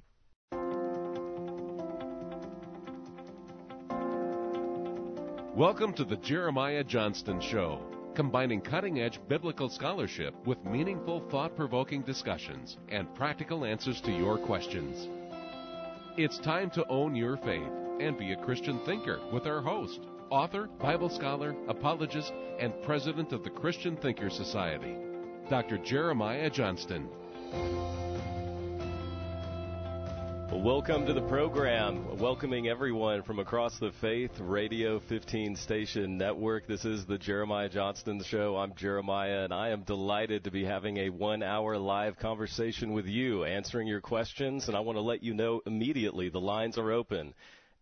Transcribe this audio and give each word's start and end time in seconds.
Welcome 5.59 5.93
to 5.95 6.05
the 6.05 6.19
Jeremiah 6.19 6.85
Johnston 6.85 7.41
Show, 7.41 7.81
combining 8.15 8.61
cutting 8.61 9.01
edge 9.01 9.19
biblical 9.27 9.69
scholarship 9.69 10.33
with 10.47 10.65
meaningful, 10.65 11.29
thought 11.33 11.57
provoking 11.57 12.03
discussions 12.03 12.77
and 12.91 13.13
practical 13.17 13.65
answers 13.65 14.01
to 14.03 14.13
your 14.13 14.39
questions. 14.39 15.09
It's 16.17 16.39
time 16.39 16.71
to 16.71 16.87
own 16.87 17.17
your 17.17 17.39
faith 17.39 17.73
and 17.99 18.17
be 18.17 18.31
a 18.31 18.45
Christian 18.45 18.79
thinker 18.87 19.19
with 19.33 19.49
our 19.49 19.61
host, 19.61 19.99
author, 20.31 20.69
Bible 20.79 21.11
scholar, 21.11 21.57
apologist, 21.67 22.33
and 22.61 22.81
president 22.85 23.33
of 23.33 23.43
the 23.43 23.51
Christian 23.51 23.97
Thinker 23.97 24.31
Society, 24.31 24.95
Dr. 25.51 25.79
Jeremiah 25.79 26.51
Johnston. 26.51 27.09
Welcome 30.63 31.07
to 31.07 31.13
the 31.13 31.23
program. 31.23 32.19
Welcoming 32.19 32.67
everyone 32.67 33.23
from 33.23 33.39
across 33.39 33.79
the 33.79 33.93
Faith 33.93 34.41
Radio 34.41 34.99
15 34.99 35.55
station 35.55 36.19
network. 36.19 36.67
This 36.67 36.85
is 36.85 37.07
the 37.07 37.17
Jeremiah 37.17 37.69
Johnston 37.69 38.21
Show. 38.25 38.57
I'm 38.57 38.75
Jeremiah, 38.75 39.45
and 39.45 39.55
I 39.55 39.69
am 39.69 39.83
delighted 39.83 40.45
to 40.45 40.51
be 40.51 40.65
having 40.65 40.97
a 40.97 41.11
one 41.11 41.45
hour 41.45 41.79
live 41.79 42.19
conversation 42.19 42.93
with 42.93 43.07
you, 43.07 43.45
answering 43.45 43.87
your 43.87 44.01
questions. 44.01 44.67
And 44.67 44.77
I 44.77 44.81
want 44.81 44.97
to 44.97 45.01
let 45.01 45.23
you 45.23 45.33
know 45.33 45.63
immediately 45.65 46.29
the 46.29 46.41
lines 46.41 46.77
are 46.77 46.91
open 46.91 47.35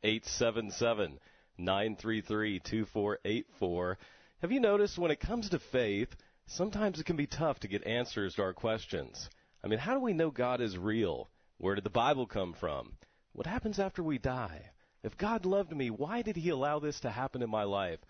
877 0.05 1.19
933 1.57 2.61
2484. 2.61 3.99
Have 4.43 4.53
you 4.53 4.61
noticed 4.61 4.99
when 4.99 5.11
it 5.11 5.19
comes 5.19 5.49
to 5.49 5.59
faith, 5.59 6.15
sometimes 6.47 7.01
it 7.01 7.07
can 7.07 7.17
be 7.17 7.27
tough 7.27 7.59
to 7.61 7.69
get 7.69 7.87
answers 7.87 8.35
to 8.35 8.43
our 8.43 8.53
questions? 8.53 9.31
I 9.65 9.69
mean, 9.69 9.79
how 9.79 9.95
do 9.95 10.01
we 10.01 10.13
know 10.13 10.31
God 10.31 10.61
is 10.61 10.77
real? 10.77 11.31
Where 11.59 11.75
did 11.75 11.85
the 11.85 11.91
Bible 11.91 12.27
come 12.27 12.53
from? 12.53 12.93
What 13.33 13.47
happens 13.47 13.79
after 13.79 14.03
we 14.03 14.19
die? 14.19 14.71
If 15.03 15.17
God 15.17 15.47
loved 15.47 15.75
me, 15.75 15.91
why 15.91 16.23
did 16.23 16.37
he 16.37 16.51
allow 16.51 16.79
this 16.79 17.01
to 17.01 17.11
happen 17.11 17.43
in 17.43 17.51
my 17.51 17.63
life? 17.63 18.01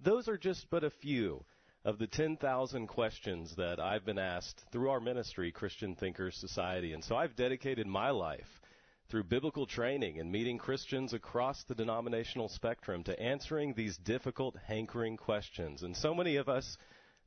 Those 0.00 0.28
are 0.28 0.38
just 0.38 0.68
but 0.70 0.84
a 0.84 0.90
few 0.90 1.44
of 1.84 1.98
the 1.98 2.06
10,000 2.06 2.86
questions 2.86 3.54
that 3.56 3.80
I've 3.80 4.04
been 4.04 4.18
asked 4.18 4.64
through 4.72 4.90
our 4.90 5.00
ministry, 5.00 5.52
Christian 5.52 5.94
Thinkers 5.94 6.36
Society. 6.36 6.92
And 6.92 7.04
so 7.04 7.16
I've 7.16 7.36
dedicated 7.36 7.86
my 7.86 8.10
life 8.10 8.60
through 9.08 9.24
biblical 9.24 9.66
training 9.66 10.18
and 10.20 10.30
meeting 10.30 10.58
Christians 10.58 11.12
across 11.12 11.64
the 11.64 11.74
denominational 11.74 12.48
spectrum 12.48 13.04
to 13.04 13.18
answering 13.20 13.74
these 13.74 13.96
difficult, 13.96 14.56
hankering 14.66 15.16
questions. 15.16 15.82
And 15.82 15.96
so 15.96 16.14
many 16.14 16.36
of 16.36 16.48
us, 16.48 16.76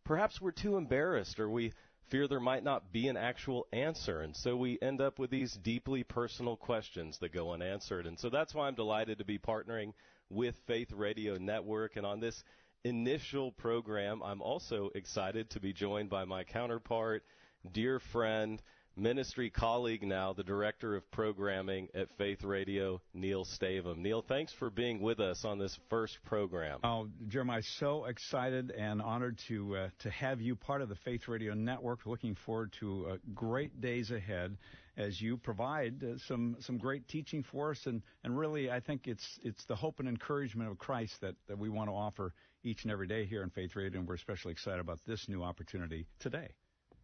perhaps 0.04 0.40
we're 0.40 0.52
too 0.52 0.78
embarrassed 0.78 1.40
or 1.40 1.50
we 1.50 1.74
fear 2.12 2.28
there 2.28 2.42
might 2.42 2.64
not 2.64 2.92
be 2.92 3.08
an 3.08 3.16
actual 3.16 3.66
answer. 3.72 4.20
And 4.22 4.36
so 4.36 4.56
we 4.58 4.78
end 4.82 5.02
up 5.02 5.18
with 5.18 5.32
these 5.32 5.54
deeply 5.54 6.04
personal 6.04 6.58
questions 6.58 7.18
that 7.20 7.34
go 7.34 7.54
unanswered. 7.54 8.06
And 8.06 8.20
so 8.20 8.30
that's 8.30 8.54
why 8.54 8.68
I'm 8.68 8.76
delighted 8.76 9.18
to 9.20 9.26
be 9.26 9.40
partnering 9.40 9.94
with 10.30 10.56
Faith 10.68 10.92
Radio 10.92 11.38
Network. 11.38 11.96
And 11.96 12.06
on 12.06 12.20
this 12.20 12.44
initial 12.84 13.54
program, 13.54 14.22
I'm 14.24 14.42
also 14.42 14.90
excited 14.94 15.50
to 15.52 15.62
be 15.62 15.72
joined 15.72 16.10
by 16.10 16.26
my 16.26 16.44
counterpart, 16.44 17.24
dear 17.72 18.00
friend, 18.00 18.62
ministry 19.02 19.50
colleague 19.50 20.04
now, 20.04 20.32
the 20.32 20.44
director 20.44 20.96
of 20.96 21.10
programming 21.10 21.90
at 21.96 22.08
Faith 22.18 22.44
Radio, 22.44 23.02
Neil 23.16 23.44
Stavem. 23.44 23.98
Neil, 23.98 24.22
thanks 24.22 24.54
for 24.54 24.70
being 24.70 25.02
with 25.02 25.20
us 25.20 25.44
on 25.44 25.58
this 25.58 25.78
first 25.90 26.20
program. 26.24 26.80
Oh, 26.84 27.08
Jeremiah, 27.28 27.64
so 27.64 28.06
excited 28.06 28.72
and 28.72 29.02
honored 29.02 29.40
to 29.48 29.76
uh, 29.76 29.90
to 30.00 30.12
have 30.12 30.40
you 30.40 30.56
part 30.56 30.84
of 30.84 30.90
the 30.90 30.96
Faith 30.96 31.28
Radio 31.28 31.56
Network. 31.56 32.06
Looking 32.06 32.36
forward 32.46 32.74
to 32.80 33.08
uh, 33.10 33.18
great 33.34 33.82
days 33.82 34.12
ahead 34.12 34.56
as 34.98 35.20
you 35.20 35.36
provide 35.36 36.04
uh, 36.04 36.18
some 36.28 36.58
some 36.60 36.78
great 36.78 37.08
teaching 37.08 37.44
for 37.44 37.72
us, 37.72 37.88
and 37.88 38.04
and 38.24 38.38
really, 38.38 38.70
I 38.70 38.82
think 38.82 39.08
it's 39.08 39.40
it's 39.44 39.66
the 39.66 39.76
hope 39.76 40.00
and 40.00 40.08
encouragement 40.08 40.70
of 40.70 40.78
Christ 40.78 41.20
that 41.22 41.36
that 41.48 41.58
we 41.58 41.70
want 41.70 41.90
to 41.90 41.94
offer 41.94 42.34
each 42.64 42.84
and 42.84 42.92
every 42.92 43.08
day 43.08 43.26
here 43.26 43.42
in 43.42 43.50
Faith 43.50 43.76
Radio, 43.76 44.00
and 44.00 44.08
we're 44.08 44.14
especially 44.14 44.52
excited 44.52 44.80
about 44.80 45.00
this 45.08 45.28
new 45.28 45.42
opportunity 45.42 46.06
today. 46.20 46.50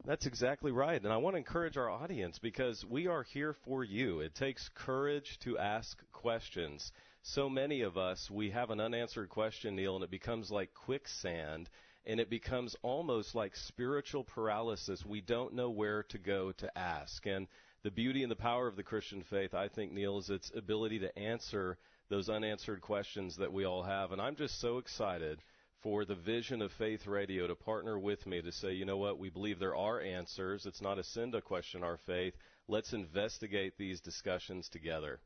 That's 0.08 0.26
exactly 0.26 0.72
right. 0.72 1.04
And 1.04 1.12
I 1.12 1.18
want 1.18 1.34
to 1.34 1.40
encourage 1.40 1.76
our 1.76 1.90
audience 1.90 2.40
because 2.40 2.86
we 2.86 3.08
are 3.08 3.24
here 3.24 3.52
for 3.66 3.84
you. 3.84 4.22
It 4.22 4.34
takes 4.34 4.70
courage 4.74 5.38
to 5.40 5.58
ask 5.58 6.02
questions. 6.14 6.94
So 7.24 7.50
many 7.50 7.82
of 7.82 7.98
us, 7.98 8.32
we 8.32 8.52
have 8.52 8.70
an 8.70 8.80
unanswered 8.80 9.28
question, 9.28 9.76
Neil, 9.76 9.96
and 9.96 10.06
it 10.06 10.10
becomes 10.10 10.50
like 10.50 10.74
quicksand 10.74 11.70
and 12.06 12.22
it 12.22 12.30
becomes 12.30 12.74
almost 12.84 13.36
like 13.36 13.58
spiritual 13.58 14.24
paralysis. 14.24 15.06
We 15.06 15.20
don't 15.20 15.54
know 15.54 15.70
where 15.70 16.04
to 16.04 16.18
go 16.18 16.54
to 16.54 16.78
ask. 16.78 17.26
And 17.26 17.46
the 17.84 17.92
beauty 17.92 18.24
and 18.24 18.32
the 18.32 18.38
power 18.38 18.66
of 18.66 18.78
the 18.78 18.84
Christian 18.84 19.24
faith, 19.24 19.54
I 19.54 19.68
think, 19.68 19.92
Neil, 19.92 20.20
is 20.20 20.30
its 20.30 20.54
ability 20.56 21.00
to 21.00 21.20
answer 21.20 21.78
those 22.08 22.30
unanswered 22.30 22.80
questions 22.80 23.36
that 23.36 23.52
we 23.52 23.66
all 23.66 23.84
have. 23.84 24.14
And 24.14 24.22
I'm 24.22 24.38
just 24.38 24.62
so 24.62 24.78
excited 24.78 25.40
for 25.82 26.06
the 26.06 26.16
vision 26.16 26.62
of 26.62 26.72
Faith 26.72 27.08
Radio 27.08 27.48
to 27.48 27.56
partner 27.56 28.00
with 28.00 28.26
me 28.26 28.42
to 28.42 28.52
say, 28.52 28.74
you 28.74 28.86
know 28.86 28.98
what, 28.98 29.20
we 29.20 29.30
believe 29.30 29.60
there 29.60 29.76
are 29.76 30.02
answers. 30.02 30.66
It's 30.66 30.82
not 30.82 31.00
a 31.00 31.04
sin 31.04 31.32
to 31.32 31.42
question 31.42 31.84
our 31.84 31.98
faith. 31.98 32.36
Let's 32.68 32.94
investigate 32.94 33.78
these 33.78 34.02
discussions 34.02 34.70
together. 34.70 35.20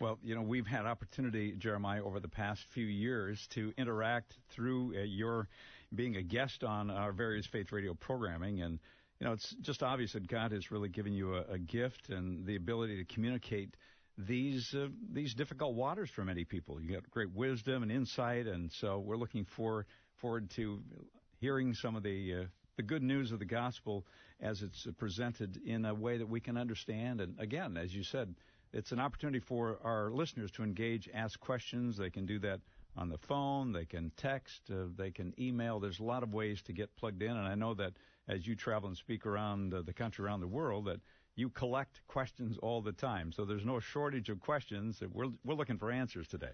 Well, 0.00 0.18
you 0.22 0.34
know, 0.34 0.42
we've 0.42 0.66
had 0.66 0.86
opportunity, 0.86 1.52
Jeremiah, 1.52 2.02
over 2.02 2.18
the 2.18 2.28
past 2.28 2.64
few 2.70 2.86
years 2.86 3.46
to 3.50 3.72
interact 3.76 4.36
through 4.50 4.96
uh, 4.96 5.02
your 5.02 5.48
being 5.94 6.16
a 6.16 6.22
guest 6.22 6.64
on 6.64 6.90
our 6.90 7.12
various 7.12 7.46
Faith 7.46 7.70
Radio 7.70 7.94
programming. 7.94 8.62
And, 8.62 8.80
you 9.20 9.26
know, 9.26 9.32
it's 9.32 9.54
just 9.60 9.82
obvious 9.82 10.14
that 10.14 10.26
God 10.26 10.52
has 10.52 10.72
really 10.72 10.88
given 10.88 11.12
you 11.12 11.36
a, 11.36 11.42
a 11.52 11.58
gift 11.58 12.08
and 12.08 12.44
the 12.46 12.56
ability 12.56 12.96
to 12.96 13.14
communicate 13.14 13.76
these 14.18 14.74
uh, 14.74 14.88
these 15.12 15.34
difficult 15.34 15.74
waters 15.74 16.10
for 16.10 16.24
many 16.24 16.44
people. 16.44 16.80
You 16.80 16.94
got 16.94 17.10
great 17.10 17.32
wisdom 17.32 17.82
and 17.82 17.90
insight, 17.90 18.46
and 18.46 18.70
so 18.70 18.98
we're 18.98 19.16
looking 19.16 19.44
for, 19.44 19.86
forward 20.16 20.50
to 20.50 20.80
hearing 21.40 21.74
some 21.74 21.96
of 21.96 22.02
the 22.02 22.34
uh, 22.34 22.44
the 22.76 22.82
good 22.82 23.02
news 23.02 23.32
of 23.32 23.38
the 23.38 23.44
gospel 23.44 24.06
as 24.40 24.62
it's 24.62 24.86
presented 24.98 25.60
in 25.64 25.84
a 25.84 25.94
way 25.94 26.18
that 26.18 26.28
we 26.28 26.40
can 26.40 26.56
understand. 26.56 27.20
And 27.20 27.38
again, 27.38 27.76
as 27.76 27.94
you 27.94 28.02
said, 28.02 28.34
it's 28.72 28.92
an 28.92 28.98
opportunity 28.98 29.40
for 29.40 29.78
our 29.84 30.10
listeners 30.10 30.50
to 30.52 30.62
engage, 30.62 31.08
ask 31.12 31.38
questions. 31.38 31.96
They 31.96 32.10
can 32.10 32.26
do 32.26 32.38
that 32.40 32.60
on 32.96 33.08
the 33.08 33.18
phone, 33.18 33.72
they 33.72 33.86
can 33.86 34.12
text, 34.18 34.70
uh, 34.70 34.84
they 34.96 35.10
can 35.10 35.32
email. 35.38 35.80
There's 35.80 36.00
a 36.00 36.04
lot 36.04 36.22
of 36.22 36.34
ways 36.34 36.60
to 36.62 36.74
get 36.74 36.94
plugged 36.96 37.22
in, 37.22 37.30
and 37.30 37.46
I 37.46 37.54
know 37.54 37.72
that 37.74 37.94
as 38.28 38.46
you 38.46 38.54
travel 38.54 38.88
and 38.88 38.96
speak 38.96 39.24
around 39.24 39.72
uh, 39.72 39.82
the 39.82 39.94
country, 39.94 40.24
around 40.24 40.40
the 40.40 40.46
world, 40.46 40.84
that 40.86 41.00
you 41.36 41.48
collect 41.50 42.00
questions 42.08 42.58
all 42.62 42.82
the 42.82 42.92
time. 42.92 43.32
So 43.32 43.44
there's 43.44 43.64
no 43.64 43.80
shortage 43.80 44.28
of 44.28 44.40
questions. 44.40 45.00
We're, 45.12 45.26
we're 45.44 45.54
looking 45.54 45.78
for 45.78 45.90
answers 45.90 46.28
today. 46.28 46.52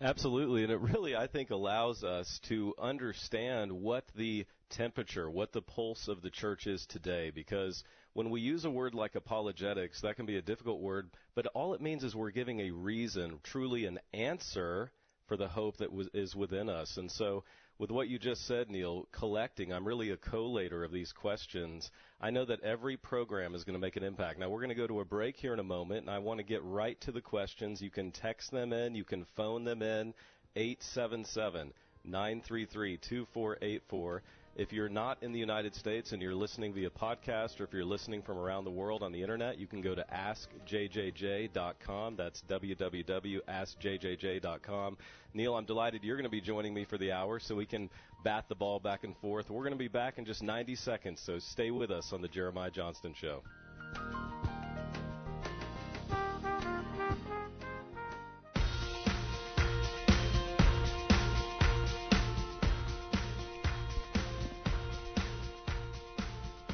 Absolutely, 0.00 0.62
and 0.62 0.70
it 0.70 0.80
really, 0.80 1.16
I 1.16 1.26
think, 1.26 1.50
allows 1.50 2.04
us 2.04 2.38
to 2.48 2.74
understand 2.78 3.72
what 3.72 4.04
the 4.14 4.44
temperature, 4.68 5.30
what 5.30 5.52
the 5.52 5.62
pulse 5.62 6.08
of 6.08 6.20
the 6.20 6.28
church 6.28 6.66
is 6.66 6.84
today. 6.86 7.30
Because 7.34 7.82
when 8.12 8.28
we 8.28 8.42
use 8.42 8.66
a 8.66 8.70
word 8.70 8.94
like 8.94 9.14
apologetics, 9.14 10.02
that 10.02 10.16
can 10.16 10.26
be 10.26 10.36
a 10.36 10.42
difficult 10.42 10.80
word, 10.80 11.08
but 11.34 11.46
all 11.54 11.72
it 11.72 11.80
means 11.80 12.04
is 12.04 12.14
we're 12.14 12.30
giving 12.30 12.60
a 12.60 12.72
reason, 12.72 13.38
truly 13.42 13.86
an 13.86 13.98
answer 14.12 14.90
for 15.28 15.38
the 15.38 15.48
hope 15.48 15.78
that 15.78 15.88
is 16.12 16.36
within 16.36 16.68
us. 16.68 16.98
And 16.98 17.10
so 17.10 17.44
with 17.78 17.90
what 17.90 18.08
you 18.08 18.18
just 18.18 18.46
said, 18.46 18.70
Neil, 18.70 19.06
collecting, 19.12 19.72
I'm 19.72 19.86
really 19.86 20.10
a 20.10 20.16
collator 20.16 20.84
of 20.84 20.92
these 20.92 21.12
questions. 21.12 21.90
I 22.20 22.30
know 22.30 22.44
that 22.46 22.62
every 22.62 22.96
program 22.96 23.54
is 23.54 23.64
going 23.64 23.74
to 23.74 23.80
make 23.80 23.96
an 23.96 24.02
impact. 24.02 24.38
Now, 24.38 24.48
we're 24.48 24.60
going 24.60 24.70
to 24.70 24.74
go 24.74 24.86
to 24.86 25.00
a 25.00 25.04
break 25.04 25.36
here 25.36 25.52
in 25.52 25.58
a 25.58 25.64
moment, 25.64 26.00
and 26.00 26.10
I 26.10 26.18
want 26.18 26.38
to 26.38 26.44
get 26.44 26.62
right 26.64 26.98
to 27.02 27.12
the 27.12 27.20
questions. 27.20 27.82
You 27.82 27.90
can 27.90 28.12
text 28.12 28.50
them 28.50 28.72
in, 28.72 28.94
you 28.94 29.04
can 29.04 29.26
phone 29.36 29.64
them 29.64 29.82
in, 29.82 30.14
877 30.56 31.72
933 32.04 32.96
2484. 32.96 34.22
If 34.56 34.72
you're 34.72 34.88
not 34.88 35.22
in 35.22 35.32
the 35.32 35.38
United 35.38 35.74
States 35.74 36.12
and 36.12 36.22
you're 36.22 36.34
listening 36.34 36.72
via 36.72 36.88
podcast, 36.88 37.60
or 37.60 37.64
if 37.64 37.74
you're 37.74 37.84
listening 37.84 38.22
from 38.22 38.38
around 38.38 38.64
the 38.64 38.70
world 38.70 39.02
on 39.02 39.12
the 39.12 39.20
internet, 39.20 39.58
you 39.58 39.66
can 39.66 39.82
go 39.82 39.94
to 39.94 40.02
askjjj.com. 40.10 42.16
That's 42.16 42.42
www.askjjj.com. 42.48 44.96
Neil, 45.34 45.54
I'm 45.54 45.66
delighted 45.66 46.04
you're 46.04 46.16
going 46.16 46.24
to 46.24 46.30
be 46.30 46.40
joining 46.40 46.72
me 46.72 46.84
for 46.84 46.96
the 46.96 47.12
hour 47.12 47.38
so 47.38 47.54
we 47.54 47.66
can 47.66 47.90
bat 48.24 48.46
the 48.48 48.54
ball 48.54 48.80
back 48.80 49.04
and 49.04 49.14
forth. 49.18 49.50
We're 49.50 49.62
going 49.62 49.72
to 49.72 49.78
be 49.78 49.88
back 49.88 50.16
in 50.16 50.24
just 50.24 50.42
90 50.42 50.74
seconds, 50.76 51.20
so 51.20 51.38
stay 51.38 51.70
with 51.70 51.90
us 51.90 52.14
on 52.14 52.22
the 52.22 52.28
Jeremiah 52.28 52.70
Johnston 52.70 53.12
Show. 53.12 53.42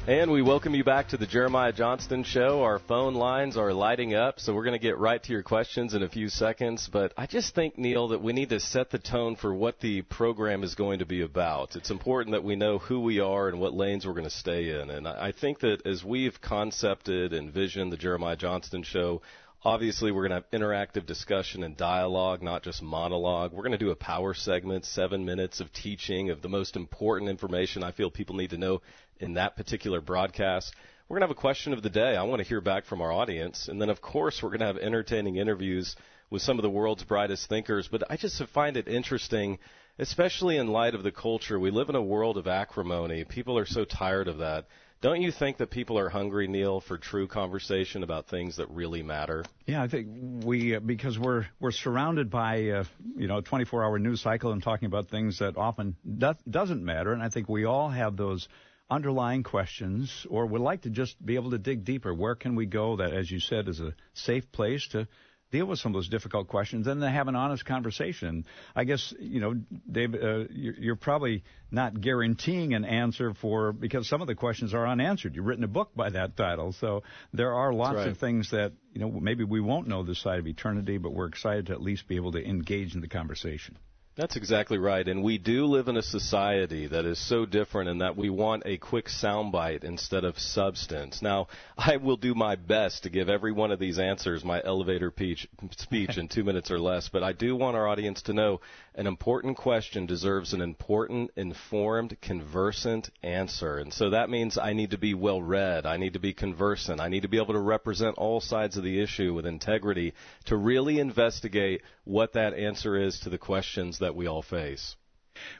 And 0.05 0.33
we 0.33 0.43
welcome 0.43 0.75
you 0.75 0.83
back 0.83 1.11
to 1.11 1.17
the 1.17 1.29
Jeremiah 1.29 1.73
Johnston 1.73 2.25
Show. 2.25 2.65
Our 2.65 2.81
phone 2.81 3.15
lines 3.15 3.57
are 3.57 3.73
lighting 3.73 4.17
up, 4.17 4.41
so 4.41 4.53
we're 4.53 4.65
going 4.65 4.73
to 4.73 4.83
get 4.83 4.99
right 4.99 5.23
to 5.23 5.33
your 5.33 5.45
questions 5.45 5.95
in 5.95 6.03
a 6.03 6.09
few 6.09 6.29
seconds. 6.29 6.89
But 6.93 7.13
I 7.17 7.27
just 7.27 7.55
think, 7.55 7.79
Neil, 7.79 8.09
that 8.09 8.21
we 8.21 8.33
need 8.33 8.49
to 8.49 8.59
set 8.59 8.91
the 8.91 8.99
tone 8.99 9.37
for 9.37 9.55
what 9.55 9.79
the 9.79 10.03
program 10.03 10.65
is 10.65 10.75
going 10.75 10.99
to 10.99 11.07
be 11.07 11.23
about. 11.23 11.77
It's 11.77 11.93
important 11.93 12.33
that 12.33 12.43
we 12.43 12.57
know 12.57 12.79
who 12.79 12.99
we 12.99 13.21
are 13.21 13.47
and 13.49 13.61
what 13.61 13.75
lanes 13.75 14.05
we're 14.05 14.15
going 14.15 14.25
to 14.25 14.31
stay 14.31 14.81
in. 14.81 14.91
And 14.91 15.07
I 15.07 15.31
think 15.31 15.61
that 15.61 15.87
as 15.87 16.03
we've 16.03 16.41
concepted 16.41 17.33
and 17.33 17.53
visioned 17.53 17.93
the 17.93 17.97
Jeremiah 17.97 18.35
Johnston 18.35 18.83
Show, 18.83 19.23
Obviously, 19.65 20.11
we're 20.11 20.27
going 20.27 20.43
to 20.43 20.45
have 20.49 20.61
interactive 20.61 21.07
discussion 21.07 21.63
and 21.63 21.77
dialogue, 21.77 22.43
not 22.43 22.65
just 22.65 22.83
monologue. 22.83 23.53
We're 23.53 23.63
going 23.63 23.71
to 23.71 23.79
do 23.79 23.93
a 23.93 23.97
power 23.97 24.35
segment, 24.35 24.85
seven 24.85 25.25
minutes 25.25 25.61
of 25.61 25.73
teaching 25.73 26.31
of 26.31 26.43
the 26.43 26.49
most 26.49 26.75
important 26.75 27.31
information 27.31 27.85
I 27.85 27.93
feel 27.93 28.11
people 28.11 28.35
need 28.35 28.51
to 28.51 28.59
know 28.59 28.83
in 29.21 29.35
that 29.35 29.55
particular 29.55 30.01
broadcast. 30.01 30.75
We're 31.09 31.15
going 31.15 31.29
to 31.29 31.29
have 31.29 31.37
a 31.37 31.41
question 31.41 31.73
of 31.73 31.81
the 31.85 31.91
day. 31.91 32.17
I 32.17 32.25
want 32.25 32.43
to 32.43 32.49
hear 32.49 32.61
back 32.61 32.87
from 32.87 33.01
our 33.01 33.13
audience. 33.13 33.69
And 33.69 33.81
then, 33.81 33.89
of 33.89 34.01
course, 34.01 34.43
we're 34.43 34.49
going 34.49 34.61
to 34.61 34.67
have 34.67 34.79
entertaining 34.79 35.37
interviews 35.37 35.95
with 36.29 36.43
some 36.43 36.59
of 36.59 36.65
the 36.65 36.71
world's 36.71 37.05
brightest 37.05 37.49
thinkers. 37.49 37.87
But 37.89 38.03
I 38.11 38.17
just 38.17 38.43
find 38.49 38.77
it 38.77 38.89
interesting, 38.89 39.61
especially 39.97 40.57
in 40.57 40.67
light 40.67 40.97
of 40.97 41.05
the 41.05 41.13
culture. 41.13 41.61
We 41.61 41.71
live 41.71 41.89
in 41.89 41.95
a 41.95 42.03
world 42.03 42.37
of 42.37 42.49
acrimony. 42.49 43.25
People 43.25 43.57
are 43.59 43.67
so 43.67 43.85
tired 43.85 44.27
of 44.27 44.39
that. 44.39 44.67
Don't 45.03 45.21
you 45.21 45.33
think 45.33 45.57
that 45.57 45.69
people 45.69 45.99
are 45.99 46.09
hungry, 46.09 46.47
Neil, 46.47 46.81
for 46.81 46.97
true 46.97 47.27
conversation 47.27 48.05
about 48.05 48.29
things 48.29 48.59
that 48.59 48.71
really 48.71 49.03
matter? 49.03 49.45
Yeah, 49.67 49.83
I 49.83 49.89
think 49.89 50.07
we 50.45 50.77
uh, 50.77 50.81
because 50.81 51.19
we're 51.19 51.47
we're 51.59 51.73
surrounded 51.73 52.31
by 52.31 52.69
uh, 52.69 52.85
you 53.17 53.27
know 53.27 53.39
a 53.39 53.43
24-hour 53.43 53.99
news 53.99 54.21
cycle 54.21 54.53
and 54.53 54.63
talking 54.63 54.87
about 54.87 55.09
things 55.09 55.41
that 55.41 55.57
often 55.57 55.97
do- 56.07 56.35
doesn't 56.49 56.85
matter, 56.85 57.13
and 57.13 57.21
I 57.21 57.31
think 57.31 57.49
we 57.49 57.65
all 57.65 57.91
have 57.91 58.17
those 58.17 58.47
underlying 58.89 59.43
questions 59.43 60.25
or 60.31 60.47
would 60.47 60.61
like 60.61 60.83
to 60.83 60.91
just 60.91 61.17
be 61.25 61.35
able 61.35 61.51
to 61.51 61.59
dig 61.59 61.85
deeper. 61.85 62.15
Where 62.15 62.37
can 62.37 62.55
we 62.55 62.67
go 62.67 62.99
that, 62.99 63.13
as 63.13 63.29
you 63.29 63.41
said, 63.41 63.67
is 63.67 63.81
a 63.81 63.97
safe 64.15 64.53
place 64.53 64.87
to 64.93 65.09
deal 65.53 65.67
with 65.67 65.79
some 65.79 65.93
of 65.93 65.95
those 65.95 66.09
difficult 66.09 66.49
questions 66.49 66.87
and 66.87 67.01
then 67.01 67.13
have 67.13 67.29
an 67.29 67.37
honest 67.37 67.65
conversation. 67.65 68.45
I 68.75 68.85
guess, 68.85 69.15
you 69.21 69.41
know, 69.41 69.55
Dave, 69.91 70.15
uh, 70.15 70.45
you're 70.51 70.97
probably 70.97 71.45
not 71.71 72.01
guaranteeing 72.01 72.75
an 72.75 72.85
answer 72.85 73.35
for, 73.35 73.73
because 73.73 74.09
some 74.09 74.23
of 74.23 74.27
the 74.27 74.35
questions 74.35 74.75
are 74.75 74.89
unanswered. 74.89 75.37
You've 75.37 75.45
written 75.45 75.63
a 75.63 75.69
book 75.69 75.91
by 75.95 76.11
that 76.11 76.37
title. 76.37 76.73
So 76.73 77.03
there 77.33 77.53
are 77.53 77.73
lots 77.73 77.97
right. 77.97 78.09
of 78.09 78.19
things 78.19 78.51
that, 78.51 78.73
you 78.95 79.01
know, 79.01 79.11
maybe 79.11 79.45
we 79.45 79.61
won't 79.61 79.87
know 79.87 80.03
this 80.03 80.21
side 80.21 80.39
of 80.39 80.47
eternity, 80.47 80.99
but 80.99 81.13
we're 81.13 81.27
excited 81.27 81.67
to 81.67 81.73
at 81.73 81.83
least 81.83 82.09
be 82.09 82.17
able 82.17 82.33
to 82.33 82.45
engage 82.45 82.95
in 82.95 83.03
the 83.03 83.09
conversation. 83.09 83.77
That's 84.15 84.37
exactly 84.37 84.77
right. 84.77 85.09
And 85.09 85.23
we 85.23 85.39
do 85.39 85.65
live 85.65 85.89
in 85.89 85.97
a 85.97 86.03
society 86.03 86.87
that 86.87 87.07
is 87.07 87.19
so 87.19 87.47
different 87.47 87.89
in 87.89 87.99
that 87.99 88.15
we 88.15 88.29
want 88.29 88.65
a 88.67 88.77
quick 88.77 89.07
soundbite 89.07 89.85
instead 89.85 90.25
of 90.25 90.39
substance. 90.39 91.23
Now, 91.23 91.49
I 91.79 91.97
will 91.97 92.19
do 92.19 92.35
my 92.35 92.57
best 92.57 93.05
to 93.05 93.11
give 93.11 93.31
every 93.31 93.53
one 93.53 93.71
of 93.73 93.79
these 93.79 93.99
answers 93.99 94.45
my 94.45 94.61
elevator 94.63 95.11
speech, 95.11 95.49
speech 95.79 96.19
in 96.19 96.29
two 96.29 96.45
minutes 96.45 96.71
or 96.71 96.79
less, 96.79 97.09
but 97.09 97.23
I 97.23 97.33
do 97.33 97.57
want 97.57 97.75
our 97.75 97.89
audience 97.89 98.21
to 98.23 98.35
know 98.35 98.61
an 98.95 99.07
important 99.07 99.57
question 99.57 100.07
deserves 100.07 100.53
an 100.53 100.61
important, 100.61 101.31
informed, 101.37 102.17
conversant 102.21 103.09
answer. 103.23 103.79
And 103.79 103.93
so 103.93 104.11
that 104.11 104.29
means 104.29 104.59
I 104.59 104.75
need 104.75 104.91
to 104.91 104.99
be 104.99 105.15
well 105.15 105.41
read. 105.41 105.87
I 105.87 105.97
need 105.97 106.13
to 106.13 106.19
be 106.19 106.35
conversant. 106.35 107.01
I 107.01 107.09
need 107.09 107.23
to 107.23 107.29
be 107.29 107.39
able 107.39 107.55
to 107.55 107.61
represent 107.61 108.19
all 108.19 108.41
sides 108.41 108.77
of 108.77 108.85
the 108.85 109.01
issue 109.01 109.33
with 109.33 109.47
integrity 109.47 110.13
to 110.47 110.57
really 110.57 110.99
investigate 110.99 111.83
what 112.05 112.35
that 112.35 112.55
answer 112.55 112.97
is 112.97 113.21
to 113.21 113.31
the 113.31 113.39
questions 113.39 114.01
that 114.01 114.15
we 114.15 114.27
all 114.27 114.43
face. 114.43 114.97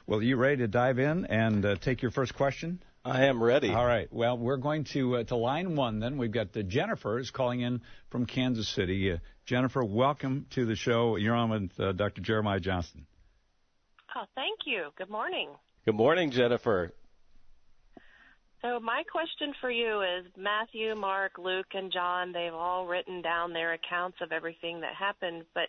Well, 0.05 0.19
are 0.19 0.23
you 0.23 0.37
ready 0.37 0.57
to 0.57 0.67
dive 0.67 0.99
in 0.99 1.25
and 1.25 1.65
uh, 1.65 1.75
take 1.77 2.03
your 2.03 2.11
first 2.11 2.35
question? 2.35 2.83
I 3.05 3.25
am 3.25 3.43
ready. 3.43 3.69
All 3.69 3.85
right. 3.85 4.07
Well, 4.13 4.37
we're 4.37 4.57
going 4.57 4.85
to 4.93 5.17
uh, 5.17 5.23
to 5.25 5.35
line 5.35 5.75
one. 5.75 5.99
Then 5.99 6.17
we've 6.17 6.31
got 6.31 6.55
uh, 6.55 6.61
Jennifer 6.61 7.19
is 7.19 7.31
calling 7.31 7.59
in 7.59 7.81
from 8.11 8.25
Kansas 8.25 8.67
City. 8.69 9.11
Uh, 9.11 9.17
Jennifer, 9.45 9.83
welcome 9.83 10.45
to 10.51 10.65
the 10.65 10.75
show. 10.75 11.17
You're 11.17 11.35
on 11.35 11.49
with 11.49 11.79
uh, 11.79 11.91
Dr. 11.91 12.21
Jeremiah 12.21 12.61
Johnston. 12.61 13.05
Oh, 14.15 14.25
thank 14.35 14.59
you. 14.65 14.89
Good 14.97 15.09
morning. 15.09 15.49
Good 15.85 15.95
morning, 15.95 16.31
Jennifer. 16.31 16.93
So 18.61 18.79
my 18.79 19.03
question 19.11 19.53
for 19.59 19.69
you 19.69 20.01
is 20.01 20.25
Matthew, 20.37 20.95
Mark, 20.95 21.37
Luke, 21.37 21.73
and 21.73 21.91
John, 21.91 22.31
they've 22.31 22.53
all 22.53 22.87
written 22.87 23.21
down 23.21 23.51
their 23.51 23.73
accounts 23.73 24.17
of 24.21 24.31
everything 24.31 24.79
that 24.81 24.95
happened, 24.95 25.43
but 25.53 25.67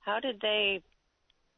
how 0.00 0.20
did 0.20 0.40
they 0.40 0.82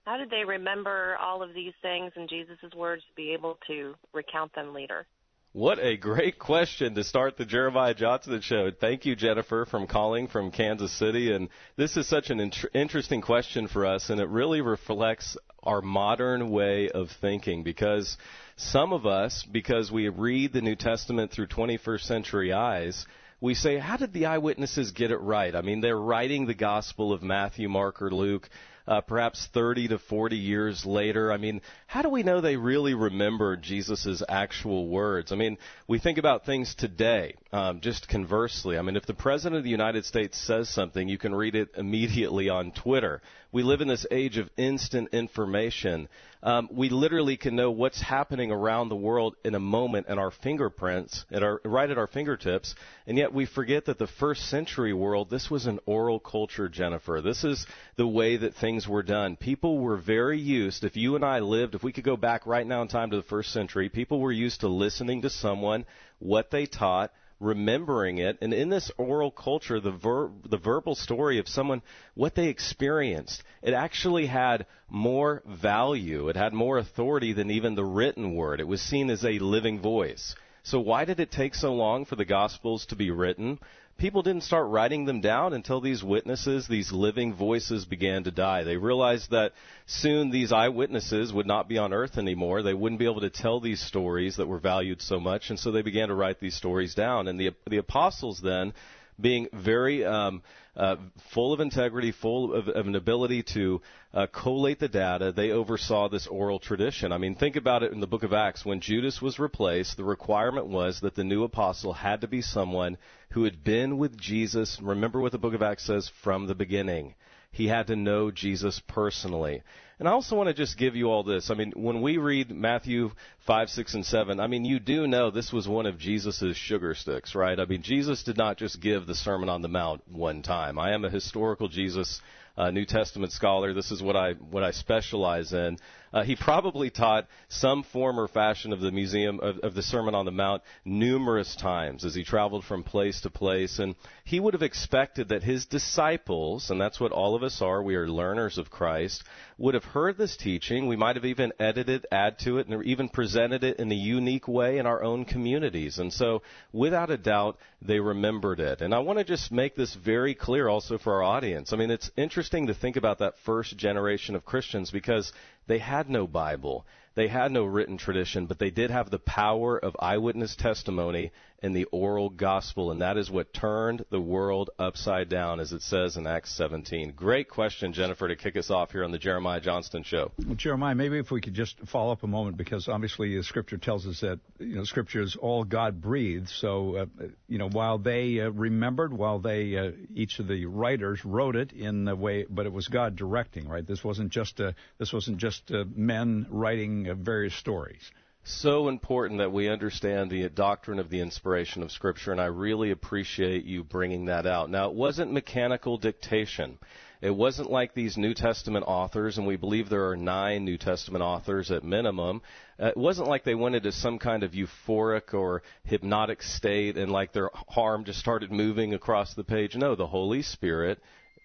how 0.05 0.17
did 0.17 0.31
they 0.31 0.45
remember 0.47 1.19
all 1.21 1.43
of 1.43 1.53
these 1.53 1.75
things 1.83 2.13
and 2.17 2.31
Jesus' 2.31 2.75
words 2.75 3.03
to 3.03 3.15
be 3.15 3.35
able 3.35 3.59
to 3.67 3.95
recount 4.15 4.55
them 4.55 4.73
later? 4.73 5.07
What 5.53 5.79
a 5.79 5.99
great 5.99 6.39
question 6.39 6.95
to 6.95 7.05
start 7.05 7.37
the 7.37 7.45
Jeremiah 7.45 7.93
Johnston 7.93 8.41
show. 8.41 8.71
Thank 8.71 9.05
you, 9.05 9.15
Jennifer, 9.15 9.67
from 9.67 9.87
calling 9.87 10.29
from 10.29 10.51
Kansas 10.51 10.93
City. 10.93 11.33
And 11.35 11.51
this 11.77 11.99
is 11.99 12.07
such 12.07 12.31
an 12.31 12.41
int- 12.41 12.65
interesting 12.73 13.21
question 13.21 13.69
for 13.69 13.85
us, 13.85 14.09
and 14.09 14.19
it 14.19 14.29
really 14.29 14.63
reflects 14.63 15.37
our 15.69 15.83
modern 15.83 16.49
way 16.49 16.89
of 16.89 17.11
thinking 17.21 17.63
because 17.63 18.17
some 18.57 18.95
of 18.95 19.05
us, 19.05 19.47
because 19.53 19.93
we 19.93 20.09
read 20.09 20.53
the 20.53 20.63
New 20.63 20.77
Testament 20.77 21.31
through 21.31 21.49
21st 21.49 22.01
century 22.01 22.55
eyes, 22.55 23.05
we 23.39 23.55
say, 23.55 23.79
how 23.79 23.99
did 23.99 24.15
the 24.15 24.27
eyewitnesses 24.27 24.93
get 24.93 25.11
it 25.11 25.19
right? 25.19 25.55
I 25.55 25.61
mean, 25.61 25.83
they're 25.83 26.01
writing 26.01 26.47
the 26.47 26.55
Gospel 26.55 27.13
of 27.13 27.23
Matthew, 27.23 27.69
Mark, 27.69 28.01
or 28.01 28.11
Luke 28.11 28.49
uh, 28.89 29.03
perhaps 29.03 29.47
30 29.53 29.89
to 29.89 29.99
40 29.99 30.37
years 30.37 30.87
later. 30.87 31.31
I 31.31 31.37
mean, 31.37 31.61
how 31.87 32.01
do 32.01 32.09
we 32.09 32.23
know 32.23 32.41
they 32.41 32.57
really 32.57 32.95
remember 32.95 33.57
Jesus' 33.57 34.23
actual 34.27 34.89
words? 34.89 35.31
I 35.31 35.37
mean, 35.37 35.59
we 35.87 35.99
think 35.99 36.17
about 36.17 36.47
things 36.47 36.75
today, 36.75 37.35
um, 37.53 37.81
just 37.81 38.09
conversely. 38.09 38.79
I 38.79 38.83
mean, 38.83 38.97
if 38.97 39.05
the 39.05 39.15
President 39.15 39.59
of 39.59 39.65
the 39.65 39.71
United 39.71 40.07
States 40.07 40.39
says 40.39 40.71
something, 40.71 41.07
you 41.07 41.19
can 41.19 41.35
read 41.35 41.55
it 41.55 41.69
immediately 41.77 42.49
on 42.49 42.73
Twitter. 42.73 43.21
We 43.51 43.63
live 43.63 43.81
in 43.81 43.89
this 43.89 44.05
age 44.11 44.37
of 44.37 44.51
instant 44.59 45.09
information. 45.13 46.09
Um, 46.43 46.69
we 46.71 46.91
literally 46.91 47.39
can 47.39 47.57
know 47.57 47.71
what's 47.71 48.01
happening 48.01 48.53
around 48.53 48.91
the 48.91 48.97
world 48.97 49.37
in 49.43 49.55
a 49.55 49.61
moment 49.61 50.07
at 50.09 50.19
our 50.19 50.31
fingerprints, 50.31 51.25
at 51.33 51.43
our, 51.43 51.59
right 51.65 51.91
at 51.91 51.97
our 51.97 52.07
fingertips, 52.07 52.75
and 53.07 53.17
yet 53.17 53.33
we 53.33 53.47
forget 53.47 53.87
that 53.87 53.99
the 53.99 54.07
first 54.07 54.51
century 54.51 54.93
world, 54.93 55.31
this 55.31 55.51
was 55.51 55.65
an 55.65 55.81
oral 55.87 56.21
culture, 56.21 56.69
Jennifer. 56.69 57.23
This 57.23 57.43
is 57.43 57.67
the 57.97 58.07
way 58.07 58.37
that 58.37 58.55
things 58.55 58.87
were 58.87 59.03
done. 59.03 59.37
People 59.37 59.79
were 59.79 59.97
very 59.97 60.39
used, 60.39 60.85
if 60.85 60.97
you 60.97 61.17
and 61.17 61.25
I 61.25 61.39
lived, 61.39 61.75
if 61.75 61.83
we 61.83 61.93
could 61.93 62.05
go 62.05 62.19
back 62.19 62.47
right 62.47 62.67
now 62.67 62.83
in 62.83 62.89
time 62.89 63.11
to 63.11 63.17
the 63.17 63.23
first 63.23 63.53
century, 63.53 63.89
people 63.89 64.21
were 64.21 64.31
used 64.31 64.61
to 64.61 64.69
listening 64.69 65.23
to 65.23 65.31
someone, 65.31 65.87
what 66.19 66.51
they 66.51 66.67
taught, 66.67 67.13
remembering 67.41 68.19
it, 68.19 68.39
and 68.41 68.53
in 68.53 68.69
this 68.69 68.91
oral 68.99 69.31
culture, 69.31 69.81
the 69.81 69.93
ver- 69.93 70.31
the 70.45 70.57
verbal 70.57 70.95
story 70.95 71.39
of 71.39 71.49
someone 71.49 71.83
what 72.15 72.35
they 72.35 72.49
experienced, 72.49 73.43
it 73.63 73.75
actually 73.75 74.27
had 74.27 74.67
more 74.89 75.43
value. 75.47 76.29
It 76.29 76.37
had 76.37 76.53
more 76.53 76.79
authority 76.79 77.33
than 77.33 77.51
even 77.51 77.75
the 77.75 77.85
written 77.85 78.35
word. 78.35 78.61
It 78.61 78.67
was 78.67 78.83
seen 78.83 79.11
as 79.11 79.25
a 79.25 79.39
living 79.39 79.81
voice. 79.81 80.35
So 80.65 80.81
why 80.81 81.05
did 81.05 81.21
it 81.21 81.31
take 81.31 81.55
so 81.55 81.73
long 81.75 82.05
for 82.05 82.17
the 82.17 82.25
Gospels 82.25 82.87
to 82.87 82.97
be 82.97 83.11
written? 83.11 83.59
People 83.99 84.23
didn't 84.23 84.45
start 84.45 84.69
writing 84.69 85.05
them 85.05 85.21
down 85.21 85.53
until 85.53 85.81
these 85.81 86.03
witnesses, 86.03 86.67
these 86.69 86.93
living 86.93 87.35
voices 87.35 87.85
began 87.85 88.25
to 88.25 88.31
die. 88.31 88.63
They 88.63 88.77
realized 88.77 89.33
that 89.33 89.53
soon 89.87 90.31
these 90.31 90.53
eyewitnesses 90.53 91.33
would 91.33 91.47
not 91.47 91.69
be 91.69 91.79
on 91.79 91.93
earth 91.93 92.17
anymore. 92.17 92.63
They 92.63 92.75
wouldn't 92.75 93.01
be 93.01 93.07
able 93.07 93.21
to 93.21 93.31
tell 93.31 93.61
these 93.61 93.81
stories 93.81 94.37
that 94.37 94.47
were 94.47 94.61
valued 94.61 95.03
so 95.03 95.19
much, 95.21 95.51
and 95.51 95.59
so 95.59 95.73
they 95.73 95.83
began 95.83 96.09
to 96.09 96.15
write 96.15 96.41
these 96.41 96.55
stories 96.57 96.95
down. 96.95 97.29
And 97.29 97.39
the 97.39 97.51
the 97.67 97.79
apostles 97.79 98.41
then 98.41 98.73
being 99.21 99.49
very 99.53 100.05
um, 100.05 100.43
uh, 100.77 100.97
full 101.35 101.53
of 101.53 101.59
integrity, 101.59 102.13
full 102.13 102.55
of, 102.55 102.69
of 102.69 102.87
an 102.87 102.95
ability 102.95 103.43
to 103.43 103.83
uh, 104.15 104.27
collate 104.33 104.79
the 104.79 104.89
data, 104.89 105.33
they 105.33 105.51
oversaw 105.51 106.09
this 106.09 106.29
oral 106.29 106.61
tradition. 106.61 107.11
I 107.11 107.19
mean, 107.19 107.35
think 107.35 107.57
about 107.57 107.83
it 107.83 107.93
in 107.93 107.99
the 107.99 108.07
book 108.07 108.23
of 108.23 108.33
Acts. 108.33 108.65
When 108.65 108.81
Judas 108.81 109.21
was 109.21 109.41
replaced, 109.41 109.97
the 109.97 110.05
requirement 110.05 110.69
was 110.69 111.01
that 111.01 111.17
the 111.17 111.25
new 111.25 111.43
apostle 111.43 111.93
had 111.93 112.21
to 112.21 112.29
be 112.29 112.43
someone 112.43 112.97
who 113.31 113.45
had 113.45 113.63
been 113.63 113.99
with 113.99 114.19
Jesus. 114.19 114.79
Remember 114.83 115.21
what 115.21 115.33
the 115.33 115.39
book 115.39 115.55
of 115.55 115.63
Acts 115.63 115.87
says 115.87 116.11
from 116.23 116.47
the 116.47 116.55
beginning. 116.55 117.15
He 117.51 117.69
had 117.69 117.87
to 117.87 117.97
know 117.97 118.31
Jesus 118.31 118.81
personally. 118.87 119.63
And 119.99 120.07
I 120.07 120.13
also 120.13 120.37
want 120.37 120.49
to 120.49 120.55
just 120.55 120.79
give 120.79 120.95
you 120.95 121.11
all 121.11 121.25
this. 121.25 121.51
I 121.51 121.55
mean, 121.55 121.73
when 121.75 122.03
we 122.03 122.19
read 122.19 122.51
Matthew 122.51 123.11
5, 123.47 123.69
6, 123.69 123.95
and 123.95 124.07
7, 124.07 124.39
I 124.39 124.47
mean, 124.47 124.65
you 124.65 124.79
do 124.79 125.09
know 125.09 125.31
this 125.31 125.53
was 125.53 125.67
one 125.67 125.87
of 125.87 125.99
Jesus' 125.99 126.57
sugar 126.57 126.95
sticks, 126.95 127.35
right? 127.35 127.59
I 127.59 127.65
mean, 127.65 127.83
Jesus 127.83 128.23
did 128.23 128.37
not 128.37 128.59
just 128.59 128.81
give 128.81 129.07
the 129.07 129.15
Sermon 129.15 129.49
on 129.49 129.63
the 129.63 129.69
Mount 129.69 130.03
one 130.07 130.43
time. 130.43 130.79
I 130.79 130.93
am 130.93 131.05
a 131.05 131.11
historical 131.11 131.69
Jesus 131.69 132.21
uh, 132.57 132.71
New 132.71 132.85
Testament 132.85 133.33
scholar. 133.33 133.73
This 133.73 133.91
is 133.91 134.03
what 134.03 134.17
I 134.17 134.33
what 134.33 134.63
I 134.63 134.73
specialize 134.73 135.53
in. 135.53 135.79
Uh, 136.13 136.23
he 136.23 136.37
probably 136.37 136.91
taught 136.91 137.27
some 137.49 137.83
form 137.83 138.19
or 138.19 138.29
fashion 138.29 138.73
of 138.73 138.81
the 138.81 138.91
museum 138.91 139.41
of, 139.41 139.59
of 139.59 139.75
the 139.75 139.83
Sermon 139.83 140.15
on 140.15 140.25
the 140.25 140.31
Mount 140.31 140.63
numerous 140.85 141.55
times 141.57 142.05
as 142.05 142.15
he 142.15 142.25
traveled 142.25 142.65
from 142.65 142.83
place 142.83 143.21
to 143.23 143.31
place, 143.31 143.79
and 143.79 143.95
he 144.25 144.41
would 144.41 144.55
have 144.55 144.63
expected 144.63 145.29
that 145.29 145.43
his 145.43 145.67
disciples, 145.67 146.71
and 146.71 146.81
that's 146.81 147.01
what 147.01 147.13
all 147.13 147.35
of 147.35 147.43
us 147.43 147.61
are, 147.63 147.83
we 147.83 147.95
are 147.95 148.09
learners 148.09 148.59
of 148.59 148.71
Christ, 148.71 149.25
would 149.59 149.75
have 149.75 149.85
heard 149.85 150.17
this 150.17 150.37
teaching. 150.37 150.87
We 150.87 150.97
might 150.97 151.17
have 151.17 151.25
even 151.25 151.53
edited, 151.59 152.07
add 152.13 152.39
to 152.41 152.59
it, 152.59 152.69
and 152.69 152.85
even 152.85 153.09
presented 153.09 153.65
it 153.65 153.79
in 153.79 153.91
a 153.91 153.95
unique 153.95 154.47
way 154.47 154.79
in 154.79 154.87
our 154.87 155.03
own 155.03 155.25
communities. 155.25 155.99
And 155.99 156.13
so, 156.13 156.43
without 156.73 157.11
a 157.11 157.19
doubt, 157.19 157.59
they 157.83 158.01
remembered 158.01 158.61
it. 158.61 158.81
And 158.81 158.95
I 158.95 159.01
want 159.01 159.19
to 159.19 159.25
just 159.25 159.51
make 159.51 159.75
this 159.75 159.95
very 159.95 160.35
clear 160.35 160.69
also 160.69 160.99
for 160.99 161.15
our 161.15 161.23
audience. 161.23 161.73
I 161.73 161.77
mean, 161.77 161.91
it's 161.91 162.11
interesting 162.17 162.69
to 162.69 162.75
think 162.75 162.97
about 162.97 163.19
that 163.19 163.35
first 163.45 163.77
generation 163.77 164.37
of 164.37 164.45
Christians 164.45 164.91
because 164.91 165.33
they 165.69 165.79
had 165.79 166.11
no 166.11 166.27
Bible. 166.27 166.85
They 167.15 167.29
had 167.29 167.53
no 167.53 167.65
written 167.65 167.97
tradition, 167.97 168.47
but 168.47 168.59
they 168.59 168.71
did 168.71 168.91
have 168.91 169.11
the 169.11 169.19
power 169.19 169.79
of 169.79 169.97
eyewitness 170.01 170.57
testimony 170.57 171.31
and 171.61 171.75
the 171.75 171.85
oral 171.87 172.31
gospel, 172.31 172.93
and 172.93 173.01
that 173.01 173.17
is 173.17 173.31
what 173.31 173.53
turned 173.53 174.05
the 174.11 174.21
world 174.21 174.71
upside 174.79 175.29
down, 175.29 175.59
as 175.59 175.73
it 175.73 175.83
says 175.83 176.17
in 176.17 176.27
Acts 176.27 176.55
17. 176.57 177.13
Great 177.17 177.49
question, 177.49 177.93
Jennifer, 177.93 178.29
to 178.29 178.37
kick 178.37 178.57
us 178.57 178.71
off 178.71 178.93
here 178.93 179.03
on 179.03 179.11
the 179.11 179.19
Jeremiah 179.19 179.61
Johnston 179.61 180.05
Show. 180.05 180.31
Well, 180.47 180.55
Jeremiah, 180.55 180.95
maybe 180.95 181.19
if 181.19 181.31
we 181.31 181.41
could 181.41 181.55
just 181.55 181.79
follow 181.89 182.13
up 182.13 182.23
a 182.23 182.29
moment, 182.29 182.57
because 182.57 182.87
obviously 182.89 183.37
the 183.37 183.43
Scripture 183.43 183.77
tells 183.77 184.07
us 184.07 184.21
that 184.21 184.39
you 184.59 184.77
know 184.77 184.85
Scripture 184.85 185.21
is 185.21 185.37
all 185.37 185.65
God 185.65 186.01
breathed. 186.01 186.49
So 186.49 186.97
uh, 186.97 187.07
you 187.49 187.59
know, 187.59 187.69
while 187.69 187.99
they 187.99 188.41
uh, 188.41 188.51
remembered, 188.51 189.13
while 189.13 189.41
they 189.41 189.77
uh, 189.77 189.91
each 190.15 190.39
of 190.39 190.47
the 190.47 190.67
writers 190.67 191.25
wrote 191.25 191.57
it 191.57 191.73
in 191.73 192.05
the 192.05 192.15
way, 192.15 192.47
but 192.49 192.67
it 192.67 192.73
was 192.73 192.87
God 192.87 193.17
directing, 193.17 193.69
right? 193.69 193.87
This 193.87 194.05
wasn't 194.05 194.31
just 194.31 194.61
uh, 194.61 194.73
this 194.99 195.13
wasn't 195.13 195.39
just 195.39 195.71
uh, 195.73 195.85
men 195.95 196.47
writing 196.51 197.09
uh, 197.09 197.15
various 197.15 197.55
stories 197.55 198.11
so 198.49 198.89
important 198.89 199.39
that 199.39 199.53
we 199.53 199.69
understand 199.69 200.31
the 200.31 200.49
doctrine 200.49 200.99
of 200.99 201.11
the 201.11 201.21
inspiration 201.21 201.83
of 201.83 201.93
Scripture, 201.93 202.33
and 202.33 202.41
I 202.41 202.47
really 202.47 202.91
appreciate 202.91 203.65
you 203.65 203.85
bringing 203.85 204.27
that 204.27 204.47
out. 204.47 204.71
Now, 204.71 204.89
it 204.89 204.95
wasn't 204.95 205.33
mechanical 205.33 205.99
dictation. 205.99 206.79
It 207.21 207.35
wasn't 207.35 207.71
like 207.71 207.95
these 207.95 208.17
New 208.17 208.33
Testament 208.33 208.85
authors, 208.87 209.39
and 209.39 209.47
we 209.47 209.57
believe 209.57 209.89
there 209.89 210.09
are 210.09 210.17
nine 210.17 210.65
New 210.65 210.79
Testament 210.79 211.23
authors 211.23 211.71
at 211.71 211.83
minimum. 211.83 212.43
Uh, 212.81 212.87
it 212.87 212.97
wasn't 212.97 213.29
like 213.29 213.45
they 213.45 213.57
went 213.57 213.75
into 213.75 213.91
some 213.91 214.19
kind 214.19 214.43
of 214.43 214.53
euphoric 214.53 215.35
or 215.35 215.63
hypnotic 215.85 216.43
state 216.43 216.97
and 216.97 217.11
like 217.11 217.33
their 217.33 217.51
arm 217.77 218.05
just 218.05 218.21
started 218.21 218.53
moving 218.53 218.95
across 218.95 219.35
the 219.35 219.45
page. 219.45 219.75
No, 219.75 219.97
the 219.97 220.07
Holy 220.07 220.43
Spirit 220.43 221.01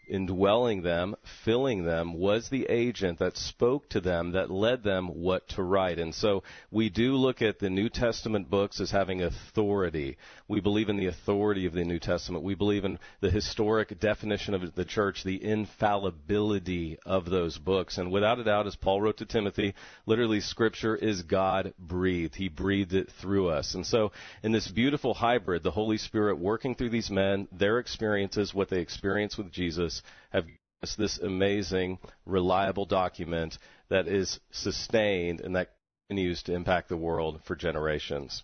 indwelling 0.08 0.82
them, 0.82 1.16
filling 1.44 1.84
them, 1.84 2.14
was 2.14 2.50
the 2.50 2.66
agent 2.70 3.20
that 3.20 3.38
spoke 3.38 3.90
to 3.90 4.02
them, 4.02 4.32
that 4.32 4.52
led 4.52 4.84
them 4.84 5.08
what 5.08 5.48
to 5.50 5.64
write. 5.64 6.00
And 6.00 6.14
so 6.14 6.44
we 6.72 6.90
do 6.90 7.16
look 7.16 7.42
at 7.42 7.60
the 7.60 7.70
New 7.70 7.90
Testament 7.90 8.50
books 8.50 8.80
as 8.80 8.92
having 8.92 9.22
authority. 9.22 10.18
We 10.48 10.60
believe 10.60 10.90
in 10.90 10.98
the 10.98 11.08
authority 11.08 11.66
of 11.66 11.74
the 11.74 11.84
New 11.84 12.00
Testament. 12.00 12.44
We 12.44 12.56
believe 12.56 12.86
in 12.86 13.00
the 13.22 13.32
historic 13.32 14.00
definition 14.00 14.54
of 14.54 14.76
the 14.76 14.86
church, 14.86 15.24
the 15.24 15.44
infallibility 15.44 16.98
of 17.06 17.30
those 17.30 17.58
books. 17.58 17.98
And 17.98 18.12
without 18.12 18.40
a 18.40 18.44
doubt, 18.44 18.68
as 18.68 18.76
Paul 18.76 19.02
wrote 19.02 19.18
to 19.18 19.26
Timothy, 19.26 19.74
literally 20.06 20.42
Scripture 20.42 20.96
is 20.96 21.22
God 21.22 21.74
breathed. 21.80 22.36
He 22.36 22.50
breathed 22.50 22.94
it 22.94 23.10
through 23.22 23.50
us. 23.50 23.76
And 23.76 23.86
so 23.86 24.12
in 24.42 24.52
this 24.52 24.68
beautiful 24.68 25.14
hybrid, 25.14 25.64
the 25.64 25.72
Holy 25.72 25.98
Spirit 25.98 26.40
working 26.40 26.76
through 26.76 26.90
these 26.90 27.10
men, 27.10 27.48
their 27.52 27.80
experiences, 27.80 28.54
what 28.54 28.70
they 28.70 28.80
experience 28.80 29.38
with 29.38 29.52
Jesus, 29.52 29.93
have 30.32 30.46
given 30.46 30.58
us 30.82 30.96
this 30.96 31.18
amazing, 31.20 32.00
reliable 32.26 32.86
document 32.86 33.58
that 33.90 34.08
is 34.08 34.40
sustained 34.52 35.42
and 35.42 35.56
that 35.56 35.76
continues 36.10 36.44
to 36.44 36.54
impact 36.54 36.90
the 36.90 36.98
world 36.98 37.42
for 37.46 37.56
generations. 37.56 38.44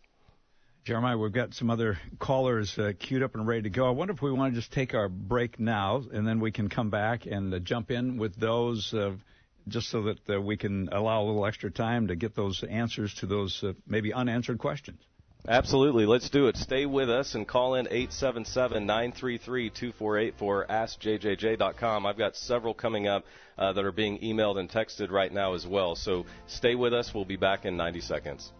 Jeremiah, 0.86 1.18
we've 1.18 1.34
got 1.34 1.54
some 1.54 1.70
other 1.70 2.00
callers 2.20 2.78
uh, 2.80 2.94
queued 2.98 3.22
up 3.22 3.36
and 3.36 3.46
ready 3.46 3.64
to 3.64 3.70
go. 3.70 3.86
I 3.88 3.92
wonder 3.92 4.14
if 4.14 4.22
we 4.22 4.32
want 4.32 4.54
to 4.54 4.60
just 4.60 4.72
take 4.72 4.94
our 4.94 5.10
break 5.10 5.60
now, 5.60 6.02
and 6.12 6.26
then 6.26 6.40
we 6.40 6.52
can 6.52 6.70
come 6.70 6.90
back 6.90 7.26
and 7.26 7.54
uh, 7.54 7.60
jump 7.60 7.92
in 7.92 8.18
with 8.18 8.36
those, 8.36 8.94
uh, 8.94 9.12
just 9.68 9.90
so 9.90 10.04
that 10.04 10.30
uh, 10.30 10.42
we 10.42 10.58
can 10.58 10.90
allow 10.92 11.22
a 11.22 11.26
little 11.26 11.46
extra 11.46 11.70
time 11.70 12.08
to 12.08 12.16
get 12.16 12.34
those 12.34 12.64
answers 12.64 13.14
to 13.16 13.28
those 13.28 13.62
uh, 13.64 13.74
maybe 13.86 14.14
unanswered 14.14 14.58
questions. 14.58 15.02
Absolutely. 15.48 16.06
Let's 16.06 16.30
do 16.30 16.48
it. 16.48 16.58
Stay 16.58 16.86
with 16.86 17.10
us 17.10 17.34
and 17.34 17.48
call 17.48 17.76
in 17.76 17.86
877-933-2484, 17.88 20.68
askjjj.com. 20.68 22.06
I've 22.06 22.18
got 22.18 22.36
several 22.36 22.74
coming 22.74 23.08
up 23.08 23.24
uh, 23.58 23.72
that 23.74 23.86
are 23.86 23.92
being 23.92 24.20
emailed 24.20 24.60
and 24.60 24.70
texted 24.70 25.12
right 25.12 25.32
now 25.32 25.54
as 25.54 25.66
well. 25.66 25.96
So 25.96 26.26
stay 26.48 26.76
with 26.76 26.94
us. 26.94 27.14
We'll 27.14 27.26
be 27.26 27.38
back 27.38 27.66
in 27.66 27.78
90 27.78 28.02
seconds. 28.02 28.52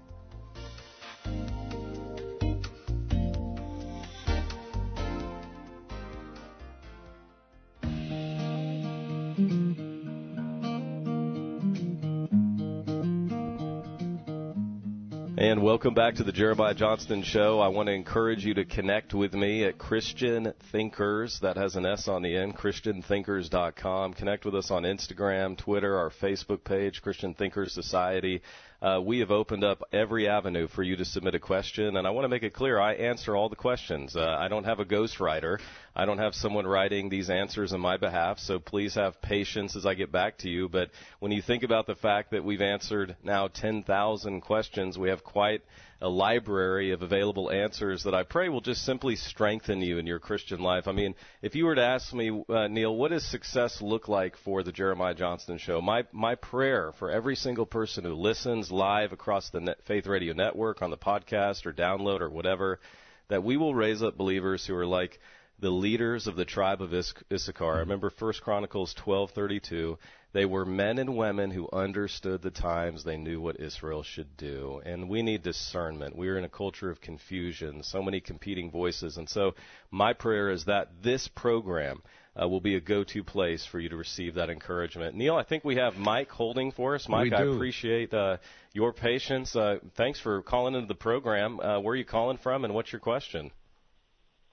Welcome 15.70 15.94
back 15.94 16.16
to 16.16 16.24
the 16.24 16.32
Jeremiah 16.32 16.74
Johnston 16.74 17.22
Show. 17.22 17.60
I 17.60 17.68
want 17.68 17.90
to 17.90 17.94
encourage 17.94 18.44
you 18.44 18.56
to 18.56 18.66
connect 18.66 19.14
with 19.14 19.36
me 19.36 19.66
at 19.66 19.78
Christian 19.78 20.52
Thinkers. 20.72 21.38
That 21.44 21.58
has 21.58 21.76
an 21.76 21.86
S 21.86 22.08
on 22.08 22.24
the 22.24 22.36
end, 22.36 22.58
ChristianThinkers.com. 22.58 24.16
Connect 24.16 24.46
with 24.46 24.56
us 24.56 24.72
on 24.72 24.82
Instagram, 24.82 25.56
Twitter, 25.56 25.96
our 25.96 26.10
Facebook 26.10 26.64
page, 26.64 27.04
Christian 27.04 27.36
Thinkers 27.36 27.72
Society 27.72 28.42
uh, 28.82 29.02
we 29.04 29.20
have 29.20 29.32
opened 29.32 29.64
up 29.64 29.84
every 29.92 30.28
avenue 30.28 30.68
for 30.68 30.84
you 30.84 30.96
to 30.96 31.06
submit 31.06 31.36
a 31.36 31.40
question. 31.40 31.98
And 31.98 32.08
I 32.08 32.12
want 32.12 32.26
to 32.26 32.30
make 32.30 32.44
it 32.44 32.54
clear 32.54 32.80
I 32.80 32.94
answer 32.94 33.36
all 33.36 33.50
the 33.50 33.56
questions. 33.56 34.16
Uh, 34.16 34.38
I 34.40 34.48
don't 34.48 34.64
have 34.64 34.80
a 34.80 34.86
ghostwriter. 34.86 35.60
I 35.96 36.06
don't 36.06 36.20
have 36.20 36.34
someone 36.34 36.66
writing 36.66 37.10
these 37.10 37.30
answers 37.30 37.74
on 37.74 37.82
my 37.82 37.98
behalf. 37.98 38.40
So 38.40 38.60
please 38.60 38.96
have 38.96 39.22
patience 39.22 39.76
as 39.76 39.86
I 39.86 39.96
get 39.96 40.12
back 40.12 40.38
to 40.40 40.50
you. 40.50 40.70
But 40.70 40.92
when 41.20 41.32
you 41.32 41.42
think 41.42 41.64
about 41.64 41.88
the 41.88 41.96
fact 41.96 42.32
that 42.32 42.44
we've 42.44 42.62
answered 42.62 43.18
now 43.24 43.50
10,000 43.50 44.42
questions, 44.42 44.98
we 44.98 45.10
have 45.10 45.24
quite 45.24 45.62
a 46.02 46.08
library 46.08 46.92
of 46.92 47.02
available 47.02 47.52
answers 47.52 48.04
that 48.04 48.16
I 48.16 48.24
pray 48.24 48.48
will 48.48 48.62
just 48.62 48.86
simply 48.86 49.16
strengthen 49.16 49.82
you 49.82 49.98
in 49.98 50.08
your 50.08 50.20
Christian 50.20 50.62
life. 50.62 50.88
I 50.88 50.94
mean, 50.94 51.14
if 51.42 51.56
you 51.56 51.66
were 51.66 51.76
to 51.76 51.84
ask 51.84 52.14
me, 52.14 52.44
uh, 52.48 52.68
Neil, 52.68 52.96
what 52.96 53.12
does 53.12 53.26
success 53.26 53.82
look 53.82 54.08
like 54.08 54.38
for 54.38 54.64
the 54.64 54.72
Jeremiah 54.72 55.14
Johnston 55.14 55.58
Show? 55.58 55.82
My 55.82 56.06
my 56.12 56.36
prayer 56.36 56.94
for 57.00 57.12
every 57.12 57.36
single 57.36 57.66
person 57.66 58.06
who 58.06 58.14
listens 58.14 58.72
live 58.72 59.12
across 59.12 59.50
the 59.50 59.60
Net 59.60 59.80
Faith 59.86 60.08
Radio 60.08 60.34
Network 60.34 60.82
on 60.82 60.90
the 60.90 60.98
podcast 60.98 61.66
or 61.66 61.74
download 61.74 62.22
or 62.22 62.30
whatever, 62.30 62.80
that 63.28 63.44
we 63.44 63.58
will 63.58 63.76
raise 63.76 64.02
up 64.02 64.18
believers 64.18 64.66
who 64.66 64.76
are 64.76 64.86
like 64.86 65.20
the 65.60 65.70
leaders 65.70 66.28
of 66.28 66.38
the 66.38 66.46
tribe 66.46 66.82
of 66.82 66.94
Issachar. 66.94 67.76
I 67.76 67.80
remember 67.80 68.10
First 68.10 68.42
Chronicles 68.42 68.94
12:32. 69.06 69.98
They 70.32 70.46
were 70.46 70.66
men 70.66 71.00
and 71.00 71.18
women 71.18 71.50
who 71.50 71.68
understood 71.74 72.42
the 72.42 72.52
times. 72.52 73.04
They 73.04 73.18
knew 73.18 73.42
what 73.42 73.60
Israel 73.60 74.04
should 74.04 74.38
do. 74.38 74.82
And 74.86 75.10
we 75.10 75.24
need 75.24 75.42
discernment. 75.42 76.16
We 76.16 76.30
are 76.30 76.38
in 76.38 76.44
a 76.44 76.50
culture 76.50 76.92
of 76.92 77.02
confusion, 77.02 77.82
so 77.82 78.04
many 78.04 78.20
competing 78.22 78.70
voices. 78.70 79.18
And 79.18 79.28
so 79.28 79.56
my 79.90 80.14
prayer 80.14 80.52
is 80.52 80.66
that 80.66 81.02
this 81.02 81.28
program 81.28 82.04
uh, 82.40 82.48
will 82.48 82.62
be 82.62 82.76
a 82.76 82.80
go-to 82.80 83.24
place 83.24 83.66
for 83.66 83.80
you 83.80 83.90
to 83.90 83.96
receive 83.96 84.36
that 84.36 84.50
encouragement. 84.50 85.16
Neil, 85.16 85.36
I 85.36 85.44
think 85.44 85.66
we 85.66 85.78
have 85.78 85.96
Mike 85.96 86.30
holding 86.30 86.72
for 86.72 86.96
us. 86.96 87.10
Mike, 87.10 87.34
I 87.34 87.44
appreciate 87.44 88.14
uh, 88.14 88.38
your 88.72 88.94
patience. 88.94 89.56
Uh, 89.56 89.80
thanks 89.96 90.20
for 90.20 90.44
calling 90.44 90.76
into 90.76 90.88
the 90.88 90.96
program. 90.96 91.60
Uh, 91.60 91.80
where 91.80 91.94
are 91.94 91.98
you 91.98 92.06
calling 92.06 92.38
from, 92.38 92.66
and 92.66 92.74
what's 92.74 92.92
your 92.92 93.00
question? 93.00 93.52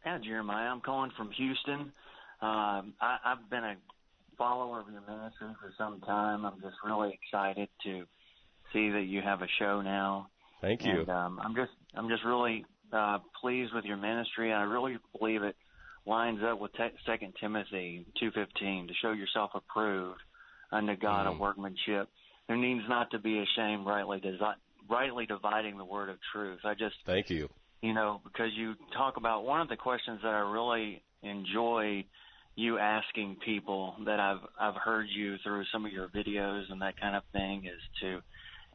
Yeah, 0.05 0.19
Jeremiah, 0.19 0.69
I'm 0.69 0.81
calling 0.81 1.11
from 1.17 1.31
Houston. 1.33 1.93
Um, 2.41 2.95
I, 3.01 3.19
I've 3.25 3.51
been 3.51 3.65
a 3.65 3.77
follower 4.37 4.81
of 4.81 4.87
your 4.91 5.03
ministry 5.03 5.49
for 5.61 5.73
some 5.79 6.01
time. 6.01 6.45
I'm 6.45 6.61
just 6.61 6.77
really 6.85 7.19
excited 7.23 7.69
to 7.85 8.05
see 8.73 8.91
that 8.91 9.05
you 9.07 9.23
have 9.23 9.43
a 9.43 9.49
show 9.59 9.81
now. 9.81 10.29
Thank 10.61 10.85
you. 10.85 11.01
And, 11.01 11.09
um, 11.09 11.41
I'm 11.43 11.55
just 11.55 11.73
I'm 11.95 12.09
just 12.09 12.25
really 12.25 12.65
uh, 12.93 13.19
pleased 13.41 13.75
with 13.75 13.85
your 13.85 13.97
ministry. 13.97 14.51
And 14.51 14.59
I 14.59 14.65
really 14.65 14.97
believe 15.19 15.43
it 15.43 15.57
lines 16.07 16.41
up 16.45 16.61
with 16.61 16.73
Second 17.07 17.35
Timothy 17.41 18.07
2:15 18.23 18.89
to 18.89 18.95
show 19.03 19.13
yourself 19.13 19.51
approved 19.55 20.21
unto 20.73 20.97
God 20.97 21.27
mm-hmm. 21.27 21.37
a 21.37 21.41
workmanship. 21.41 22.09
There 22.49 22.57
needs 22.57 22.85
not 22.89 23.11
to 23.11 23.19
be 23.19 23.39
ashamed, 23.39 23.87
rightly 23.87 24.21
desi- 24.21 24.55
rightly 24.89 25.27
dividing 25.27 25.79
the 25.79 25.85
word 25.85 26.09
of 26.09 26.17
truth. 26.33 26.61
I 26.65 26.75
just 26.75 26.95
thank 27.05 27.31
you. 27.31 27.49
You 27.83 27.93
know, 27.93 28.21
because 28.25 28.51
you 28.57 28.75
talk 28.97 29.17
about 29.17 29.45
one 29.45 29.61
of 29.61 29.69
the 29.69 29.77
questions 29.77 30.21
that 30.23 30.33
I 30.33 30.39
really 30.39 31.03
enjoy 31.23 32.05
you 32.57 32.79
asking 32.79 33.37
people 33.45 33.95
that 34.07 34.19
I've 34.19 34.41
I've 34.59 34.81
heard 34.83 35.07
you 35.15 35.37
through 35.45 35.65
some 35.73 35.85
of 35.85 35.93
your 35.93 36.09
videos 36.09 36.65
and 36.71 36.81
that 36.81 36.99
kind 36.99 37.15
of 37.15 37.23
thing 37.33 37.67
is 37.67 37.81
to, 38.01 38.21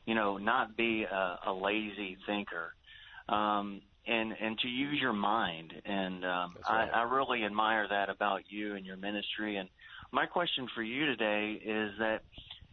you 0.06 0.16
know, 0.16 0.38
not 0.38 0.78
be 0.78 1.04
a, 1.04 1.40
a 1.48 1.52
lazy 1.52 2.16
thinker, 2.28 2.74
um, 3.28 3.82
and 4.06 4.34
and 4.40 4.58
to 4.60 4.68
use 4.68 5.00
your 5.02 5.14
mind. 5.14 5.74
And 5.84 6.24
um, 6.24 6.56
right. 6.70 6.90
I, 6.94 7.00
I 7.00 7.04
really 7.04 7.44
admire 7.44 7.88
that 7.90 8.10
about 8.10 8.42
you 8.50 8.76
and 8.76 8.86
your 8.86 8.98
ministry. 8.98 9.58
And 9.58 9.68
my 10.12 10.28
question 10.28 10.68
for 10.76 10.84
you 10.84 11.08
today 11.08 11.54
is 11.54 11.92
that, 11.98 12.20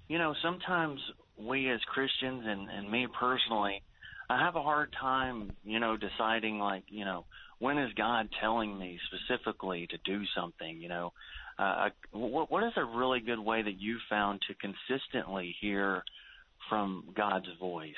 you 0.09 0.19
know, 0.19 0.35
sometimes 0.43 1.00
we 1.38 1.71
as 1.71 1.81
Christians 1.93 2.45
and 2.47 2.69
and 2.69 2.91
me 2.91 3.07
personally, 3.19 3.83
I 4.29 4.38
have 4.38 4.57
a 4.57 4.62
hard 4.62 4.95
time, 5.00 5.53
you 5.65 5.81
know, 5.81 5.97
deciding 5.97 6.59
like, 6.59 6.85
you 6.88 7.07
know, 7.07 7.25
when 7.59 7.79
is 7.79 7.93
God 7.95 8.29
telling 8.41 8.79
me 8.79 8.99
specifically 9.07 9.87
to 9.88 9.99
do 10.05 10.23
something, 10.37 10.81
you 10.81 10.88
know? 10.88 11.12
Uh, 11.59 11.88
what, 12.12 12.50
what 12.50 12.62
is 12.65 12.73
a 12.77 12.85
really 12.85 13.21
good 13.21 13.41
way 13.41 13.62
that 13.62 13.81
you 13.81 13.99
found 14.09 14.41
to 14.49 14.55
consistently 14.55 15.55
hear 15.61 16.05
from 16.69 17.05
God's 17.17 17.49
voice? 17.59 17.95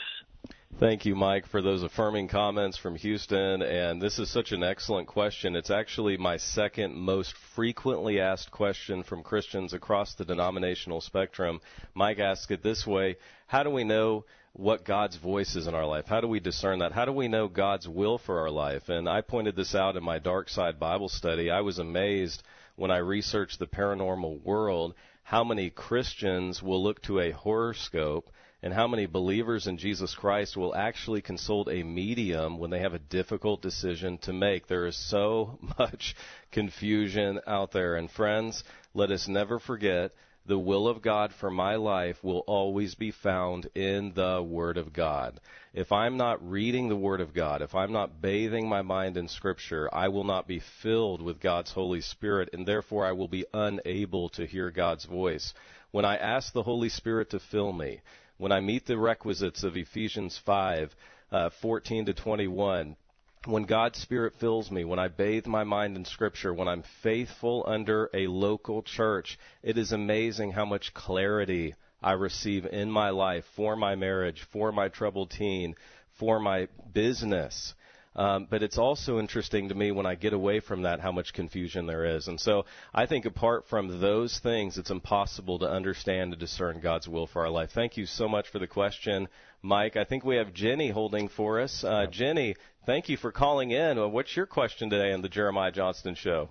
Thank 0.79 1.05
you, 1.05 1.15
Mike, 1.15 1.47
for 1.47 1.61
those 1.61 1.83
affirming 1.83 2.29
comments 2.29 2.79
from 2.79 2.97
Houston. 2.97 3.61
And 3.61 4.01
this 4.01 4.19
is 4.19 4.31
such 4.31 4.53
an 4.53 4.63
excellent 4.63 5.09
question. 5.09 5.55
It's 5.55 5.71
actually 5.71 6.17
my 6.17 6.39
second 6.39 6.95
most 6.95 7.35
frequently 7.55 8.19
asked 8.19 8.51
question 8.51 9.03
from 9.03 9.23
Christians 9.23 9.75
across 9.75 10.15
the 10.15 10.25
denominational 10.25 11.03
spectrum. 11.03 11.61
Mike 11.95 12.19
asked 12.19 12.51
it 12.51 12.63
this 12.63 12.87
way 12.87 13.17
How 13.47 13.63
do 13.63 13.69
we 13.69 13.85
know 13.85 14.25
what 14.55 14.85
God's 14.85 15.17
voice 15.17 15.55
is 15.55 15.67
in 15.67 15.75
our 15.75 15.87
life? 15.87 16.07
How 16.07 16.23
do 16.23 16.29
we 16.29 16.41
discern 16.41 16.79
that? 16.79 16.93
How 16.93 17.05
do 17.05 17.13
we 17.13 17.29
know 17.29 17.47
God's 17.47 17.87
will 17.87 18.17
for 18.17 18.39
our 18.41 18.51
life? 18.51 18.89
And 18.89 19.07
I 19.07 19.21
pointed 19.21 19.57
this 19.57 19.75
out 19.75 19.97
in 19.97 20.05
my 20.05 20.19
Dark 20.19 20.49
Side 20.49 20.79
Bible 20.81 21.11
study. 21.11 21.51
I 21.51 21.61
was 21.61 21.79
amazed 21.79 22.43
when 22.77 22.91
I 22.91 22.99
researched 22.99 23.59
the 23.59 23.67
paranormal 23.67 24.43
world 24.45 24.95
how 25.25 25.45
many 25.45 25.69
Christians 25.69 26.63
will 26.63 26.83
look 26.83 27.03
to 27.03 27.21
a 27.21 27.33
horoscope 27.33 28.31
and 28.63 28.75
how 28.75 28.87
many 28.87 29.07
believers 29.07 29.67
in 29.67 29.79
Jesus 29.79 30.15
Christ 30.15 30.57
will 30.57 30.75
actually 30.75 31.23
consult 31.23 31.69
a 31.69 31.83
medium 31.83 32.59
when 32.59 32.71
they 32.71 32.81
have 32.81 32.95
a 32.95 32.99
difficult 32.99 33.63
decision 33.63 34.19
to 34.19 34.33
make. 34.33 34.67
There 34.67 34.87
is 34.87 34.97
so 34.97 35.59
much 35.79 36.15
confusion 36.53 37.41
out 37.47 37.73
there. 37.73 37.97
And 37.97 38.11
friends, 38.11 38.65
let 38.95 39.11
us 39.11 39.29
never 39.29 39.59
forget 39.59 40.13
the 40.47 40.59
will 40.59 40.89
of 40.89 41.03
God 41.03 41.33
for 41.33 41.51
my 41.51 41.77
life 41.77 42.25
will 42.25 42.41
always 42.41 42.95
be 42.95 43.11
found 43.11 43.69
in 43.75 44.13
the 44.15 44.43
Word 44.43 44.79
of 44.79 44.93
God. 44.93 45.39
If 45.73 45.93
I'm 45.93 46.17
not 46.17 46.49
reading 46.49 46.89
the 46.89 46.97
Word 46.97 47.21
of 47.21 47.35
God, 47.35 47.63
if 47.63 47.75
I'm 47.75 47.93
not 47.93 48.21
bathing 48.21 48.69
my 48.69 48.83
mind 48.83 49.17
in 49.17 49.29
Scripture, 49.29 49.89
I 49.93 50.09
will 50.09 50.25
not 50.25 50.49
be 50.49 50.61
filled 50.83 51.23
with 51.23 51.41
God's 51.41 51.71
Holy 51.71 52.01
Spirit, 52.01 52.51
and 52.53 52.67
therefore 52.67 53.07
I 53.07 53.13
will 53.13 53.29
be 53.29 53.47
unable 53.53 54.31
to 54.31 54.47
hear 54.47 54.71
God's 54.71 55.05
voice. 55.05 55.55
When 55.93 56.05
I 56.05 56.17
ask 56.17 56.53
the 56.53 56.63
Holy 56.63 56.89
Spirit 56.89 57.31
to 57.31 57.39
fill 57.39 57.73
me, 57.73 58.01
when 58.41 58.53
I 58.53 58.61
meet 58.61 58.87
the 58.87 58.97
requisites 58.97 59.65
of 59.65 59.77
Ephesians 59.77 60.41
5, 60.47 60.97
uh, 61.31 61.51
14 61.61 62.07
to 62.07 62.15
21, 62.15 62.97
when 63.45 63.65
God's 63.65 63.99
Spirit 63.99 64.33
fills 64.41 64.71
me, 64.71 64.83
when 64.83 64.99
I 64.99 65.09
bathe 65.09 65.47
my 65.47 65.63
mind 65.63 65.95
in 65.95 66.07
Scripture, 66.07 66.55
when 66.55 66.67
I'm 66.67 66.83
faithful 67.03 67.65
under 67.67 68.09
a 68.15 68.29
local 68.29 68.83
church, 68.83 69.39
it 69.63 69.77
is 69.77 69.93
amazing 69.93 70.53
how 70.53 70.65
much 70.65 70.95
clarity 70.95 71.75
I 72.03 72.13
receive 72.13 72.65
in 72.65 72.91
my 72.91 73.11
life 73.11 73.45
for 73.57 73.77
my 73.77 73.95
marriage, 73.95 74.47
for 74.51 74.73
my 74.73 74.89
troubled 74.89 75.33
teen, 75.33 75.75
for 76.19 76.41
my 76.41 76.69
business. 76.95 77.75
Um, 78.17 78.49
but 78.51 78.63
it's 78.63 78.79
also 78.79 79.21
interesting 79.21 79.69
to 79.69 79.75
me 79.75 79.93
when 79.93 80.05
I 80.05 80.17
get 80.17 80.33
away 80.33 80.59
from 80.59 80.83
that 80.83 80.99
how 81.01 81.13
much 81.13 81.33
confusion 81.33 81.87
there 81.87 82.05
is. 82.05 82.27
And 82.27 82.41
so 82.41 82.65
I 82.93 83.07
think 83.07 83.25
apart 83.25 83.67
from 83.69 84.01
those 84.01 84.41
things, 84.41 84.79
it's 84.79 84.91
impossible 84.91 85.61
to 85.61 85.71
understand 85.71 86.33
and 86.33 86.41
discern 86.41 86.81
God's 86.81 87.09
will 87.09 87.29
for 87.29 87.43
our 87.43 87.51
life. 87.51 87.71
Thank 87.73 87.97
you 87.97 88.07
so 88.07 88.29
much 88.29 88.49
for 88.49 88.59
the 88.59 88.67
question, 88.67 89.29
Mike. 89.63 89.97
I 89.97 90.05
think 90.05 90.25
we 90.25 90.37
have 90.37 90.53
Jenny 90.53 90.91
holding 90.91 91.29
for 91.29 91.61
us. 91.61 91.85
Uh, 91.85 92.07
Jenny, 92.11 92.57
thank 92.85 93.09
you 93.09 93.17
for 93.17 93.31
calling 93.31 93.71
in. 93.71 93.97
What's 94.11 94.37
your 94.37 94.47
question 94.47 94.91
today 94.91 95.13
on 95.13 95.23
the 95.23 95.29
Jeremiah 95.29 95.71
Johnston 95.71 96.17
Show? 96.17 96.49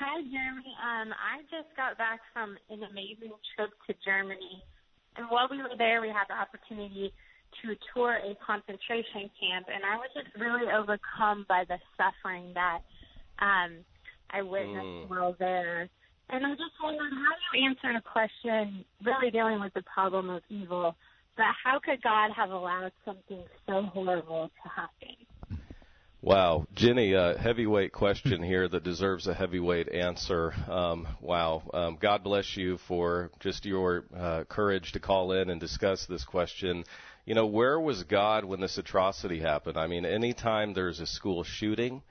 Hi, 0.00 0.20
Jeremy. 0.22 0.74
Um, 0.82 1.14
I 1.14 1.42
just 1.42 1.74
got 1.76 1.96
back 1.96 2.20
from 2.32 2.56
an 2.70 2.82
amazing 2.82 3.32
trip 3.54 3.70
to 3.86 3.94
Germany. 4.04 4.62
And 5.16 5.26
while 5.30 5.48
we 5.50 5.58
were 5.58 5.76
there, 5.78 6.00
we 6.00 6.08
had 6.08 6.24
the 6.28 6.34
opportunity 6.34 7.12
to 7.62 7.74
tour 7.94 8.14
a 8.14 8.36
concentration 8.44 9.30
camp, 9.40 9.66
and 9.72 9.84
I 9.84 9.96
was 9.96 10.08
just 10.14 10.28
really 10.38 10.70
overcome 10.70 11.46
by 11.48 11.64
the 11.68 11.78
suffering 11.96 12.52
that 12.54 12.80
um, 13.38 13.84
I 14.30 14.42
witnessed 14.42 14.86
mm. 14.86 15.08
while 15.08 15.34
there. 15.38 15.88
And 16.28 16.44
I 16.44 16.50
just 16.50 16.74
wondered 16.82 17.12
how 17.12 17.58
you 17.58 17.68
answer 17.68 17.96
a 17.96 18.02
question 18.02 18.84
really 19.04 19.30
dealing 19.30 19.60
with 19.60 19.74
the 19.74 19.82
problem 19.82 20.28
of 20.28 20.42
evil, 20.48 20.96
but 21.36 21.46
how 21.62 21.78
could 21.78 22.02
God 22.02 22.30
have 22.36 22.50
allowed 22.50 22.92
something 23.04 23.44
so 23.66 23.82
horrible 23.82 24.50
to 24.62 24.68
happen? 24.68 25.16
Wow, 26.22 26.66
Jenny, 26.74 27.12
a 27.12 27.38
heavyweight 27.38 27.92
question 27.92 28.42
here 28.42 28.66
that 28.66 28.82
deserves 28.82 29.28
a 29.28 29.34
heavyweight 29.34 29.88
answer. 29.88 30.52
Um, 30.68 31.06
wow, 31.20 31.62
um, 31.72 31.98
God 32.00 32.24
bless 32.24 32.56
you 32.56 32.78
for 32.88 33.30
just 33.38 33.64
your 33.64 34.06
uh, 34.16 34.42
courage 34.48 34.90
to 34.92 34.98
call 34.98 35.30
in 35.30 35.50
and 35.50 35.60
discuss 35.60 36.04
this 36.06 36.24
question 36.24 36.82
you 37.26 37.34
know, 37.34 37.46
where 37.46 37.78
was 37.78 38.04
God 38.04 38.44
when 38.44 38.60
this 38.60 38.78
atrocity 38.78 39.40
happened? 39.40 39.76
I 39.76 39.88
mean, 39.88 40.06
anytime 40.06 40.72
there's 40.72 41.00
a 41.00 41.06
school 41.06 41.42
shooting, 41.42 42.02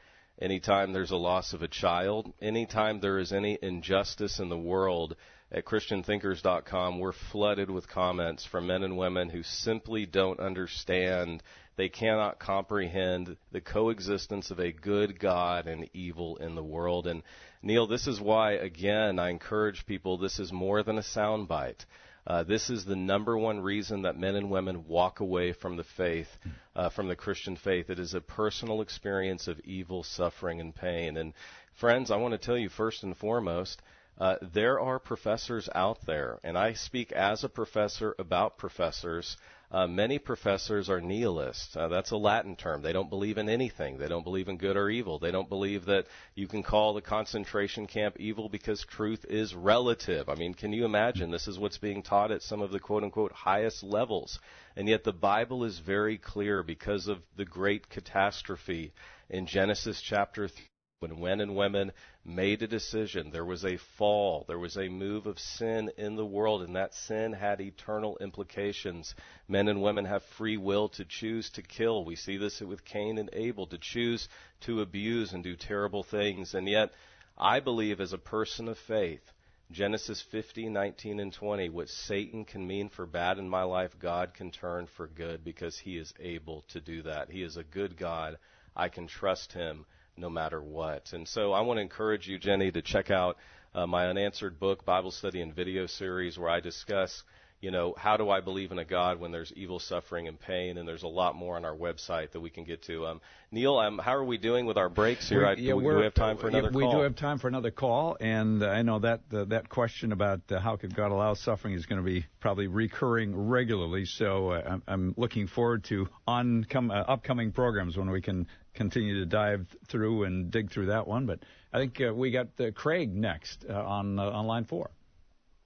anytime 0.41 0.91
there's 0.91 1.12
a 1.12 1.15
loss 1.15 1.54
of 1.54 1.62
a 1.62 1.69
child, 1.69 2.34
anytime 2.41 2.99
there 2.99 3.17
is 3.17 3.32
any 3.32 3.58
injustice 3.62 4.39
in 4.39 4.49
the 4.49 4.58
world, 4.58 5.15
at 5.51 5.63
ChristianThinkers.com, 5.63 6.99
we're 6.99 7.13
flooded 7.13 7.69
with 7.69 7.88
comments 7.88 8.45
from 8.45 8.67
men 8.67 8.84
and 8.84 8.97
women 8.97 9.30
who 9.30 9.41
simply 9.41 10.06
don't 10.06 10.39
understand. 10.41 11.41
They 11.78 11.88
cannot 11.88 12.39
comprehend 12.39 13.38
the 13.54 13.62
coexistence 13.62 14.51
of 14.51 14.60
a 14.60 14.73
good 14.73 15.17
God 15.17 15.67
and 15.67 15.89
evil 15.93 16.36
in 16.38 16.56
the 16.56 16.63
world. 16.63 17.08
And 17.08 17.23
Neil, 17.62 17.88
this 17.88 18.06
is 18.06 18.19
why, 18.19 18.54
again, 18.54 19.17
I 19.17 19.30
encourage 19.30 19.86
people 19.86 20.17
this 20.17 20.39
is 20.39 20.51
more 20.51 20.84
than 20.84 20.97
a 20.97 21.04
soundbite. 21.04 21.86
Uh, 22.27 22.43
this 22.43 22.69
is 22.69 22.85
the 22.85 22.95
number 22.95 23.38
one 23.38 23.59
reason 23.59 24.01
that 24.01 24.17
men 24.17 24.35
and 24.35 24.49
women 24.49 24.88
walk 24.88 25.19
away 25.19 25.53
from 25.53 25.77
the 25.77 25.83
faith, 25.83 26.27
uh, 26.75 26.89
from 26.89 27.07
the 27.07 27.15
Christian 27.15 27.55
faith. 27.55 27.89
It 27.89 27.99
is 27.99 28.15
a 28.15 28.21
personal 28.21 28.81
experience 28.81 29.47
of 29.47 29.59
evil, 29.59 30.01
suffering, 30.01 30.59
and 30.59 30.73
pain. 30.73 31.17
And 31.17 31.33
friends, 31.75 32.09
I 32.09 32.17
want 32.17 32.31
to 32.31 32.39
tell 32.39 32.57
you 32.57 32.69
first 32.69 33.03
and 33.03 33.15
foremost, 33.15 33.81
uh, 34.17 34.35
there 34.53 34.79
are 34.79 34.97
professors 34.97 35.69
out 35.75 35.99
there, 36.05 36.39
and 36.43 36.57
I 36.57 36.73
speak 36.73 37.11
as 37.11 37.43
a 37.43 37.49
professor 37.49 38.15
about 38.17 38.57
professors 38.57 39.38
uh, 39.75 39.88
many 39.88 40.17
professors 40.17 40.89
are 40.89 41.01
nihilists. 41.01 41.75
Uh, 41.75 41.89
that's 41.89 42.11
a 42.11 42.15
Latin 42.15 42.55
term. 42.55 42.81
They 42.81 42.93
don't 42.93 43.09
believe 43.09 43.38
in 43.38 43.49
anything. 43.49 43.97
They 43.97 44.07
don't 44.07 44.23
believe 44.23 44.47
in 44.47 44.55
good 44.55 44.77
or 44.77 44.89
evil. 44.89 45.19
They 45.19 45.31
don't 45.31 45.49
believe 45.49 45.83
that 45.88 46.05
you 46.33 46.47
can 46.47 46.63
call 46.63 46.93
the 46.93 47.01
concentration 47.01 47.85
camp 47.85 48.15
evil 48.17 48.47
because 48.47 48.85
truth 48.85 49.25
is 49.27 49.53
relative. 49.53 50.29
I 50.29 50.35
mean, 50.35 50.53
can 50.53 50.71
you 50.71 50.85
imagine? 50.85 51.29
This 51.29 51.49
is 51.49 51.59
what's 51.59 51.77
being 51.77 52.03
taught 52.03 52.31
at 52.31 52.41
some 52.41 52.61
of 52.61 52.71
the 52.71 52.79
quote 52.79 53.03
unquote 53.03 53.33
highest 53.33 53.83
levels. 53.83 54.39
And 54.77 54.88
yet 54.88 55.03
the 55.03 55.11
Bible 55.11 55.65
is 55.65 55.79
very 55.79 56.17
clear 56.17 56.63
because 56.63 57.09
of 57.09 57.17
the 57.35 57.43
great 57.43 57.89
catastrophe 57.89 58.93
in 59.29 59.45
Genesis 59.45 60.01
chapter 60.01 60.47
3 60.47 60.63
when 60.99 61.21
men 61.21 61.41
and 61.41 61.55
women 61.55 61.91
made 62.23 62.63
a 62.63 62.67
decision, 62.67 63.29
there 63.29 63.43
was 63.43 63.65
a 63.65 63.75
fall, 63.75 64.45
there 64.47 64.58
was 64.58 64.77
a 64.77 64.88
move 64.88 65.25
of 65.25 65.38
sin 65.38 65.91
in 65.97 66.15
the 66.15 66.25
world, 66.25 66.62
and 66.63 66.75
that 66.77 66.93
sin 66.93 67.34
had 67.34 67.60
eternal 67.60 68.17
implications. 68.21 69.13
Men 69.47 69.67
and 69.67 69.81
women 69.81 70.05
have 70.05 70.23
free 70.23 70.55
will 70.55 70.88
to 70.89 71.03
choose 71.03 71.49
to 71.51 71.62
kill. 71.62 72.05
We 72.05 72.15
see 72.15 72.38
this 72.38 72.62
with 72.62 72.86
Cain 72.86 73.17
and 73.17 73.29
Abel, 73.34 73.67
to 73.67 73.77
choose 73.77 74.29
to 74.62 74.81
abuse 74.81 75.34
and 75.34 75.43
do 75.43 75.58
terrible 75.58 76.03
things. 76.03 76.53
And 76.53 76.67
yet, 76.67 76.93
I 77.38 77.60
believe 77.60 77.99
as 77.99 78.13
a 78.13 78.17
person 78.17 78.69
of 78.69 78.77
faith, 78.77 79.34
Genesis 79.71 80.21
50, 80.31 80.69
19, 80.69 81.19
and 81.19 81.34
20, 81.34 81.69
what 81.69 81.89
Satan 81.89 82.45
can 82.45 82.65
mean 82.65 82.88
for 82.88 83.05
bad 83.05 83.38
in 83.38 83.49
my 83.49 83.63
life, 83.63 83.99
God 83.99 84.34
can 84.34 84.49
turn 84.49 84.88
for 84.95 85.08
good 85.08 85.43
because 85.43 85.77
he 85.77 85.97
is 85.97 86.13
able 86.21 86.63
to 86.69 86.79
do 86.79 87.01
that. 87.01 87.29
He 87.29 87.43
is 87.43 87.58
a 87.58 87.63
good 87.63 87.97
God. 87.97 88.38
I 88.75 88.88
can 88.89 89.08
trust 89.08 89.51
him 89.51 89.86
no 90.17 90.30
matter 90.30 90.62
what. 90.62 91.12
And 91.13 91.28
so 91.28 91.54
I 91.54 91.62
want 91.62 91.78
to 91.78 91.82
encourage 91.82 92.28
you, 92.28 92.38
Jenny, 92.38 92.71
to 92.71 92.82
check 92.82 93.12
out 93.12 93.38
uh, 93.73 93.86
my 93.86 94.08
unanswered 94.08 94.60
book, 94.60 94.86
Bible 94.86 95.12
study 95.12 95.41
and 95.41 95.54
video 95.54 95.86
series, 95.86 96.38
where 96.38 96.49
I 96.49 96.62
discuss, 96.62 97.23
you 97.60 97.71
know, 97.71 97.93
how 97.97 98.15
do 98.15 98.30
I 98.30 98.39
believe 98.39 98.71
in 98.71 98.80
a 98.80 98.86
God 98.86 99.19
when 99.19 99.32
there's 99.32 99.51
evil, 99.56 99.80
suffering, 99.80 100.30
and 100.30 100.39
pain? 100.39 100.78
And 100.78 100.88
there's 100.88 101.04
a 101.04 101.10
lot 101.10 101.36
more 101.36 101.58
on 101.58 101.65
our 101.65 101.75
website 101.75 102.32
that 102.32 102.39
we 102.39 102.49
can 102.49 102.63
get 102.63 102.84
to. 102.84 103.06
Um, 103.06 103.21
Neil, 103.51 103.78
um, 103.78 103.97
how 103.97 104.15
are 104.15 104.23
we 104.23 104.38
doing 104.38 104.65
with 104.65 104.78
our 104.78 104.88
breaks 104.88 105.28
here? 105.28 105.45
I, 105.45 105.54
yeah, 105.56 105.73
we, 105.73 105.84
do 105.84 105.95
we 105.97 106.04
have 106.04 106.13
time 106.13 106.38
for 106.38 106.47
another 106.47 106.69
we 106.71 106.84
call? 106.84 106.91
We 106.91 106.97
do 106.99 107.04
have 107.04 107.15
time 107.15 107.38
for 107.38 107.49
another 107.49 107.71
call, 107.71 108.15
and 108.21 108.63
uh, 108.63 108.67
I 108.67 108.82
know 108.82 108.99
that 108.99 109.21
uh, 109.34 109.43
that 109.45 109.67
question 109.67 110.13
about 110.13 110.41
uh, 110.49 110.60
how 110.60 110.78
could 110.78 110.95
God 110.95 111.12
allow 111.12 111.34
suffering 111.34 111.73
is 111.73 111.86
going 111.86 112.01
to 112.01 112.06
be 112.06 112.25
probably 112.39 112.67
recurring 112.67 113.36
regularly. 113.36 114.06
So 114.06 114.51
uh, 114.51 114.62
I'm, 114.65 114.84
I'm, 114.88 115.13
looking 115.17 115.47
forward 115.47 115.84
to 115.86 116.08
on 116.28 116.65
come, 116.69 116.91
uh, 116.91 116.95
upcoming 116.95 117.51
programs 117.51 117.97
when 117.97 118.10
we 118.10 118.21
can 118.21 118.47
continue 118.75 119.19
to 119.19 119.25
dive 119.25 119.65
through 119.88 120.23
and 120.23 120.51
dig 120.51 120.71
through 120.71 120.88
that 120.88 121.07
one. 121.07 121.25
But 121.25 121.39
I 121.73 121.79
think 121.79 121.99
uh, 122.01 122.13
we 122.13 122.31
got 122.31 122.47
uh, 122.59 122.71
Craig 122.71 123.15
next 123.15 123.65
uh, 123.69 123.73
on 123.73 124.19
uh, 124.19 124.29
on 124.29 124.45
line 124.45 124.65
four. 124.65 124.91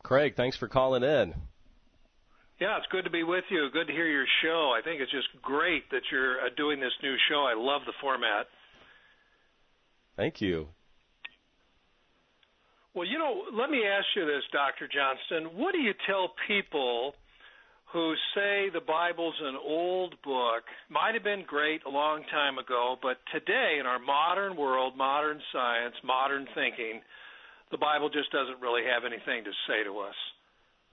Craig, 0.03 0.35
thanks 0.35 0.55
for 0.55 0.67
calling 0.67 1.03
in. 1.03 1.33
Yeah, 2.59 2.77
it's 2.77 2.87
good 2.91 3.05
to 3.05 3.09
be 3.09 3.23
with 3.23 3.45
you. 3.49 3.69
Good 3.71 3.87
to 3.87 3.93
hear 3.93 4.07
your 4.07 4.25
show. 4.43 4.73
I 4.77 4.81
think 4.83 5.01
it's 5.01 5.11
just 5.11 5.27
great 5.41 5.89
that 5.91 6.01
you're 6.11 6.39
uh, 6.41 6.49
doing 6.57 6.79
this 6.79 6.91
new 7.01 7.15
show. 7.29 7.45
I 7.47 7.53
love 7.55 7.81
the 7.85 7.93
format. 8.01 8.47
Thank 10.17 10.41
you. 10.41 10.67
Well, 12.93 13.07
you 13.07 13.17
know, 13.17 13.43
let 13.53 13.69
me 13.69 13.83
ask 13.85 14.05
you 14.15 14.25
this, 14.25 14.43
Dr. 14.51 14.89
Johnston. 14.91 15.57
What 15.57 15.71
do 15.71 15.77
you 15.77 15.93
tell 16.05 16.33
people 16.47 17.13
who 17.91 18.13
say 18.35 18.69
the 18.71 18.85
Bible's 18.85 19.35
an 19.41 19.55
old 19.55 20.15
book 20.23 20.63
might 20.89 21.15
have 21.15 21.23
been 21.23 21.43
great 21.47 21.81
a 21.85 21.89
long 21.89 22.23
time 22.29 22.57
ago, 22.59 22.97
but 23.01 23.17
today 23.33 23.77
in 23.79 23.87
our 23.87 23.97
modern 23.97 24.55
world, 24.55 24.95
modern 24.95 25.39
science, 25.51 25.95
modern 26.03 26.47
thinking, 26.53 27.01
the 27.71 27.77
Bible 27.77 28.09
just 28.09 28.31
doesn't 28.31 28.61
really 28.61 28.83
have 28.83 29.05
anything 29.05 29.43
to 29.43 29.51
say 29.67 29.83
to 29.83 29.99
us. 29.99 30.15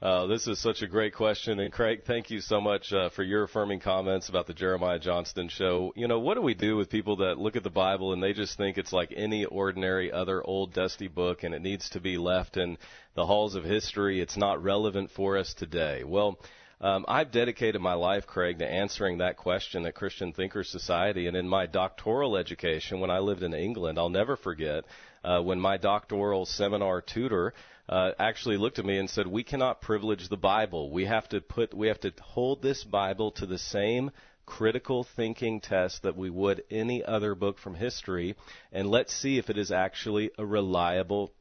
Uh, 0.00 0.26
this 0.26 0.46
is 0.46 0.58
such 0.58 0.82
a 0.82 0.86
great 0.86 1.14
question, 1.14 1.58
and 1.58 1.72
Craig, 1.72 2.02
thank 2.06 2.28
you 2.30 2.40
so 2.40 2.60
much 2.60 2.92
uh, 2.92 3.08
for 3.10 3.22
your 3.22 3.44
affirming 3.44 3.80
comments 3.80 4.28
about 4.28 4.46
the 4.46 4.52
Jeremiah 4.52 4.98
Johnston 4.98 5.48
show. 5.48 5.92
You 5.96 6.06
know, 6.06 6.18
what 6.18 6.34
do 6.34 6.42
we 6.42 6.52
do 6.52 6.76
with 6.76 6.90
people 6.90 7.16
that 7.16 7.38
look 7.38 7.56
at 7.56 7.62
the 7.62 7.70
Bible 7.70 8.12
and 8.12 8.22
they 8.22 8.34
just 8.34 8.58
think 8.58 8.76
it's 8.76 8.92
like 8.92 9.12
any 9.16 9.46
ordinary 9.46 10.12
other 10.12 10.42
old 10.42 10.74
dusty 10.74 11.08
book, 11.08 11.44
and 11.44 11.54
it 11.54 11.62
needs 11.62 11.88
to 11.90 12.00
be 12.00 12.18
left 12.18 12.58
in 12.58 12.76
the 13.14 13.24
halls 13.24 13.54
of 13.54 13.64
history? 13.64 14.20
It's 14.20 14.36
not 14.36 14.62
relevant 14.62 15.10
for 15.10 15.36
us 15.36 15.52
today. 15.52 16.04
Well. 16.04 16.38
Um, 16.78 17.06
I've 17.08 17.30
dedicated 17.30 17.80
my 17.80 17.94
life, 17.94 18.26
Craig, 18.26 18.58
to 18.58 18.70
answering 18.70 19.18
that 19.18 19.38
question 19.38 19.86
at 19.86 19.94
Christian 19.94 20.32
Thinkers 20.32 20.68
Society. 20.68 21.26
And 21.26 21.36
in 21.36 21.48
my 21.48 21.64
doctoral 21.64 22.36
education, 22.36 23.00
when 23.00 23.10
I 23.10 23.20
lived 23.20 23.42
in 23.42 23.54
England, 23.54 23.98
I'll 23.98 24.10
never 24.10 24.36
forget 24.36 24.84
uh, 25.24 25.40
when 25.40 25.58
my 25.58 25.78
doctoral 25.78 26.44
seminar 26.44 27.00
tutor 27.00 27.54
uh, 27.88 28.10
actually 28.18 28.58
looked 28.58 28.78
at 28.78 28.84
me 28.84 28.98
and 28.98 29.08
said, 29.08 29.26
"We 29.26 29.42
cannot 29.42 29.80
privilege 29.80 30.28
the 30.28 30.36
Bible. 30.36 30.90
We 30.90 31.06
have 31.06 31.28
to 31.30 31.40
put, 31.40 31.72
we 31.72 31.88
have 31.88 32.00
to 32.00 32.12
hold 32.20 32.60
this 32.62 32.84
Bible 32.84 33.30
to 33.32 33.46
the 33.46 33.58
same." 33.58 34.10
critical 34.46 35.02
thinking 35.16 35.60
test 35.60 36.04
that 36.04 36.16
we 36.16 36.30
would 36.30 36.62
any 36.70 37.04
other 37.04 37.34
book 37.34 37.58
from 37.58 37.74
history, 37.74 38.36
and 38.70 38.88
let's 38.88 39.12
see 39.12 39.38
if 39.38 39.50
it 39.50 39.58
is 39.58 39.72
actually 39.72 40.30
a 40.38 40.46
reliable 40.46 41.32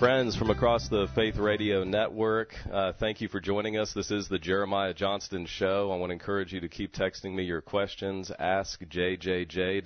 Friends 0.00 0.34
from 0.34 0.48
across 0.48 0.88
the 0.88 1.06
Faith 1.14 1.36
Radio 1.36 1.84
Network, 1.84 2.54
uh, 2.72 2.94
thank 2.98 3.20
you 3.20 3.28
for 3.28 3.38
joining 3.38 3.76
us. 3.76 3.92
This 3.92 4.10
is 4.10 4.28
the 4.28 4.38
Jeremiah 4.38 4.94
Johnston 4.94 5.44
Show. 5.44 5.92
I 5.92 5.96
want 5.96 6.08
to 6.08 6.14
encourage 6.14 6.54
you 6.54 6.60
to 6.60 6.70
keep 6.70 6.94
texting 6.94 7.34
me 7.34 7.42
your 7.42 7.60
questions, 7.60 8.32
askjjj.com. 8.40 9.84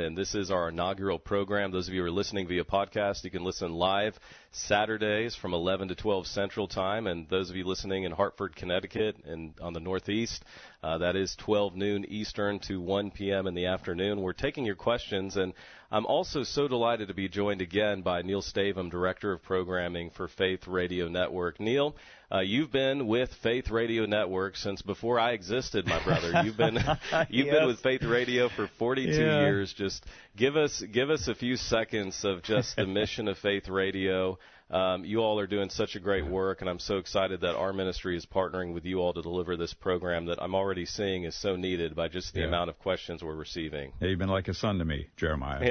And 0.00 0.18
this 0.18 0.34
is 0.34 0.50
our 0.50 0.70
inaugural 0.70 1.20
program. 1.20 1.70
Those 1.70 1.86
of 1.86 1.94
you 1.94 2.00
who 2.00 2.08
are 2.08 2.10
listening 2.10 2.48
via 2.48 2.64
podcast, 2.64 3.22
you 3.22 3.30
can 3.30 3.44
listen 3.44 3.72
live 3.72 4.18
Saturdays 4.56 5.34
from 5.34 5.52
11 5.52 5.88
to 5.88 5.94
12 5.94 6.26
Central 6.26 6.66
Time. 6.66 7.06
And 7.06 7.28
those 7.28 7.50
of 7.50 7.56
you 7.56 7.64
listening 7.64 8.04
in 8.04 8.12
Hartford, 8.12 8.56
Connecticut, 8.56 9.16
and 9.26 9.52
on 9.60 9.74
the 9.74 9.80
Northeast, 9.80 10.42
uh, 10.82 10.98
that 10.98 11.14
is 11.14 11.36
12 11.36 11.76
noon 11.76 12.04
Eastern 12.06 12.58
to 12.60 12.80
1 12.80 13.10
p.m. 13.10 13.46
in 13.46 13.54
the 13.54 13.66
afternoon. 13.66 14.22
We're 14.22 14.32
taking 14.32 14.64
your 14.64 14.74
questions, 14.74 15.36
and 15.36 15.52
I'm 15.90 16.06
also 16.06 16.42
so 16.42 16.68
delighted 16.68 17.08
to 17.08 17.14
be 17.14 17.28
joined 17.28 17.60
again 17.60 18.00
by 18.00 18.22
Neil 18.22 18.40
Stavem, 18.40 18.90
Director 18.90 19.32
of 19.32 19.42
Programming 19.42 20.10
for 20.10 20.26
Faith 20.26 20.66
Radio 20.66 21.08
Network. 21.08 21.60
Neil, 21.60 21.94
uh, 22.32 22.40
you've 22.40 22.72
been 22.72 23.06
with 23.06 23.30
Faith 23.42 23.70
Radio 23.70 24.04
Network 24.06 24.56
since 24.56 24.82
before 24.82 25.18
I 25.20 25.32
existed, 25.32 25.86
my 25.86 26.02
brother. 26.02 26.42
You've 26.44 26.56
been 26.56 26.74
you've 27.30 27.46
Yes. 27.46 27.54
been 27.56 27.66
with 27.66 27.80
Faith 27.80 28.02
Radio 28.02 28.48
for 28.48 28.68
42 28.78 29.10
Yeah. 29.12 29.40
years. 29.42 29.72
Just 29.72 30.04
give 30.36 30.56
us 30.56 30.82
give 30.92 31.08
us 31.10 31.28
a 31.28 31.34
few 31.34 31.56
seconds 31.56 32.24
of 32.24 32.42
just 32.42 32.74
the 32.76 32.86
mission 33.00 33.28
of 33.28 33.38
Faith 33.38 33.68
Radio. 33.68 34.38
Um, 34.68 35.04
you 35.04 35.18
all 35.20 35.38
are 35.38 35.46
doing 35.46 35.70
such 35.70 35.94
a 35.94 36.00
great 36.00 36.26
work, 36.26 36.60
and 36.60 36.68
I'm 36.68 36.80
so 36.80 36.96
excited 36.96 37.42
that 37.42 37.54
our 37.54 37.72
ministry 37.72 38.16
is 38.16 38.26
partnering 38.26 38.74
with 38.74 38.84
you 38.84 38.98
all 38.98 39.12
to 39.12 39.22
deliver 39.22 39.56
this 39.56 39.72
program 39.72 40.26
that 40.26 40.42
I'm 40.42 40.56
already 40.56 40.86
seeing 40.86 41.22
is 41.22 41.36
so 41.36 41.54
needed 41.54 41.94
by 41.94 42.08
just 42.08 42.34
the 42.34 42.40
Yeah. 42.40 42.46
amount 42.46 42.70
of 42.70 42.78
questions 42.80 43.22
we're 43.22 43.36
receiving. 43.36 43.92
Yeah, 44.00 44.08
you've 44.08 44.18
been 44.18 44.28
like 44.28 44.48
a 44.48 44.54
son 44.54 44.78
to 44.80 44.84
me, 44.84 45.06
Jeremiah. 45.16 45.70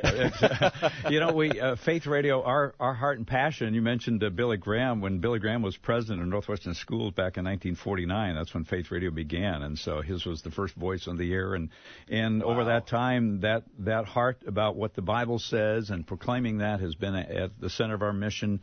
you 1.10 1.20
know, 1.20 1.34
we 1.34 1.60
uh, 1.60 1.76
Faith 1.76 2.08
Radio, 2.08 2.42
our 2.42 2.74
our 2.80 2.94
heart 2.94 3.18
and 3.18 3.28
passion. 3.28 3.74
You 3.74 3.82
mentioned 3.82 4.24
uh, 4.24 4.30
Billy 4.30 4.56
Graham. 4.56 5.02
When 5.02 5.20
Billy 5.20 5.40
Graham 5.40 5.62
was 5.62 5.76
president 5.76 6.22
of 6.22 6.28
Northwestern 6.30 6.74
Schools 6.74 7.12
back 7.12 7.36
in 7.38 7.44
1949, 7.44 8.36
that's 8.36 8.54
when 8.54 8.64
Faith 8.64 8.92
Radio 8.92 9.12
began, 9.12 9.62
and 9.62 9.78
so 9.78 10.02
his 10.02 10.26
was 10.26 10.42
the 10.42 10.52
first 10.52 10.74
voice 10.76 11.10
on 11.10 11.18
the 11.18 11.34
air. 11.34 11.54
And 11.54 11.70
and 12.08 12.42
over 12.44 12.64
that 12.66 12.88
time, 12.88 13.42
that 13.42 13.64
that 13.80 14.06
heart 14.06 14.44
about 14.48 14.78
what 14.78 14.94
the 14.96 15.02
Bible 15.02 15.40
says 15.40 15.90
and 15.90 16.08
proclaiming 16.08 16.60
that 16.60 16.80
has 16.80 16.96
been 16.96 17.16
at 17.16 17.60
the 17.60 17.70
center 17.70 17.94
of 17.96 18.02
our 18.02 18.14
mission. 18.14 18.62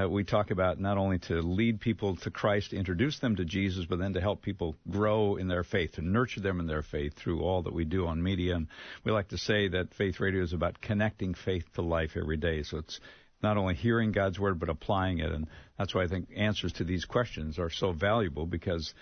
Uh, 0.00 0.08
we 0.08 0.24
talk 0.24 0.50
about 0.50 0.80
not 0.80 0.96
only 0.96 1.18
to 1.18 1.40
lead 1.42 1.80
people 1.80 2.16
to 2.16 2.30
Christ, 2.30 2.72
introduce 2.72 3.18
them 3.18 3.36
to 3.36 3.44
Jesus, 3.44 3.86
but 3.86 3.98
then 3.98 4.14
to 4.14 4.20
help 4.20 4.42
people 4.42 4.76
grow 4.88 5.36
in 5.36 5.48
their 5.48 5.64
faith, 5.64 5.92
to 5.92 6.02
nurture 6.02 6.40
them 6.40 6.60
in 6.60 6.66
their 6.66 6.82
faith 6.82 7.14
through 7.14 7.42
all 7.42 7.62
that 7.62 7.74
we 7.74 7.84
do 7.84 8.06
on 8.06 8.22
media. 8.22 8.56
And 8.56 8.68
we 9.04 9.12
like 9.12 9.28
to 9.28 9.38
say 9.38 9.68
that 9.68 9.94
Faith 9.94 10.20
Radio 10.20 10.42
is 10.42 10.52
about 10.52 10.80
connecting 10.80 11.34
faith 11.34 11.64
to 11.74 11.82
life 11.82 12.12
every 12.16 12.36
day. 12.36 12.62
So 12.62 12.78
it's 12.78 13.00
not 13.42 13.56
only 13.56 13.74
hearing 13.74 14.12
God's 14.12 14.38
word, 14.38 14.58
but 14.58 14.68
applying 14.68 15.18
it. 15.18 15.32
And 15.32 15.48
that's 15.78 15.94
why 15.94 16.04
I 16.04 16.08
think 16.08 16.28
answers 16.36 16.72
to 16.74 16.84
these 16.84 17.04
questions 17.04 17.58
are 17.58 17.70
so 17.70 17.92
valuable 17.92 18.46
because 18.46 18.94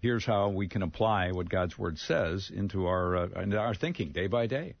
here's 0.00 0.24
how 0.24 0.50
we 0.50 0.68
can 0.68 0.82
apply 0.82 1.32
what 1.32 1.48
God's 1.48 1.78
word 1.78 1.98
says 1.98 2.50
into 2.54 2.86
our 2.86 3.16
uh, 3.16 3.42
into 3.42 3.58
our 3.58 3.74
thinking 3.74 4.12
day 4.12 4.26
by 4.26 4.46
day. 4.46 4.74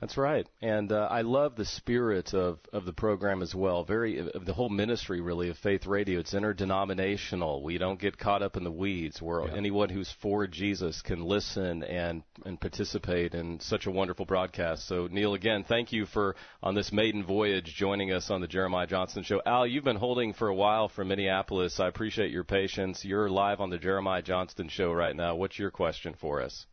That's 0.00 0.16
right, 0.16 0.46
and 0.62 0.92
uh, 0.92 1.08
I 1.10 1.22
love 1.22 1.56
the 1.56 1.64
spirit 1.64 2.32
of, 2.32 2.60
of 2.72 2.84
the 2.84 2.92
program 2.92 3.42
as 3.42 3.52
well. 3.52 3.82
Very 3.82 4.20
of 4.20 4.44
the 4.44 4.52
whole 4.52 4.68
ministry, 4.68 5.20
really, 5.20 5.48
of 5.48 5.58
Faith 5.58 5.86
Radio. 5.86 6.20
It's 6.20 6.34
interdenominational. 6.34 7.64
We 7.64 7.78
don't 7.78 7.98
get 7.98 8.16
caught 8.16 8.40
up 8.40 8.56
in 8.56 8.62
the 8.62 8.70
weeds. 8.70 9.20
Where 9.20 9.44
yeah. 9.44 9.56
anyone 9.56 9.88
who's 9.88 10.14
for 10.22 10.46
Jesus 10.46 11.02
can 11.02 11.24
listen 11.24 11.82
and 11.82 12.22
and 12.44 12.60
participate 12.60 13.34
in 13.34 13.58
such 13.58 13.86
a 13.86 13.90
wonderful 13.90 14.24
broadcast. 14.24 14.86
So 14.86 15.08
Neil, 15.10 15.34
again, 15.34 15.64
thank 15.64 15.90
you 15.90 16.06
for 16.06 16.36
on 16.62 16.76
this 16.76 16.92
maiden 16.92 17.24
voyage 17.24 17.74
joining 17.74 18.12
us 18.12 18.30
on 18.30 18.40
the 18.40 18.46
Jeremiah 18.46 18.86
Johnston 18.86 19.24
Show. 19.24 19.42
Al, 19.44 19.66
you've 19.66 19.82
been 19.82 19.96
holding 19.96 20.32
for 20.32 20.46
a 20.46 20.54
while 20.54 20.88
from 20.88 21.08
Minneapolis. 21.08 21.80
I 21.80 21.88
appreciate 21.88 22.30
your 22.30 22.44
patience. 22.44 23.04
You're 23.04 23.28
live 23.28 23.60
on 23.60 23.70
the 23.70 23.78
Jeremiah 23.78 24.22
Johnston 24.22 24.68
Show 24.68 24.92
right 24.92 25.16
now. 25.16 25.34
What's 25.34 25.58
your 25.58 25.72
question 25.72 26.14
for 26.20 26.40
us? 26.40 26.66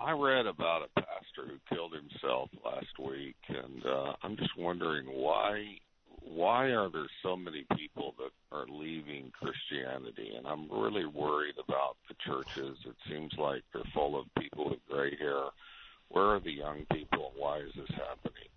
I 0.00 0.12
read 0.12 0.46
about 0.46 0.82
a 0.82 1.00
pastor 1.00 1.48
who 1.48 1.74
killed 1.74 1.92
himself 1.92 2.50
last 2.64 2.98
week, 2.98 3.36
and 3.48 3.84
uh, 3.84 4.12
I'm 4.22 4.36
just 4.36 4.56
wondering 4.56 5.06
why 5.06 5.78
why 6.22 6.66
are 6.66 6.90
there 6.90 7.08
so 7.22 7.36
many 7.36 7.64
people 7.76 8.14
that 8.18 8.56
are 8.56 8.66
leaving 8.68 9.32
Christianity? 9.32 10.34
And 10.36 10.46
I'm 10.46 10.70
really 10.70 11.06
worried 11.06 11.54
about 11.62 11.96
the 12.08 12.14
churches. 12.26 12.76
It 12.86 12.96
seems 13.08 13.32
like 13.38 13.62
they're 13.72 13.82
full 13.94 14.18
of 14.18 14.26
people 14.38 14.68
with 14.70 14.78
gray 14.90 15.16
hair. 15.18 15.44
Where 16.10 16.34
are 16.34 16.40
the 16.40 16.52
young 16.52 16.84
people, 16.92 17.32
why 17.36 17.58
is 17.58 17.72
this 17.76 17.90
happening? 17.90 18.50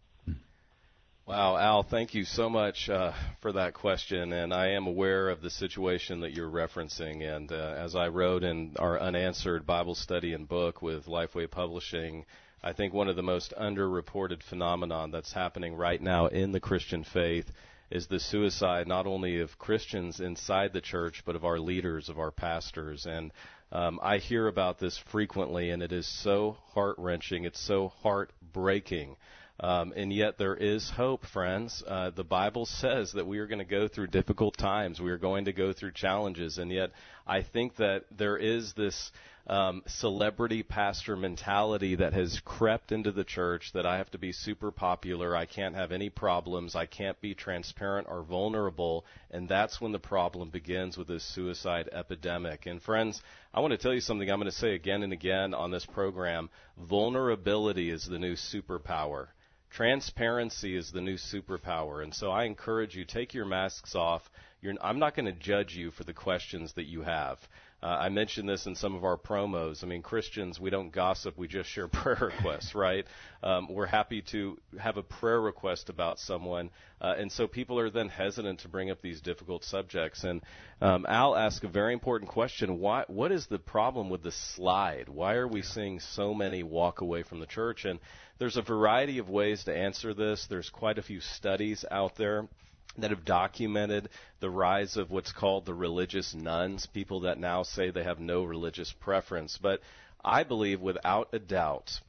Wow, 1.31 1.55
Al, 1.55 1.83
thank 1.83 2.13
you 2.13 2.25
so 2.25 2.49
much 2.49 2.89
uh, 2.89 3.13
for 3.39 3.53
that 3.53 3.73
question. 3.73 4.33
And 4.33 4.53
I 4.53 4.71
am 4.71 4.85
aware 4.85 5.29
of 5.29 5.41
the 5.41 5.49
situation 5.49 6.19
that 6.19 6.33
you're 6.33 6.51
referencing. 6.51 7.23
And 7.23 7.49
uh, 7.49 7.75
as 7.77 7.95
I 7.95 8.09
wrote 8.09 8.43
in 8.43 8.75
our 8.77 8.99
unanswered 8.99 9.65
Bible 9.65 9.95
study 9.95 10.33
and 10.33 10.45
book 10.45 10.81
with 10.81 11.05
Lifeway 11.05 11.49
Publishing, 11.49 12.25
I 12.61 12.73
think 12.73 12.93
one 12.93 13.07
of 13.07 13.15
the 13.15 13.23
most 13.23 13.53
underreported 13.57 14.43
phenomenon 14.43 15.11
that's 15.11 15.31
happening 15.31 15.75
right 15.75 16.01
now 16.01 16.25
in 16.25 16.51
the 16.51 16.59
Christian 16.59 17.05
faith 17.05 17.49
is 17.89 18.07
the 18.07 18.19
suicide 18.19 18.85
not 18.85 19.07
only 19.07 19.39
of 19.39 19.57
Christians 19.57 20.19
inside 20.19 20.73
the 20.73 20.81
church, 20.81 21.23
but 21.25 21.37
of 21.37 21.45
our 21.45 21.59
leaders, 21.59 22.09
of 22.09 22.19
our 22.19 22.31
pastors. 22.31 23.05
And 23.05 23.31
um, 23.71 24.01
I 24.03 24.17
hear 24.17 24.47
about 24.47 24.79
this 24.79 24.97
frequently, 24.97 25.69
and 25.69 25.81
it 25.81 25.93
is 25.93 26.05
so 26.05 26.57
heart 26.73 26.97
wrenching. 26.97 27.45
It's 27.45 27.65
so 27.65 27.93
heartbreaking 28.03 29.15
um, 29.61 29.93
and 29.95 30.11
yet 30.11 30.39
there 30.39 30.55
is 30.55 30.89
hope, 30.89 31.23
friends. 31.27 31.83
Uh, 31.85 32.09
the 32.09 32.23
Bible 32.23 32.65
says 32.65 33.11
that 33.13 33.27
we 33.27 33.37
are 33.37 33.45
going 33.45 33.59
to 33.59 33.65
go 33.65 33.87
through 33.87 34.07
difficult 34.07 34.57
times. 34.57 34.99
We 34.99 35.11
are 35.11 35.19
going 35.19 35.45
to 35.45 35.53
go 35.53 35.71
through 35.71 35.91
challenges. 35.91 36.57
And 36.57 36.71
yet 36.71 36.89
I 37.27 37.43
think 37.43 37.75
that 37.75 38.05
there 38.09 38.37
is 38.37 38.73
this 38.73 39.11
um, 39.45 39.83
celebrity 39.85 40.63
pastor 40.63 41.15
mentality 41.15 41.95
that 41.95 42.13
has 42.13 42.41
crept 42.43 42.91
into 42.91 43.11
the 43.11 43.23
church 43.23 43.69
that 43.75 43.85
I 43.85 43.97
have 43.97 44.09
to 44.11 44.17
be 44.17 44.31
super 44.31 44.71
popular. 44.71 45.35
I 45.35 45.45
can't 45.45 45.75
have 45.75 45.91
any 45.91 46.09
problems. 46.09 46.75
I 46.75 46.87
can't 46.87 47.21
be 47.21 47.35
transparent 47.35 48.07
or 48.09 48.23
vulnerable. 48.23 49.05
And 49.29 49.47
that's 49.47 49.79
when 49.79 49.91
the 49.91 49.99
problem 49.99 50.49
begins 50.49 50.97
with 50.97 51.07
this 51.07 51.23
suicide 51.23 51.87
epidemic. 51.91 52.65
And 52.65 52.81
friends, 52.81 53.21
I 53.53 53.59
want 53.59 53.73
to 53.73 53.77
tell 53.77 53.93
you 53.93 54.01
something 54.01 54.27
I'm 54.27 54.39
going 54.39 54.49
to 54.49 54.57
say 54.57 54.73
again 54.73 55.03
and 55.03 55.13
again 55.13 55.53
on 55.53 55.69
this 55.69 55.85
program. 55.85 56.49
Vulnerability 56.79 57.91
is 57.91 58.07
the 58.07 58.17
new 58.17 58.33
superpower. 58.33 59.27
Transparency 59.71 60.75
is 60.75 60.91
the 60.91 61.01
new 61.01 61.15
superpower. 61.15 62.03
And 62.03 62.13
so 62.13 62.29
I 62.29 62.43
encourage 62.43 62.95
you, 62.95 63.05
take 63.05 63.33
your 63.33 63.45
masks 63.45 63.95
off. 63.95 64.29
You're, 64.61 64.75
I'm 64.81 64.99
not 64.99 65.15
going 65.15 65.25
to 65.25 65.31
judge 65.31 65.75
you 65.75 65.91
for 65.91 66.03
the 66.03 66.13
questions 66.13 66.73
that 66.73 66.87
you 66.87 67.03
have. 67.03 67.39
Uh, 67.83 67.87
I 67.87 68.09
mentioned 68.09 68.47
this 68.47 68.67
in 68.67 68.75
some 68.75 68.93
of 68.93 69.03
our 69.03 69.17
promos. 69.17 69.83
I 69.83 69.87
mean, 69.87 70.03
Christians, 70.03 70.59
we 70.59 70.69
don't 70.69 70.91
gossip, 70.91 71.35
we 71.35 71.47
just 71.47 71.69
share 71.69 71.87
prayer 71.89 72.31
requests, 72.33 72.75
right? 72.75 73.05
Um, 73.41 73.67
we're 73.73 73.87
happy 73.87 74.21
to 74.31 74.57
have 74.79 74.97
a 74.97 75.03
prayer 75.03 75.41
request 75.41 75.89
about 75.89 76.19
someone. 76.19 76.69
Uh, 77.01 77.15
and 77.17 77.31
so 77.31 77.47
people 77.47 77.79
are 77.79 77.89
then 77.89 78.09
hesitant 78.09 78.59
to 78.59 78.67
bring 78.67 78.91
up 78.91 79.01
these 79.01 79.19
difficult 79.19 79.63
subjects. 79.63 80.23
And 80.23 80.41
um, 80.79 81.07
Al 81.09 81.35
asked 81.35 81.63
a 81.63 81.67
very 81.67 81.93
important 81.93 82.29
question 82.29 82.79
Why, 82.79 83.03
What 83.07 83.31
is 83.31 83.47
the 83.47 83.57
problem 83.57 84.11
with 84.11 84.21
the 84.21 84.31
slide? 84.31 85.09
Why 85.09 85.33
are 85.35 85.47
we 85.47 85.63
seeing 85.63 85.99
so 85.99 86.35
many 86.35 86.61
walk 86.61 87.01
away 87.01 87.23
from 87.23 87.39
the 87.39 87.47
church? 87.47 87.85
And 87.85 87.99
there's 88.37 88.57
a 88.57 88.61
variety 88.61 89.17
of 89.17 89.27
ways 89.27 89.63
to 89.63 89.75
answer 89.75 90.13
this. 90.13 90.45
There's 90.47 90.69
quite 90.69 90.99
a 90.99 91.03
few 91.03 91.19
studies 91.19 91.83
out 91.89 92.15
there 92.15 92.47
that 92.97 93.11
have 93.11 93.25
documented 93.25 94.09
the 94.39 94.49
rise 94.49 94.97
of 94.97 95.11
what's 95.11 95.31
called 95.31 95.65
the 95.65 95.73
religious 95.73 96.33
nones, 96.33 96.85
people 96.85 97.21
that 97.21 97.39
now 97.39 97.63
say 97.63 97.89
they 97.89 98.03
have 98.03 98.19
no 98.19 98.43
religious 98.43 98.91
preference. 98.91 99.57
But 99.61 99.81
I 100.23 100.43
believe 100.43 100.81
without 100.81 101.29
a 101.33 101.39
doubt, 101.39 101.99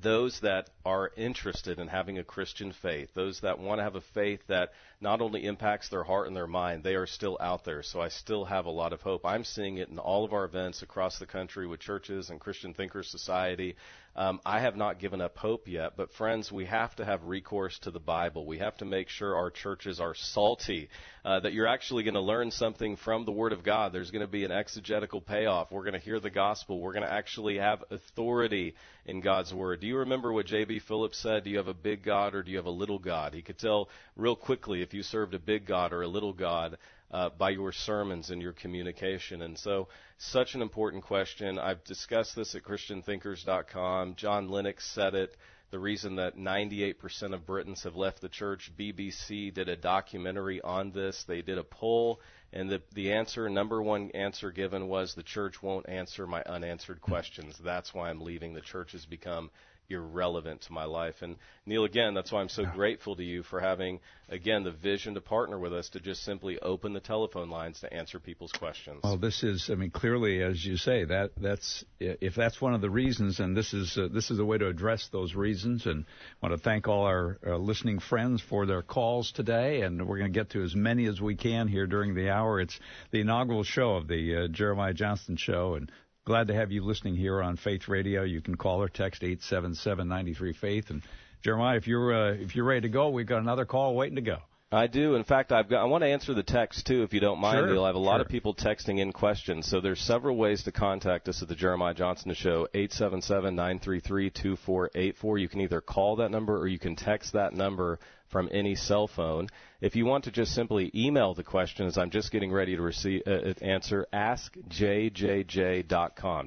those 0.00 0.40
that 0.40 0.70
are 0.86 1.10
interested 1.16 1.78
in 1.78 1.88
having 1.88 2.18
a 2.18 2.24
Christian 2.24 2.72
faith, 2.72 3.10
those 3.14 3.40
that 3.40 3.58
want 3.58 3.78
to 3.78 3.82
have 3.82 3.96
a 3.96 4.00
faith 4.00 4.40
that 4.46 4.72
not 5.00 5.20
only 5.20 5.44
impacts 5.44 5.88
their 5.88 6.04
heart 6.04 6.28
and 6.28 6.36
their 6.36 6.46
mind, 6.46 6.82
they 6.82 6.94
are 6.94 7.06
still 7.06 7.36
out 7.40 7.64
there. 7.64 7.82
So 7.82 8.00
I 8.00 8.08
still 8.08 8.44
have 8.46 8.64
a 8.64 8.70
lot 8.70 8.92
of 8.92 9.02
hope. 9.02 9.26
I'm 9.26 9.44
seeing 9.44 9.78
it 9.78 9.88
in 9.88 9.98
all 9.98 10.24
of 10.24 10.32
our 10.32 10.44
events 10.44 10.82
across 10.82 11.18
the 11.18 11.26
country 11.26 11.66
with 11.66 11.80
churches 11.80 12.30
and 12.30 12.40
Christian 12.40 12.72
Thinkers 12.72 13.08
Society. 13.10 13.76
Um, 14.14 14.40
I 14.44 14.60
have 14.60 14.76
not 14.76 14.98
given 14.98 15.22
up 15.22 15.38
hope 15.38 15.66
yet, 15.66 15.92
but 15.96 16.12
friends, 16.12 16.52
we 16.52 16.66
have 16.66 16.94
to 16.96 17.04
have 17.04 17.24
recourse 17.24 17.78
to 17.80 17.90
the 17.90 17.98
Bible. 17.98 18.44
We 18.44 18.58
have 18.58 18.76
to 18.78 18.84
make 18.84 19.08
sure 19.08 19.34
our 19.34 19.50
churches 19.50 20.00
are 20.00 20.14
salty, 20.14 20.90
uh, 21.24 21.40
that 21.40 21.54
you're 21.54 21.66
actually 21.66 22.02
going 22.02 22.14
to 22.14 22.20
learn 22.20 22.50
something 22.50 22.96
from 22.96 23.24
the 23.24 23.32
Word 23.32 23.54
of 23.54 23.64
God. 23.64 23.92
There's 23.92 24.10
going 24.10 24.24
to 24.24 24.30
be 24.30 24.44
an 24.44 24.52
exegetical 24.52 25.22
payoff. 25.22 25.72
We're 25.72 25.84
going 25.84 25.94
to 25.94 25.98
hear 25.98 26.20
the 26.20 26.28
gospel. 26.28 26.78
We're 26.78 26.92
going 26.92 27.06
to 27.06 27.12
actually 27.12 27.56
have 27.56 27.84
authority 27.90 28.74
in 29.06 29.22
God's 29.22 29.54
Word. 29.54 29.80
Do 29.80 29.86
you 29.86 29.98
remember 29.98 30.30
what 30.30 30.44
J.B. 30.44 30.80
Phillips 30.80 31.18
said? 31.18 31.44
Do 31.44 31.50
you 31.50 31.56
have 31.56 31.68
a 31.68 31.74
big 31.74 32.02
God 32.02 32.34
or 32.34 32.42
do 32.42 32.50
you 32.50 32.58
have 32.58 32.66
a 32.66 32.70
little 32.70 32.98
God? 32.98 33.32
He 33.32 33.40
could 33.40 33.58
tell 33.58 33.88
real 34.16 34.36
quickly 34.36 34.82
if 34.82 34.92
you 34.92 35.02
served 35.02 35.32
a 35.32 35.38
big 35.38 35.66
God 35.66 35.94
or 35.94 36.02
a 36.02 36.08
little 36.08 36.34
God 36.34 36.76
uh, 37.12 37.30
by 37.30 37.50
your 37.50 37.72
sermons 37.72 38.30
and 38.30 38.40
your 38.40 38.52
communication. 38.52 39.42
And 39.42 39.58
so, 39.58 39.88
such 40.18 40.54
an 40.54 40.62
important 40.62 41.04
question. 41.04 41.58
I've 41.58 41.84
discussed 41.84 42.34
this 42.36 42.54
at 42.54 42.62
ChristianThinkers.com. 42.62 44.14
John 44.16 44.48
Lennox 44.48 44.86
said 44.86 45.14
it. 45.14 45.36
The 45.72 45.78
reason 45.78 46.16
that 46.16 46.36
98% 46.36 47.32
of 47.32 47.46
Britons 47.46 47.84
have 47.84 47.96
left 47.96 48.20
the 48.20 48.28
church, 48.28 48.70
BBC 48.78 49.54
did 49.54 49.70
a 49.70 49.76
documentary 49.76 50.60
on 50.60 50.92
this. 50.92 51.24
They 51.24 51.40
did 51.40 51.56
a 51.56 51.64
poll, 51.64 52.20
and 52.52 52.68
the, 52.68 52.82
the 52.92 53.12
answer, 53.12 53.48
number 53.48 53.82
one 53.82 54.10
answer 54.10 54.50
given 54.50 54.86
was 54.86 55.14
the 55.14 55.22
church 55.22 55.62
won't 55.62 55.88
answer 55.88 56.26
my 56.26 56.42
unanswered 56.42 57.00
questions. 57.00 57.58
That's 57.64 57.94
why 57.94 58.10
I'm 58.10 58.20
leaving. 58.20 58.52
The 58.52 58.60
church 58.60 58.92
has 58.92 59.06
become 59.06 59.50
irrelevant 59.92 60.62
to 60.62 60.72
my 60.72 60.84
life. 60.84 61.22
And 61.22 61.36
Neil, 61.66 61.84
again, 61.84 62.14
that's 62.14 62.32
why 62.32 62.40
I'm 62.40 62.48
so 62.48 62.64
grateful 62.64 63.16
to 63.16 63.22
you 63.22 63.42
for 63.42 63.60
having, 63.60 64.00
again, 64.28 64.64
the 64.64 64.72
vision 64.72 65.14
to 65.14 65.20
partner 65.20 65.58
with 65.58 65.72
us 65.72 65.88
to 65.90 66.00
just 66.00 66.24
simply 66.24 66.58
open 66.60 66.92
the 66.92 67.00
telephone 67.00 67.50
lines 67.50 67.80
to 67.80 67.92
answer 67.92 68.18
people's 68.18 68.52
questions. 68.52 69.00
Well, 69.04 69.16
this 69.16 69.42
is, 69.42 69.70
I 69.70 69.76
mean, 69.76 69.90
clearly, 69.90 70.42
as 70.42 70.64
you 70.64 70.76
say, 70.76 71.04
that 71.04 71.30
that's 71.36 71.84
if 72.00 72.34
that's 72.34 72.60
one 72.60 72.74
of 72.74 72.80
the 72.80 72.90
reasons, 72.90 73.38
and 73.38 73.56
this 73.56 73.72
is 73.72 73.96
uh, 73.96 74.08
this 74.12 74.30
is 74.30 74.38
a 74.38 74.44
way 74.44 74.58
to 74.58 74.66
address 74.66 75.08
those 75.12 75.34
reasons. 75.34 75.86
And 75.86 76.04
I 76.42 76.46
want 76.46 76.58
to 76.58 76.62
thank 76.62 76.88
all 76.88 77.04
our 77.04 77.38
uh, 77.46 77.56
listening 77.56 78.00
friends 78.00 78.42
for 78.42 78.66
their 78.66 78.82
calls 78.82 79.32
today, 79.32 79.82
and 79.82 80.06
we're 80.06 80.18
going 80.18 80.32
to 80.32 80.38
get 80.38 80.50
to 80.50 80.62
as 80.62 80.74
many 80.74 81.06
as 81.06 81.20
we 81.20 81.36
can 81.36 81.68
here 81.68 81.86
during 81.86 82.14
the 82.14 82.30
hour. 82.30 82.60
It's 82.60 82.78
the 83.10 83.20
inaugural 83.20 83.62
show 83.62 83.94
of 83.96 84.08
the 84.08 84.44
uh, 84.44 84.48
Jeremiah 84.48 84.94
Johnston 84.94 85.36
Show, 85.36 85.74
and 85.74 85.90
Glad 86.24 86.46
to 86.46 86.54
have 86.54 86.70
you 86.70 86.84
listening 86.84 87.16
here 87.16 87.42
on 87.42 87.56
Faith 87.56 87.88
Radio. 87.88 88.22
You 88.22 88.40
can 88.40 88.56
call 88.56 88.80
or 88.80 88.88
text 88.88 89.22
877-93-FAITH. 89.22 90.90
And 90.90 91.02
Jeremiah, 91.42 91.76
if 91.76 91.88
you're 91.88 92.14
uh, 92.14 92.32
if 92.34 92.54
you're 92.54 92.64
ready 92.64 92.82
to 92.82 92.88
go, 92.88 93.08
we've 93.08 93.26
got 93.26 93.40
another 93.40 93.64
call 93.64 93.96
waiting 93.96 94.14
to 94.14 94.22
go. 94.22 94.36
I 94.70 94.86
do. 94.86 95.16
In 95.16 95.24
fact, 95.24 95.50
I've 95.50 95.68
got, 95.68 95.82
I 95.82 95.84
want 95.84 96.02
to 96.02 96.08
answer 96.08 96.32
the 96.32 96.44
text 96.44 96.86
too, 96.86 97.02
if 97.02 97.12
you 97.12 97.18
don't 97.18 97.40
mind. 97.40 97.58
Sure, 97.58 97.82
I 97.82 97.86
have 97.88 97.96
a 97.96 97.98
lot 97.98 98.18
sure. 98.18 98.22
of 98.22 98.28
people 98.28 98.54
texting 98.54 99.00
in 99.00 99.12
questions, 99.12 99.66
so 99.66 99.80
there's 99.80 100.00
several 100.00 100.36
ways 100.36 100.62
to 100.62 100.72
contact 100.72 101.28
us 101.28 101.42
at 101.42 101.48
the 101.48 101.56
Jeremiah 101.56 101.92
Johnston 101.92 102.32
Show. 102.34 102.68
Eight 102.72 102.92
seven 102.92 103.20
seven 103.20 103.56
nine 103.56 103.80
three 103.80 103.98
three 103.98 104.30
two 104.30 104.54
four 104.54 104.90
eight 104.94 105.16
four. 105.16 105.38
You 105.38 105.48
can 105.48 105.60
either 105.60 105.80
call 105.80 106.16
that 106.16 106.30
number 106.30 106.56
or 106.56 106.68
you 106.68 106.78
can 106.78 106.94
text 106.94 107.32
that 107.32 107.52
number 107.52 107.98
from 108.32 108.48
any 108.50 108.74
cell 108.74 109.06
phone. 109.06 109.46
If 109.80 109.94
you 109.94 110.06
want 110.06 110.24
to 110.24 110.32
just 110.32 110.54
simply 110.54 110.90
email 110.94 111.34
the 111.34 111.44
questions, 111.44 111.98
I'm 111.98 112.10
just 112.10 112.32
getting 112.32 112.50
ready 112.50 112.74
to 112.74 112.82
receive 112.82 113.22
uh, 113.26 113.30
uh 113.30 113.52
answer 113.60 114.06
askjjj.com. 114.12 114.48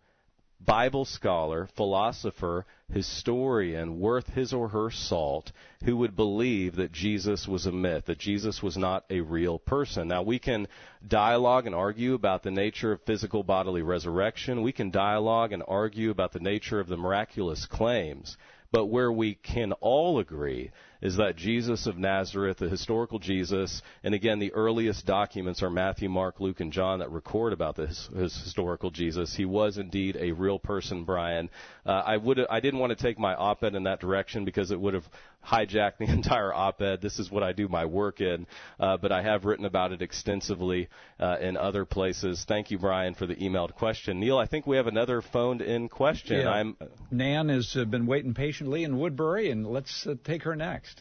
Bible 0.64 1.04
scholar, 1.04 1.68
philosopher, 1.76 2.64
historian 2.92 3.98
worth 3.98 4.28
his 4.28 4.52
or 4.52 4.68
her 4.68 4.90
salt 4.90 5.52
who 5.84 5.96
would 5.96 6.16
believe 6.16 6.76
that 6.76 6.92
Jesus 6.92 7.46
was 7.46 7.66
a 7.66 7.72
myth, 7.72 8.06
that 8.06 8.18
Jesus 8.18 8.62
was 8.62 8.76
not 8.76 9.04
a 9.10 9.20
real 9.20 9.58
person. 9.58 10.08
Now, 10.08 10.22
we 10.22 10.38
can 10.38 10.68
dialogue 11.06 11.66
and 11.66 11.74
argue 11.74 12.14
about 12.14 12.42
the 12.42 12.50
nature 12.50 12.92
of 12.92 13.02
physical 13.02 13.42
bodily 13.42 13.82
resurrection. 13.82 14.62
We 14.62 14.72
can 14.72 14.90
dialogue 14.90 15.52
and 15.52 15.62
argue 15.66 16.10
about 16.10 16.32
the 16.32 16.40
nature 16.40 16.80
of 16.80 16.88
the 16.88 16.96
miraculous 16.96 17.66
claims. 17.66 18.36
But 18.70 18.86
where 18.86 19.12
we 19.12 19.34
can 19.34 19.72
all 19.74 20.18
agree 20.18 20.70
is 21.04 21.18
that 21.18 21.36
Jesus 21.36 21.86
of 21.86 21.98
Nazareth, 21.98 22.56
the 22.56 22.68
historical 22.68 23.18
Jesus, 23.18 23.82
and 24.02 24.14
again, 24.14 24.38
the 24.38 24.52
earliest 24.54 25.04
documents 25.04 25.62
are 25.62 25.68
Matthew, 25.68 26.08
Mark, 26.08 26.40
Luke, 26.40 26.60
and 26.60 26.72
John 26.72 27.00
that 27.00 27.10
record 27.10 27.52
about 27.52 27.76
this 27.76 28.08
his 28.16 28.34
historical 28.42 28.90
Jesus. 28.90 29.34
He 29.34 29.44
was 29.44 29.76
indeed 29.76 30.16
a 30.18 30.32
real 30.32 30.58
person, 30.58 31.04
Brian. 31.04 31.50
Uh, 31.84 31.90
I 31.90 32.16
would 32.16 32.40
I 32.48 32.60
didn't 32.60 32.80
want 32.80 32.96
to 32.96 33.02
take 33.02 33.18
my 33.18 33.34
op-ed 33.34 33.74
in 33.74 33.84
that 33.84 34.00
direction 34.00 34.46
because 34.46 34.70
it 34.70 34.80
would 34.80 34.94
have 34.94 35.04
hijacked 35.46 35.98
the 35.98 36.04
entire 36.10 36.52
op-ed. 36.52 37.02
This 37.02 37.18
is 37.18 37.30
what 37.30 37.42
I 37.42 37.52
do 37.52 37.68
my 37.68 37.84
work 37.84 38.20
in, 38.20 38.46
uh, 38.80 38.96
but 38.96 39.12
I 39.12 39.22
have 39.22 39.44
written 39.44 39.66
about 39.66 39.92
it 39.92 40.00
extensively 40.00 40.88
uh, 41.20 41.36
in 41.38 41.56
other 41.56 41.84
places. 41.84 42.44
Thank 42.48 42.70
you, 42.70 42.78
Brian, 42.78 43.14
for 43.14 43.26
the 43.26 43.36
emailed 43.36 43.74
question. 43.74 44.20
Neil, 44.20 44.38
I 44.38 44.46
think 44.46 44.66
we 44.66 44.76
have 44.76 44.86
another 44.86 45.20
phoned-in 45.20 45.90
question. 45.90 46.40
Yeah. 46.40 46.50
I'm 46.50 46.76
Nan 47.10 47.50
has 47.50 47.76
uh, 47.76 47.84
been 47.84 48.06
waiting 48.06 48.34
patiently 48.34 48.84
in 48.84 48.98
Woodbury, 48.98 49.50
and 49.50 49.66
let's 49.66 50.06
uh, 50.06 50.14
take 50.24 50.44
her 50.44 50.56
next. 50.56 50.93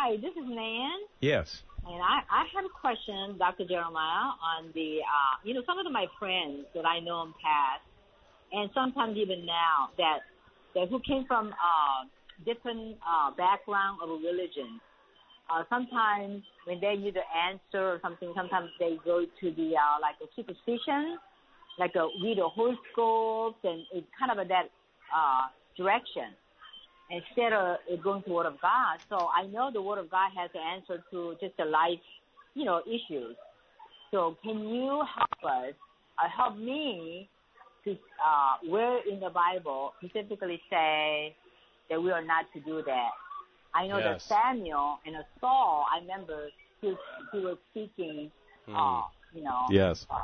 Hi, 0.00 0.16
this 0.16 0.32
is 0.32 0.48
Nan, 0.48 0.96
Yes. 1.20 1.60
and 1.84 2.00
I, 2.00 2.24
I 2.24 2.48
have 2.56 2.64
a 2.64 2.72
question, 2.72 3.36
Dr. 3.36 3.68
Jeremiah, 3.68 4.32
on 4.40 4.72
the, 4.72 5.04
uh, 5.04 5.36
you 5.44 5.52
know, 5.52 5.60
some 5.66 5.76
of 5.76 5.84
my 5.92 6.06
friends 6.18 6.64
that 6.74 6.86
I 6.88 7.00
know 7.00 7.20
in 7.28 7.34
past, 7.36 7.84
and 8.50 8.70
sometimes 8.72 9.18
even 9.18 9.44
now, 9.44 9.92
that, 9.98 10.24
that 10.74 10.88
who 10.88 11.04
came 11.04 11.26
from 11.28 11.52
uh, 11.52 12.08
different 12.48 12.96
uh, 13.04 13.36
background 13.36 14.00
of 14.00 14.08
religion. 14.24 14.80
Uh, 15.52 15.68
sometimes 15.68 16.40
when 16.64 16.80
they 16.80 16.96
need 16.96 17.20
an 17.20 17.28
answer 17.36 17.92
or 17.92 17.98
something, 18.00 18.32
sometimes 18.34 18.70
they 18.80 18.96
go 19.04 19.26
to 19.28 19.46
the 19.52 19.76
uh, 19.76 20.00
like 20.00 20.16
a 20.24 20.32
superstition, 20.32 21.20
like 21.78 21.92
a 22.00 22.08
read 22.24 22.38
a 22.38 22.48
horoscopes, 22.48 23.60
and 23.68 23.84
it's 23.92 24.08
kind 24.16 24.32
of 24.32 24.40
a, 24.40 24.48
that 24.48 24.72
uh, 25.12 25.52
direction 25.76 26.32
instead 27.10 27.52
of 27.52 27.78
going 28.02 28.22
to 28.22 28.30
Word 28.30 28.46
of 28.46 28.60
God. 28.60 28.98
So 29.08 29.28
I 29.36 29.46
know 29.46 29.70
the 29.72 29.82
Word 29.82 29.98
of 29.98 30.10
God 30.10 30.30
has 30.36 30.50
the 30.52 30.60
answer 30.60 31.02
to 31.10 31.34
just 31.40 31.56
the 31.56 31.64
life, 31.64 31.98
you 32.54 32.64
know, 32.64 32.82
issues. 32.86 33.36
So 34.10 34.36
can 34.42 34.60
you 34.68 35.02
help 35.14 35.44
us, 35.44 35.74
uh, 36.18 36.28
help 36.34 36.56
me 36.56 37.28
to 37.84 37.92
uh, 37.92 38.68
where 38.68 38.98
in 39.08 39.20
the 39.20 39.30
Bible 39.30 39.92
specifically 39.98 40.60
say 40.68 41.34
that 41.88 42.02
we 42.02 42.10
are 42.10 42.24
not 42.24 42.46
to 42.54 42.60
do 42.60 42.82
that? 42.86 43.10
I 43.74 43.86
know 43.86 43.98
Yes. 43.98 44.26
that 44.28 44.42
Samuel 44.42 44.98
and 45.06 45.14
Saul, 45.40 45.86
I 45.94 46.00
remember 46.00 46.48
he, 46.80 46.94
he 47.32 47.38
was 47.38 47.56
speaking, 47.70 48.30
uh, 48.74 49.02
you 49.32 49.42
know, 49.42 49.66
yes. 49.70 50.06
uh, 50.10 50.16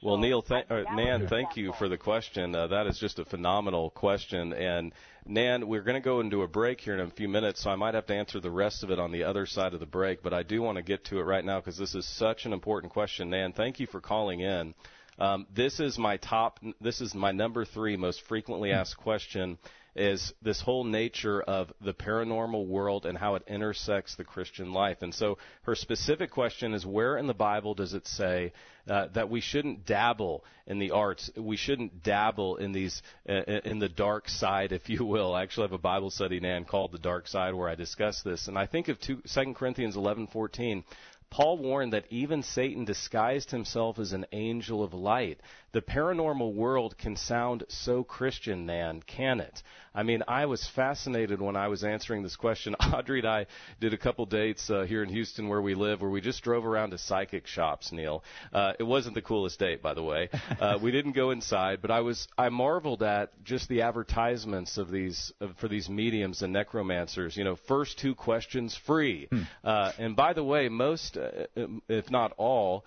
Well, 0.00 0.16
Neil, 0.16 0.42
th- 0.42 0.66
that 0.68 0.94
Nan, 0.94 1.26
thank 1.26 1.56
you 1.56 1.72
for 1.72 1.88
the 1.88 1.98
question. 1.98 2.54
Uh, 2.54 2.68
that 2.68 2.86
is 2.86 2.98
just 3.00 3.18
a 3.18 3.24
phenomenal 3.24 3.90
question. 3.90 4.52
And 4.52 4.92
Nan, 5.26 5.66
we're 5.66 5.82
going 5.82 6.00
to 6.00 6.04
go 6.04 6.20
into 6.20 6.42
a 6.42 6.48
break 6.48 6.80
here 6.80 6.94
in 6.94 7.00
a 7.00 7.10
few 7.10 7.28
minutes, 7.28 7.64
so 7.64 7.70
I 7.70 7.74
might 7.74 7.94
have 7.94 8.06
to 8.06 8.14
answer 8.14 8.38
the 8.38 8.50
rest 8.50 8.84
of 8.84 8.92
it 8.92 9.00
on 9.00 9.10
the 9.10 9.24
other 9.24 9.44
side 9.44 9.74
of 9.74 9.80
the 9.80 9.86
break. 9.86 10.22
But 10.22 10.32
I 10.32 10.44
do 10.44 10.62
want 10.62 10.76
to 10.76 10.82
get 10.82 11.04
to 11.06 11.18
it 11.18 11.22
right 11.22 11.44
now 11.44 11.58
because 11.58 11.76
this 11.76 11.96
is 11.96 12.06
such 12.06 12.46
an 12.46 12.52
important 12.52 12.92
question. 12.92 13.30
Nan, 13.30 13.52
thank 13.52 13.80
you 13.80 13.88
for 13.88 14.00
calling 14.00 14.38
in. 14.38 14.72
Um, 15.18 15.46
this 15.52 15.80
is 15.80 15.98
my 15.98 16.16
top. 16.18 16.60
This 16.80 17.00
is 17.00 17.12
my 17.12 17.32
number 17.32 17.64
three 17.64 17.96
most 17.96 18.22
frequently 18.22 18.70
asked 18.70 18.98
question. 18.98 19.58
Is 19.96 20.32
this 20.42 20.60
whole 20.60 20.84
nature 20.84 21.40
of 21.40 21.72
the 21.80 21.94
paranormal 21.94 22.66
world 22.66 23.06
and 23.06 23.18
how 23.18 23.34
it 23.34 23.42
intersects 23.48 24.14
the 24.14 24.24
Christian 24.24 24.72
life? 24.72 24.98
And 25.02 25.14
so 25.14 25.38
her 25.62 25.74
specific 25.74 26.30
question 26.30 26.74
is 26.74 26.86
where 26.86 27.16
in 27.16 27.26
the 27.26 27.34
Bible 27.34 27.74
does 27.74 27.94
it 27.94 28.06
say 28.06 28.52
uh, 28.88 29.08
that 29.14 29.28
we 29.28 29.40
shouldn't 29.40 29.86
dabble 29.86 30.44
in 30.66 30.78
the 30.78 30.92
arts? 30.92 31.30
We 31.36 31.56
shouldn't 31.56 32.02
dabble 32.02 32.56
in 32.56 32.72
these 32.72 33.02
uh, 33.28 33.42
in 33.64 33.78
the 33.78 33.88
dark 33.88 34.28
side, 34.28 34.72
if 34.72 34.88
you 34.88 35.04
will. 35.04 35.34
I 35.34 35.42
actually 35.42 35.64
have 35.64 35.72
a 35.72 35.78
Bible 35.78 36.10
study, 36.10 36.38
Nan, 36.38 36.64
called 36.64 36.92
"The 36.92 36.98
Dark 36.98 37.26
Side," 37.26 37.54
where 37.54 37.68
I 37.68 37.74
discuss 37.74 38.22
this. 38.22 38.48
And 38.48 38.58
I 38.58 38.66
think 38.66 38.88
of 38.88 39.00
two, 39.00 39.22
2 39.22 39.54
Corinthians 39.54 39.96
11:14. 39.96 40.84
Paul 41.30 41.58
warned 41.58 41.92
that 41.92 42.06
even 42.10 42.42
Satan 42.42 42.84
disguised 42.86 43.50
himself 43.50 43.98
as 43.98 44.12
an 44.12 44.24
angel 44.32 44.82
of 44.82 44.94
light. 44.94 45.40
The 45.72 45.82
paranormal 45.82 46.54
world 46.54 46.96
can 46.96 47.16
sound 47.16 47.64
so 47.68 48.02
Christian, 48.02 48.66
Nan, 48.66 49.02
can 49.06 49.40
it? 49.40 49.62
I 49.94 50.02
mean, 50.02 50.22
I 50.26 50.46
was 50.46 50.66
fascinated 50.66 51.40
when 51.40 51.56
I 51.56 51.68
was 51.68 51.84
answering 51.84 52.22
this 52.22 52.36
question. 52.36 52.74
Audrey 52.80 53.18
and 53.18 53.28
I 53.28 53.46
did 53.80 53.92
a 53.92 53.98
couple 53.98 54.24
dates 54.26 54.70
uh, 54.70 54.82
here 54.82 55.02
in 55.02 55.08
Houston 55.08 55.48
where 55.48 55.60
we 55.60 55.74
live, 55.74 56.00
where 56.00 56.10
we 56.10 56.20
just 56.20 56.42
drove 56.42 56.64
around 56.64 56.90
to 56.90 56.98
psychic 56.98 57.46
shops. 57.46 57.92
Neil, 57.92 58.24
uh, 58.52 58.72
it 58.78 58.84
wasn't 58.84 59.14
the 59.14 59.22
coolest 59.22 59.58
date, 59.58 59.82
by 59.82 59.94
the 59.94 60.02
way. 60.02 60.28
Uh, 60.58 60.76
we 60.82 60.90
didn't 60.90 61.12
go 61.12 61.30
inside, 61.30 61.80
but 61.80 61.90
I 61.90 62.00
was 62.00 62.26
I 62.36 62.48
marveled 62.48 63.02
at 63.02 63.30
just 63.44 63.68
the 63.68 63.82
advertisements 63.82 64.76
of 64.76 64.90
these 64.90 65.32
of, 65.40 65.56
for 65.58 65.68
these 65.68 65.88
mediums 65.88 66.42
and 66.42 66.52
necromancers. 66.52 67.36
You 67.36 67.44
know, 67.44 67.54
first 67.54 67.98
two 67.98 68.14
questions 68.14 68.76
free. 68.86 69.28
Uh, 69.62 69.92
and 69.98 70.16
by 70.16 70.32
the 70.32 70.42
way, 70.42 70.68
most, 70.68 71.16
uh, 71.16 71.46
if 71.88 72.10
not 72.10 72.32
all, 72.38 72.84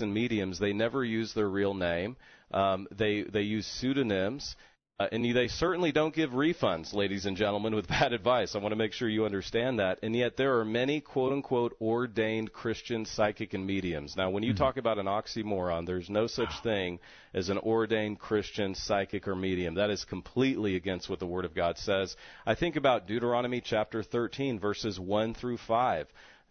and 0.00 0.14
mediums 0.14 0.60
they 0.60 0.72
never 0.72 1.04
use 1.04 1.34
their 1.34 1.48
real 1.48 1.74
name. 1.74 2.16
Um, 2.52 2.86
they 2.92 3.22
they 3.22 3.42
use 3.42 3.66
pseudonyms 3.66 4.54
Uh, 5.00 5.08
and 5.10 5.34
they 5.34 5.48
certainly 5.48 5.90
don't 5.90 6.14
give 6.14 6.30
refunds, 6.30 6.94
ladies 6.94 7.26
and 7.26 7.36
gentlemen, 7.36 7.74
with 7.74 7.88
bad 7.98 8.12
advice. 8.12 8.54
I 8.54 8.58
want 8.58 8.70
to 8.70 8.76
make 8.76 8.92
sure 8.92 9.08
you 9.08 9.24
understand 9.24 9.80
that. 9.80 9.98
And 10.04 10.14
yet 10.14 10.36
there 10.36 10.60
are 10.60 10.64
many 10.64 11.00
quote 11.00 11.32
unquote 11.32 11.74
ordained 11.80 12.52
Christian 12.52 13.04
psychic 13.04 13.54
and 13.54 13.66
mediums. 13.66 14.14
Now, 14.16 14.30
when 14.30 14.44
you 14.44 14.52
mm-hmm. 14.52 14.62
talk 14.62 14.76
about 14.76 14.98
an 14.98 15.06
oxymoron, 15.06 15.86
there's 15.86 16.08
no 16.08 16.28
such 16.28 16.52
thing 16.62 17.00
as 17.34 17.48
an 17.48 17.58
ordained 17.58 18.20
Christian 18.20 18.76
psychic 18.76 19.26
or 19.26 19.34
medium. 19.34 19.74
That 19.74 19.90
is 19.90 20.04
completely 20.04 20.76
against 20.76 21.10
what 21.10 21.18
the 21.18 21.26
Word 21.26 21.46
of 21.46 21.54
God 21.54 21.78
says. 21.78 22.14
I 22.46 22.54
think 22.54 22.76
about 22.76 23.08
Deuteronomy 23.08 23.60
chapter 23.60 24.04
13, 24.04 24.60
verses 24.60 25.00
1 25.00 25.34
through 25.34 25.58
5. 25.58 26.06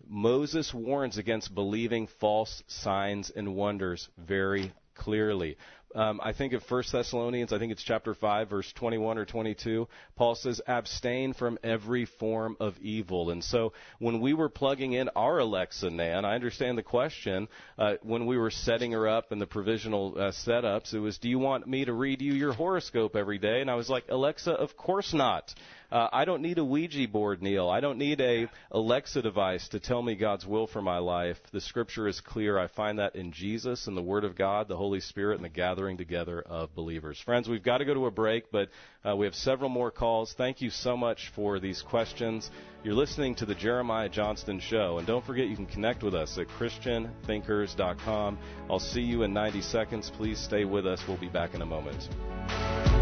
Moses 0.07 0.73
warns 0.73 1.17
against 1.17 1.53
believing 1.53 2.07
false 2.19 2.63
signs 2.67 3.29
and 3.29 3.55
wonders 3.55 4.09
very 4.17 4.73
clearly. 4.95 5.57
Um, 5.93 6.21
I 6.23 6.31
think 6.31 6.53
of 6.53 6.63
1 6.69 6.83
Thessalonians, 6.91 7.51
I 7.51 7.59
think 7.59 7.71
it's 7.71 7.83
chapter 7.83 8.13
5, 8.13 8.49
verse 8.49 8.71
21 8.73 9.17
or 9.17 9.25
22. 9.25 9.87
Paul 10.15 10.35
says, 10.35 10.61
abstain 10.65 11.33
from 11.33 11.57
every 11.63 12.05
form 12.05 12.55
of 12.59 12.77
evil. 12.79 13.29
And 13.31 13.43
so 13.43 13.73
when 13.99 14.21
we 14.21 14.33
were 14.33 14.47
plugging 14.47 14.93
in 14.93 15.09
our 15.15 15.39
Alexa, 15.39 15.89
Nan, 15.89 16.23
I 16.23 16.35
understand 16.35 16.77
the 16.77 16.83
question. 16.83 17.49
Uh, 17.77 17.95
when 18.03 18.25
we 18.25 18.37
were 18.37 18.51
setting 18.51 18.93
her 18.93 19.07
up 19.07 19.31
in 19.31 19.39
the 19.39 19.47
provisional 19.47 20.13
uh, 20.15 20.31
setups, 20.31 20.93
it 20.93 20.99
was, 20.99 21.17
do 21.17 21.29
you 21.29 21.39
want 21.39 21.67
me 21.67 21.83
to 21.83 21.93
read 21.93 22.21
you 22.21 22.33
your 22.33 22.53
horoscope 22.53 23.15
every 23.15 23.37
day? 23.37 23.59
And 23.59 23.69
I 23.69 23.75
was 23.75 23.89
like, 23.89 24.05
Alexa, 24.09 24.51
of 24.51 24.77
course 24.77 25.13
not. 25.13 25.53
Uh, 25.91 26.07
I 26.13 26.23
don't 26.23 26.41
need 26.41 26.57
a 26.57 26.63
Ouija 26.63 27.07
board, 27.07 27.41
Neil. 27.41 27.69
I 27.69 27.81
don't 27.81 27.97
need 27.97 28.21
a 28.21 28.47
Alexa 28.71 29.21
device 29.21 29.67
to 29.69 29.79
tell 29.79 30.01
me 30.01 30.15
God's 30.15 30.45
will 30.45 30.67
for 30.67 30.81
my 30.81 30.99
life. 30.99 31.37
The 31.51 31.59
Scripture 31.59 32.07
is 32.07 32.21
clear. 32.21 32.57
I 32.57 32.67
find 32.67 32.99
that 32.99 33.15
in 33.15 33.33
Jesus 33.33 33.87
and 33.87 33.97
the 33.97 34.01
Word 34.01 34.23
of 34.23 34.37
God, 34.37 34.67
the 34.67 34.77
Holy 34.77 35.01
Spirit, 35.01 35.35
and 35.35 35.43
the 35.43 35.49
gathering 35.49 35.97
together 35.97 36.41
of 36.41 36.73
believers. 36.75 37.19
Friends, 37.19 37.49
we've 37.49 37.63
got 37.63 37.79
to 37.79 37.85
go 37.85 37.93
to 37.93 38.05
a 38.05 38.11
break, 38.11 38.51
but 38.51 38.69
uh, 39.03 39.15
we 39.15 39.25
have 39.25 39.35
several 39.35 39.69
more 39.69 39.91
calls. 39.91 40.33
Thank 40.37 40.61
you 40.61 40.69
so 40.69 40.95
much 40.95 41.31
for 41.35 41.59
these 41.59 41.81
questions. 41.81 42.49
You're 42.83 42.95
listening 42.95 43.35
to 43.35 43.45
the 43.45 43.53
Jeremiah 43.53 44.09
Johnston 44.09 44.59
Show, 44.59 44.97
and 44.97 45.05
don't 45.05 45.25
forget 45.25 45.47
you 45.47 45.55
can 45.55 45.67
connect 45.67 46.03
with 46.03 46.15
us 46.15 46.37
at 46.37 46.47
ChristianThinkers.com. 46.47 48.39
I'll 48.69 48.79
see 48.79 49.01
you 49.01 49.23
in 49.23 49.33
90 49.33 49.61
seconds. 49.61 50.09
Please 50.15 50.39
stay 50.39 50.65
with 50.65 50.87
us. 50.87 51.01
We'll 51.07 51.17
be 51.17 51.29
back 51.29 51.53
in 51.53 51.61
a 51.61 51.65
moment. 51.65 53.00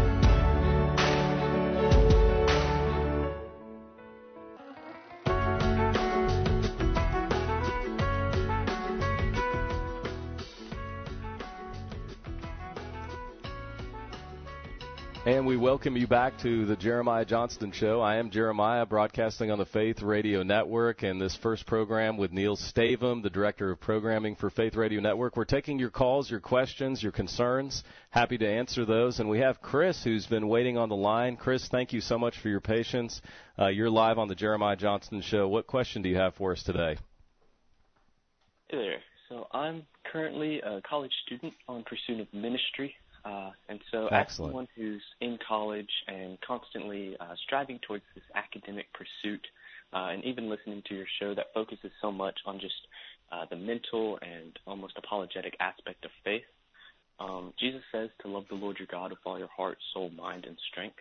We 15.50 15.56
welcome 15.56 15.96
you 15.96 16.06
back 16.06 16.38
to 16.42 16.64
the 16.64 16.76
Jeremiah 16.76 17.24
Johnston 17.24 17.72
Show. 17.72 18.00
I 18.00 18.18
am 18.18 18.30
Jeremiah, 18.30 18.86
broadcasting 18.86 19.50
on 19.50 19.58
the 19.58 19.66
Faith 19.66 20.00
Radio 20.00 20.44
Network, 20.44 21.02
and 21.02 21.20
this 21.20 21.34
first 21.34 21.66
program 21.66 22.16
with 22.16 22.30
Neil 22.30 22.56
Stavem, 22.56 23.20
the 23.20 23.30
Director 23.30 23.72
of 23.72 23.80
Programming 23.80 24.36
for 24.36 24.48
Faith 24.48 24.76
Radio 24.76 25.00
Network. 25.00 25.36
We're 25.36 25.44
taking 25.44 25.80
your 25.80 25.90
calls, 25.90 26.30
your 26.30 26.38
questions, 26.38 27.02
your 27.02 27.10
concerns. 27.10 27.82
Happy 28.10 28.38
to 28.38 28.48
answer 28.48 28.84
those. 28.84 29.18
And 29.18 29.28
we 29.28 29.40
have 29.40 29.60
Chris, 29.60 30.04
who's 30.04 30.24
been 30.24 30.46
waiting 30.46 30.78
on 30.78 30.88
the 30.88 30.94
line. 30.94 31.36
Chris, 31.36 31.66
thank 31.66 31.92
you 31.92 32.00
so 32.00 32.16
much 32.16 32.38
for 32.38 32.48
your 32.48 32.60
patience. 32.60 33.20
Uh, 33.58 33.66
you're 33.66 33.90
live 33.90 34.18
on 34.18 34.28
the 34.28 34.36
Jeremiah 34.36 34.76
Johnston 34.76 35.20
Show. 35.20 35.48
What 35.48 35.66
question 35.66 36.00
do 36.02 36.08
you 36.08 36.16
have 36.16 36.36
for 36.36 36.52
us 36.52 36.62
today? 36.62 36.96
Hey 38.68 38.78
there. 38.78 38.98
So 39.28 39.48
I'm 39.50 39.82
currently 40.12 40.60
a 40.60 40.80
college 40.88 41.12
student 41.26 41.54
on 41.66 41.82
pursuit 41.82 42.20
of 42.20 42.32
ministry 42.32 42.94
uh, 43.24 43.50
and 43.68 43.80
so, 43.90 44.06
Excellent. 44.06 44.28
as 44.28 44.36
someone 44.36 44.68
who's 44.76 45.02
in 45.20 45.38
college 45.46 45.90
and 46.08 46.38
constantly 46.40 47.16
uh, 47.20 47.34
striving 47.44 47.78
towards 47.86 48.04
this 48.14 48.24
academic 48.34 48.86
pursuit, 48.92 49.46
uh, 49.92 50.08
and 50.12 50.24
even 50.24 50.48
listening 50.48 50.82
to 50.88 50.94
your 50.94 51.06
show 51.20 51.34
that 51.34 51.46
focuses 51.52 51.90
so 52.00 52.10
much 52.12 52.38
on 52.46 52.60
just 52.60 52.74
uh, 53.32 53.44
the 53.50 53.56
mental 53.56 54.18
and 54.22 54.58
almost 54.66 54.94
apologetic 54.96 55.56
aspect 55.60 56.04
of 56.04 56.10
faith, 56.24 56.44
um, 57.18 57.52
Jesus 57.58 57.82
says 57.92 58.08
to 58.22 58.28
love 58.28 58.44
the 58.48 58.54
Lord 58.54 58.78
your 58.78 58.88
God 58.90 59.10
with 59.10 59.20
all 59.26 59.38
your 59.38 59.48
heart, 59.54 59.78
soul, 59.92 60.10
mind, 60.10 60.46
and 60.46 60.56
strength. 60.70 60.96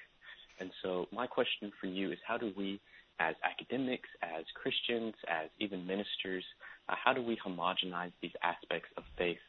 And 0.60 0.72
so, 0.84 1.08
my 1.14 1.26
question 1.26 1.72
for 1.80 1.88
you 1.88 2.12
is 2.12 2.18
how 2.28 2.38
do 2.38 2.52
we, 2.58 2.82
as 3.20 3.36
academics, 3.44 4.10
as 4.22 4.44
Christians, 4.62 5.14
as 5.30 5.50
even 5.60 5.88
ministers, 5.88 6.44
uh, 6.90 6.96
how 7.02 7.14
do 7.14 7.22
we 7.22 7.38
homogenize 7.38 8.12
these 8.22 8.34
aspects 8.44 8.90
of 8.98 9.04
faith 9.18 9.40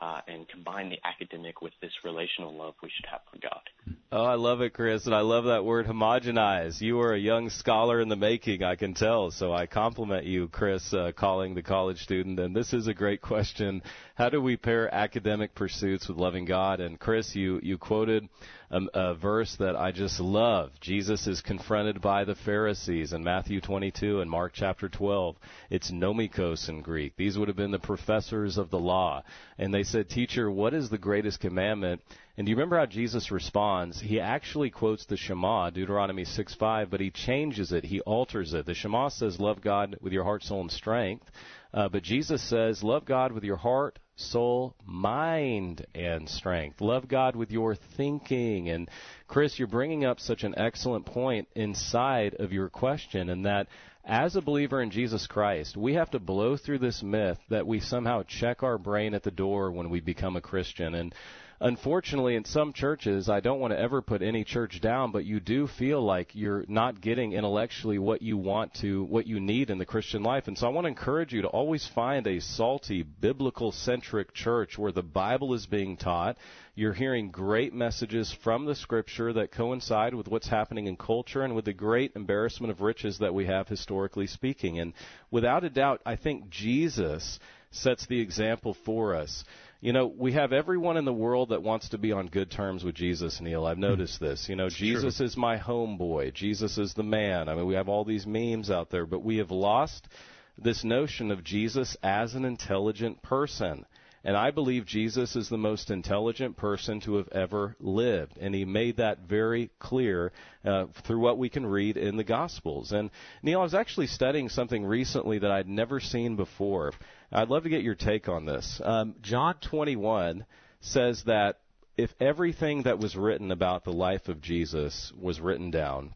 uh, 0.00 0.20
and 0.26 0.48
combine 0.48 0.90
the 0.90 0.98
academic 1.04 1.62
with 1.62 1.72
this 1.80 1.92
relational 2.04 2.56
love 2.56 2.74
we 2.82 2.90
should 2.94 3.06
have 3.10 3.20
for 3.30 3.38
God. 3.38 3.96
Oh, 4.10 4.24
I 4.24 4.34
love 4.34 4.60
it, 4.60 4.74
Chris, 4.74 5.06
and 5.06 5.14
I 5.14 5.20
love 5.20 5.44
that 5.44 5.64
word 5.64 5.86
homogenize. 5.86 6.80
You 6.80 7.00
are 7.00 7.14
a 7.14 7.18
young 7.18 7.50
scholar 7.50 8.00
in 8.00 8.08
the 8.08 8.16
making, 8.16 8.62
I 8.62 8.76
can 8.76 8.94
tell. 8.94 9.30
So 9.30 9.52
I 9.52 9.66
compliment 9.66 10.24
you, 10.24 10.48
Chris, 10.48 10.92
uh, 10.92 11.12
calling 11.16 11.54
the 11.54 11.62
college 11.62 11.98
student. 11.98 12.38
And 12.38 12.54
this 12.54 12.72
is 12.72 12.86
a 12.86 12.94
great 12.94 13.20
question. 13.22 13.82
How 14.14 14.28
do 14.28 14.40
we 14.40 14.56
pair 14.56 14.92
academic 14.92 15.54
pursuits 15.54 16.08
with 16.08 16.16
loving 16.16 16.44
God? 16.44 16.80
And 16.80 16.98
Chris, 16.98 17.34
you 17.34 17.60
you 17.62 17.78
quoted 17.78 18.28
a, 18.74 18.80
a 18.92 19.14
verse 19.14 19.54
that 19.60 19.76
I 19.76 19.92
just 19.92 20.18
love. 20.18 20.72
Jesus 20.80 21.28
is 21.28 21.40
confronted 21.40 22.00
by 22.00 22.24
the 22.24 22.34
Pharisees 22.34 23.12
in 23.12 23.22
Matthew 23.22 23.60
22 23.60 24.20
and 24.20 24.28
Mark 24.28 24.52
chapter 24.52 24.88
12. 24.88 25.36
It's 25.70 25.92
nomikos 25.92 26.68
in 26.68 26.82
Greek. 26.82 27.14
These 27.16 27.38
would 27.38 27.46
have 27.46 27.56
been 27.56 27.70
the 27.70 27.78
professors 27.78 28.58
of 28.58 28.70
the 28.70 28.78
law. 28.78 29.22
And 29.58 29.72
they 29.72 29.84
said, 29.84 30.08
Teacher, 30.08 30.50
what 30.50 30.74
is 30.74 30.90
the 30.90 30.98
greatest 30.98 31.38
commandment? 31.38 32.02
And 32.36 32.46
do 32.46 32.50
you 32.50 32.56
remember 32.56 32.78
how 32.78 32.86
Jesus 32.86 33.30
responds? 33.30 34.00
He 34.00 34.18
actually 34.18 34.70
quotes 34.70 35.06
the 35.06 35.16
Shema, 35.16 35.70
Deuteronomy 35.70 36.24
6:5, 36.24 36.90
but 36.90 37.00
he 37.00 37.12
changes 37.12 37.70
it. 37.70 37.84
He 37.84 38.00
alters 38.00 38.54
it. 38.54 38.66
The 38.66 38.74
Shema 38.74 39.08
says, 39.08 39.38
Love 39.38 39.60
God 39.60 39.96
with 40.00 40.12
your 40.12 40.24
heart, 40.24 40.42
soul, 40.42 40.62
and 40.62 40.72
strength. 40.72 41.30
Uh, 41.72 41.88
but 41.88 42.02
Jesus 42.02 42.42
says, 42.42 42.82
Love 42.82 43.04
God 43.04 43.30
with 43.30 43.44
your 43.44 43.56
heart, 43.56 44.00
soul, 44.16 44.74
mind, 44.86 45.86
and 45.94 46.28
strength. 46.28 46.80
Love 46.80 47.08
God 47.08 47.36
with 47.36 47.50
your 47.50 47.74
thinking. 47.74 48.68
And 48.68 48.88
Chris, 49.26 49.58
you're 49.58 49.68
bringing 49.68 50.04
up 50.04 50.20
such 50.20 50.44
an 50.44 50.54
excellent 50.56 51.06
point 51.06 51.48
inside 51.54 52.34
of 52.34 52.52
your 52.52 52.68
question, 52.68 53.28
and 53.28 53.46
that 53.46 53.66
as 54.04 54.36
a 54.36 54.42
believer 54.42 54.82
in 54.82 54.90
Jesus 54.90 55.26
Christ, 55.26 55.76
we 55.76 55.94
have 55.94 56.10
to 56.10 56.18
blow 56.18 56.56
through 56.56 56.78
this 56.78 57.02
myth 57.02 57.38
that 57.48 57.66
we 57.66 57.80
somehow 57.80 58.22
check 58.22 58.62
our 58.62 58.76
brain 58.76 59.14
at 59.14 59.22
the 59.22 59.30
door 59.30 59.72
when 59.72 59.88
we 59.88 60.00
become 60.00 60.36
a 60.36 60.42
Christian. 60.42 60.94
And 60.94 61.14
unfortunately, 61.60 62.36
in 62.36 62.44
some 62.44 62.72
churches, 62.72 63.28
I 63.28 63.40
don't 63.40 63.60
want 63.60 63.72
to 63.72 63.78
ever 63.78 64.02
put 64.02 64.22
any 64.22 64.44
church 64.44 64.80
down, 64.80 65.12
but 65.12 65.24
you 65.24 65.40
do 65.40 65.66
feel 65.66 66.02
like 66.02 66.34
you're 66.34 66.64
not 66.68 67.00
getting 67.00 67.32
intellectually 67.32 67.98
what 67.98 68.22
you 68.22 68.36
want 68.36 68.74
to, 68.74 69.04
what 69.04 69.26
you 69.26 69.40
need 69.40 69.70
in 69.70 69.78
the 69.78 69.86
Christian 69.86 70.22
life. 70.22 70.48
And 70.48 70.56
so 70.56 70.66
I 70.66 70.70
want 70.70 70.84
to 70.84 70.88
encourage 70.88 71.32
you 71.32 71.42
to 71.42 71.48
always 71.48 71.86
find 71.94 72.26
a 72.26 72.40
salty, 72.40 73.02
biblical 73.02 73.72
centric 73.72 74.32
church 74.34 74.78
where 74.78 74.92
the 74.92 75.02
Bible 75.02 75.54
is 75.54 75.66
being 75.66 75.96
taught. 75.96 76.36
You're 76.74 76.92
hearing 76.92 77.30
great 77.30 77.72
messages 77.72 78.36
from 78.42 78.64
the 78.64 78.74
scripture 78.74 79.32
that 79.34 79.52
coincide 79.52 80.14
with 80.14 80.28
what's 80.28 80.48
happening 80.48 80.86
in 80.86 80.96
culture 80.96 81.42
and 81.42 81.54
with 81.54 81.66
the 81.66 81.72
great 81.72 82.12
embarrassment 82.16 82.72
of 82.72 82.80
riches 82.80 83.18
that 83.18 83.34
we 83.34 83.46
have 83.46 83.68
historically 83.68 84.26
speaking. 84.26 84.80
And 84.80 84.92
without 85.30 85.62
a 85.62 85.70
doubt, 85.70 86.00
I 86.04 86.16
think 86.16 86.50
Jesus 86.50 87.38
sets 87.70 88.06
the 88.06 88.20
example 88.20 88.74
for 88.84 89.14
us. 89.14 89.44
You 89.84 89.92
know, 89.92 90.06
we 90.06 90.32
have 90.32 90.54
everyone 90.54 90.96
in 90.96 91.04
the 91.04 91.12
world 91.12 91.50
that 91.50 91.62
wants 91.62 91.90
to 91.90 91.98
be 91.98 92.10
on 92.10 92.28
good 92.28 92.50
terms 92.50 92.82
with 92.82 92.94
Jesus, 92.94 93.38
Neil. 93.42 93.66
I've 93.66 93.76
hmm. 93.76 93.82
noticed 93.82 94.18
this. 94.18 94.48
You 94.48 94.56
know, 94.56 94.64
it's 94.64 94.74
Jesus 94.74 95.18
true. 95.18 95.26
is 95.26 95.36
my 95.36 95.58
homeboy. 95.58 96.32
Jesus 96.32 96.78
is 96.78 96.94
the 96.94 97.02
man. 97.02 97.50
I 97.50 97.54
mean, 97.54 97.66
we 97.66 97.74
have 97.74 97.90
all 97.90 98.02
these 98.02 98.26
memes 98.26 98.70
out 98.70 98.88
there, 98.88 99.04
but 99.04 99.22
we 99.22 99.36
have 99.36 99.50
lost 99.50 100.08
this 100.56 100.84
notion 100.84 101.30
of 101.30 101.44
Jesus 101.44 101.98
as 102.02 102.34
an 102.34 102.46
intelligent 102.46 103.20
person. 103.20 103.84
And 104.26 104.38
I 104.38 104.52
believe 104.52 104.86
Jesus 104.86 105.36
is 105.36 105.50
the 105.50 105.58
most 105.58 105.90
intelligent 105.90 106.56
person 106.56 107.00
to 107.00 107.16
have 107.16 107.28
ever 107.28 107.76
lived. 107.78 108.38
And 108.40 108.54
he 108.54 108.64
made 108.64 108.96
that 108.96 109.18
very 109.28 109.70
clear 109.78 110.32
uh, 110.64 110.86
through 111.06 111.20
what 111.20 111.36
we 111.36 111.50
can 111.50 111.66
read 111.66 111.98
in 111.98 112.16
the 112.16 112.24
Gospels. 112.24 112.92
And 112.92 113.10
Neil, 113.42 113.60
I 113.60 113.64
was 113.64 113.74
actually 113.74 114.06
studying 114.06 114.48
something 114.48 114.82
recently 114.86 115.40
that 115.40 115.50
I'd 115.50 115.68
never 115.68 116.00
seen 116.00 116.36
before. 116.36 116.92
I'd 117.36 117.48
love 117.48 117.64
to 117.64 117.68
get 117.68 117.82
your 117.82 117.96
take 117.96 118.28
on 118.28 118.46
this. 118.46 118.80
Um, 118.84 119.16
John 119.20 119.56
21 119.60 120.46
says 120.80 121.24
that 121.24 121.58
if 121.96 122.14
everything 122.20 122.84
that 122.84 123.00
was 123.00 123.16
written 123.16 123.50
about 123.50 123.82
the 123.82 123.92
life 123.92 124.28
of 124.28 124.40
Jesus 124.40 125.12
was 125.20 125.40
written 125.40 125.72
down, 125.72 126.14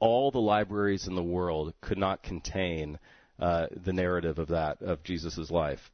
all 0.00 0.32
the 0.32 0.40
libraries 0.40 1.06
in 1.06 1.14
the 1.14 1.22
world 1.22 1.74
could 1.80 1.96
not 1.96 2.24
contain 2.24 2.98
uh, 3.38 3.68
the 3.84 3.92
narrative 3.92 4.40
of 4.40 4.48
that 4.48 4.82
of 4.82 5.04
Jesus' 5.04 5.48
life. 5.48 5.92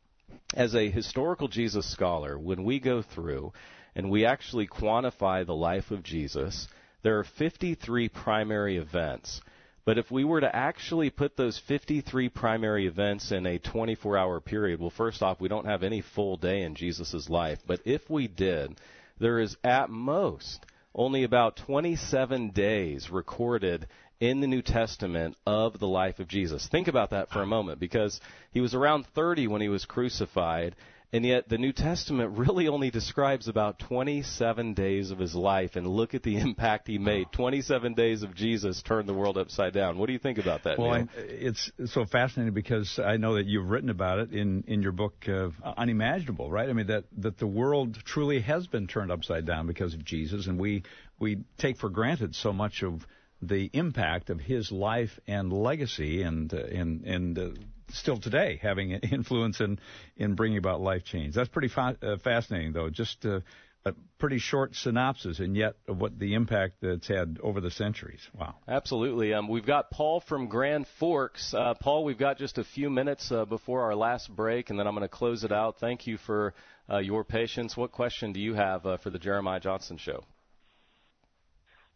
As 0.55 0.75
a 0.75 0.91
historical 0.91 1.49
Jesus 1.49 1.91
scholar, 1.91 2.39
when 2.39 2.65
we 2.65 2.81
go 2.81 3.03
through 3.03 3.53
and 3.95 4.11
we 4.11 4.25
actually 4.25 4.67
quantify 4.67 5.45
the 5.45 5.55
life 5.55 5.91
of 5.91 6.03
Jesus, 6.03 6.69
there 7.03 7.19
are 7.19 7.25
53 7.25 8.09
primary 8.09 8.79
events 8.79 9.43
but 9.85 9.99
if 9.99 10.11
we 10.11 10.25
were 10.25 10.41
to 10.41 10.57
actually 10.57 11.11
put 11.11 11.37
those 11.37 11.59
53 11.59 12.29
primary 12.31 12.87
events 12.87 13.33
in 13.33 13.47
a 13.47 13.59
24 13.59 14.17
hour 14.17 14.41
period, 14.41 14.81
well, 14.81 14.91
first 14.91 15.23
off, 15.23 15.41
we 15.41 15.49
don't 15.49 15.67
have 15.67 15.83
any 15.83 16.01
full 16.01 16.37
day 16.37 16.63
in 16.63 16.75
Jesus' 16.75 17.29
life. 17.29 17.59
But 17.67 17.81
if 17.85 18.09
we 18.09 18.27
did, 18.27 18.79
there 19.19 19.39
is 19.39 19.57
at 19.63 19.91
most 19.91 20.65
only 20.95 21.25
about 21.25 21.57
27 21.57 22.51
days 22.51 23.11
recorded 23.11 23.87
in 24.21 24.41
the 24.41 24.47
New 24.47 24.63
Testament 24.63 25.37
of 25.45 25.79
the 25.79 25.89
life 25.89 26.19
of 26.19 26.29
Jesus. 26.29 26.67
Think 26.69 26.89
about 26.89 27.11
that 27.11 27.31
for 27.31 27.43
a 27.43 27.47
moment 27.47 27.79
because 27.79 28.21
he 28.53 28.61
was 28.61 28.75
around 28.75 29.07
30 29.09 29.49
when 29.49 29.61
he 29.61 29.69
was 29.69 29.85
crucified 29.85 30.77
and 31.13 31.25
yet, 31.25 31.49
the 31.49 31.59
New 31.59 31.73
Testament 31.73 32.39
really 32.39 32.69
only 32.69 32.91
describes 32.91 33.49
about 33.49 33.79
27 33.79 34.75
days 34.75 35.11
of 35.11 35.19
his 35.19 35.35
life, 35.35 35.77
and 35.77 35.87
look 35.87 36.15
at 36.15 36.23
the 36.23 36.37
impact 36.39 36.89
he 36.89 36.99
made. 36.99 37.31
27 37.33 37.95
days 37.95 38.23
of 38.23 38.35
Jesus 38.35 38.83
turned 38.83 39.09
the 39.09 39.15
world 39.15 39.39
upside 39.39 39.73
down. 39.73 39.99
What 39.99 40.07
do 40.07 40.13
you 40.13 40.19
think 40.19 40.39
about 40.39 40.65
that? 40.65 40.79
Well, 40.79 41.07
it's 41.17 41.71
so 41.87 42.05
fascinating 42.05 42.55
because 42.55 42.99
I 42.99 43.17
know 43.17 43.35
that 43.35 43.47
you've 43.47 43.69
written 43.69 43.91
about 43.91 44.19
it 44.19 44.33
in 44.33 44.65
in 44.67 44.83
your 44.83 44.93
book 44.93 45.15
uh, 45.29 45.51
Unimaginable, 45.77 46.51
right? 46.51 46.69
I 46.69 46.73
mean 46.73 46.89
that 46.89 47.05
that 47.19 47.39
the 47.39 47.47
world 47.47 47.97
truly 48.05 48.41
has 48.41 48.67
been 48.67 48.87
turned 48.87 49.13
upside 49.13 49.47
down 49.47 49.67
because 49.67 49.95
of 49.95 50.05
Jesus, 50.05 50.47
and 50.47 50.59
we 50.59 50.83
we 51.19 51.45
take 51.59 51.79
for 51.79 51.89
granted 51.89 52.35
so 52.35 52.53
much 52.53 52.83
of 52.83 53.07
the 53.41 53.71
impact 53.73 54.31
of 54.31 54.41
his 54.41 54.73
life 54.73 55.19
and 55.27 55.53
legacy 55.53 56.23
and 56.23 56.53
uh, 56.53 56.59
and 56.59 57.05
and 57.05 57.39
uh, 57.39 57.49
still 57.95 58.19
today 58.19 58.59
having 58.63 58.93
an 58.93 59.01
influence 59.13 59.61
in 59.61 59.79
in 60.17 60.35
bringing 60.35 60.59
about 60.59 60.81
life 60.81 61.05
change. 61.05 61.35
That's 61.35 61.49
pretty 61.49 61.69
fa- 61.69 61.97
uh, 62.03 62.17
fascinating, 62.19 62.73
though. 62.73 62.91
Just 62.91 63.25
uh, 63.25 63.41
a 63.87 63.93
pretty 64.19 64.39
short 64.39 64.75
synopsis, 64.75 65.41
and 65.41 65.57
yet 65.57 65.75
of 65.89 65.99
what 65.99 66.19
the 66.19 66.35
impact 66.35 66.77
that's 66.81 67.07
had 67.07 67.39
over 67.43 67.61
the 67.61 67.71
centuries. 67.71 68.21
Wow. 68.39 68.55
Absolutely. 68.67 69.35
Um, 69.35 69.49
we've 69.49 69.67
got 69.67 69.91
Paul 69.91 70.21
from 70.21 70.49
Grand 70.49 70.87
Forks. 70.99 71.53
Uh, 71.53 71.75
Paul, 71.75 72.05
we've 72.05 72.19
got 72.19 72.39
just 72.39 72.57
a 72.59 72.65
few 72.65 72.89
minutes 72.89 73.31
uh, 73.31 73.45
before 73.45 73.83
our 73.83 73.95
last 73.95 74.35
break, 74.35 74.71
and 74.71 74.79
then 74.79 74.87
I'm 74.87 74.95
going 74.95 75.03
to 75.03 75.09
close 75.09 75.45
it 75.45 75.53
out. 75.53 75.81
Thank 75.81 76.07
you 76.07 76.17
for 76.17 76.55
uh, 76.91 76.99
your 76.99 77.25
patience. 77.25 77.77
What 77.77 77.93
question 77.93 78.33
do 78.33 78.41
you 78.41 78.55
have 78.55 78.87
uh, 78.87 78.97
for 78.99 79.11
the 79.11 79.19
Jeremiah 79.19 79.61
Johnston 79.61 79.99
Show? 79.99 80.25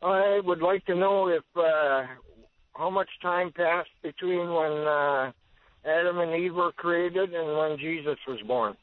I 0.03 0.41
would 0.45 0.61
like 0.61 0.85
to 0.87 0.95
know 0.95 1.29
if 1.29 1.43
uh, 1.57 2.07
how 2.77 2.91
much 2.91 3.09
time 3.21 3.51
passed 3.53 3.91
between 4.03 4.53
when 4.53 4.73
uh, 4.73 5.33
Adam 5.89 6.19
and 6.19 6.35
Eve 6.35 6.55
were 6.55 6.73
created 6.73 7.35
and 7.35 7.57
when 7.57 7.79
Jesus 7.79 8.19
was 8.27 8.41
born. 8.47 8.77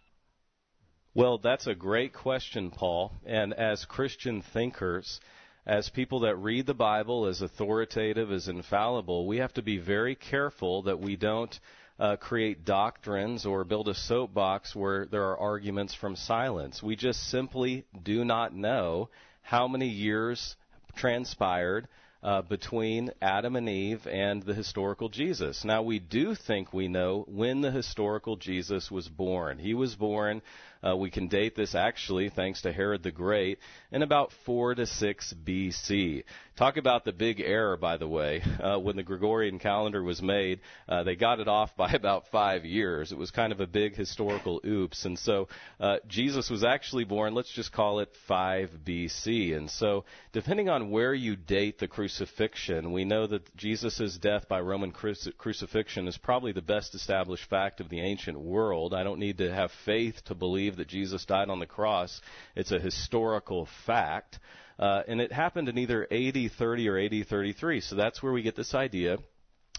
Well, 1.13 1.37
that's 1.37 1.67
a 1.67 1.75
great 1.75 2.13
question, 2.13 2.71
Paul. 2.71 3.13
And 3.25 3.53
as 3.53 3.85
Christian 3.85 4.41
thinkers, 4.41 5.21
as 5.65 5.89
people 5.89 6.19
that 6.21 6.35
read 6.35 6.65
the 6.65 6.73
Bible 6.73 7.25
as 7.25 7.41
authoritative, 7.41 8.31
as 8.31 8.47
infallible, 8.47 9.25
we 9.25 9.37
have 9.37 9.53
to 9.53 9.61
be 9.61 9.77
very 9.77 10.15
careful 10.15 10.83
that 10.83 10.99
we 10.99 11.15
don't 11.15 11.57
uh, 11.97 12.17
create 12.17 12.65
doctrines 12.65 13.45
or 13.45 13.63
build 13.63 13.87
a 13.87 13.95
soapbox 13.95 14.75
where 14.75 15.05
there 15.05 15.23
are 15.23 15.37
arguments 15.37 15.93
from 15.93 16.15
silence. 16.15 16.83
We 16.83 16.95
just 16.95 17.29
simply 17.29 17.85
do 18.03 18.25
not 18.25 18.53
know 18.53 19.09
how 19.41 19.67
many 19.67 19.87
years 19.87 20.57
transpired 20.95 21.87
uh, 22.25 22.41
between 22.41 23.11
Adam 23.21 23.55
and 23.55 23.69
Eve 23.69 24.07
and 24.07 24.41
the 24.41 24.55
historical 24.55 25.09
Jesus. 25.09 25.63
Now, 25.63 25.83
we 25.83 25.99
do 25.99 26.33
think 26.33 26.73
we 26.73 26.87
know 26.87 27.23
when 27.27 27.61
the 27.61 27.69
historical 27.69 28.35
Jesus 28.35 28.89
was 28.89 29.07
born. 29.07 29.59
He 29.59 29.75
was 29.75 29.93
born 29.93 30.41
uh, 30.83 30.95
we 30.95 31.09
can 31.09 31.27
date 31.27 31.55
this 31.55 31.75
actually, 31.75 32.29
thanks 32.29 32.61
to 32.63 32.71
Herod 32.71 33.03
the 33.03 33.11
Great, 33.11 33.59
in 33.91 34.01
about 34.01 34.31
4 34.45 34.75
to 34.75 34.85
6 34.85 35.33
BC. 35.45 36.23
Talk 36.57 36.77
about 36.77 37.03
the 37.03 37.11
big 37.11 37.41
error, 37.41 37.75
by 37.75 37.97
the 37.97 38.07
way. 38.07 38.41
Uh, 38.65 38.79
when 38.79 38.95
the 38.95 39.03
Gregorian 39.03 39.59
calendar 39.59 40.01
was 40.01 40.21
made, 40.21 40.61
uh, 40.87 41.03
they 41.03 41.15
got 41.15 41.41
it 41.41 41.49
off 41.49 41.75
by 41.77 41.91
about 41.91 42.27
five 42.31 42.63
years. 42.63 43.11
It 43.11 43.17
was 43.17 43.29
kind 43.29 43.51
of 43.51 43.59
a 43.59 43.67
big 43.67 43.95
historical 43.95 44.61
oops. 44.65 45.03
And 45.05 45.19
so 45.19 45.49
uh, 45.79 45.97
Jesus 46.07 46.49
was 46.49 46.63
actually 46.63 47.03
born, 47.03 47.35
let's 47.35 47.51
just 47.51 47.73
call 47.73 47.99
it 47.99 48.09
5 48.27 48.69
BC. 48.85 49.55
And 49.55 49.69
so, 49.69 50.05
depending 50.31 50.69
on 50.69 50.91
where 50.91 51.13
you 51.13 51.35
date 51.35 51.77
the 51.79 51.87
crucifixion, 51.87 52.93
we 52.93 53.03
know 53.03 53.27
that 53.27 53.55
Jesus' 53.57 54.17
death 54.17 54.47
by 54.47 54.61
Roman 54.61 54.93
cruci- 54.93 55.37
crucifixion 55.37 56.07
is 56.07 56.17
probably 56.17 56.53
the 56.53 56.61
best 56.61 56.95
established 56.95 57.49
fact 57.49 57.81
of 57.81 57.89
the 57.89 57.99
ancient 57.99 58.39
world. 58.39 58.93
I 58.93 59.03
don't 59.03 59.19
need 59.19 59.39
to 59.39 59.53
have 59.53 59.71
faith 59.83 60.23
to 60.25 60.35
believe 60.35 60.64
believe 60.65 60.77
that 60.77 60.87
Jesus 60.87 61.25
died 61.25 61.49
on 61.49 61.59
the 61.59 61.65
cross. 61.65 62.21
It's 62.55 62.71
a 62.71 62.79
historical 62.79 63.67
fact. 63.85 64.39
Uh, 64.79 65.03
and 65.07 65.21
it 65.21 65.31
happened 65.31 65.69
in 65.69 65.77
either 65.77 66.07
AD 66.11 66.51
30 66.57 66.89
or 66.89 66.97
AD 66.97 67.27
33. 67.29 67.81
So 67.81 67.95
that's 67.95 68.23
where 68.23 68.33
we 68.33 68.41
get 68.41 68.55
this 68.55 68.73
idea 68.73 69.17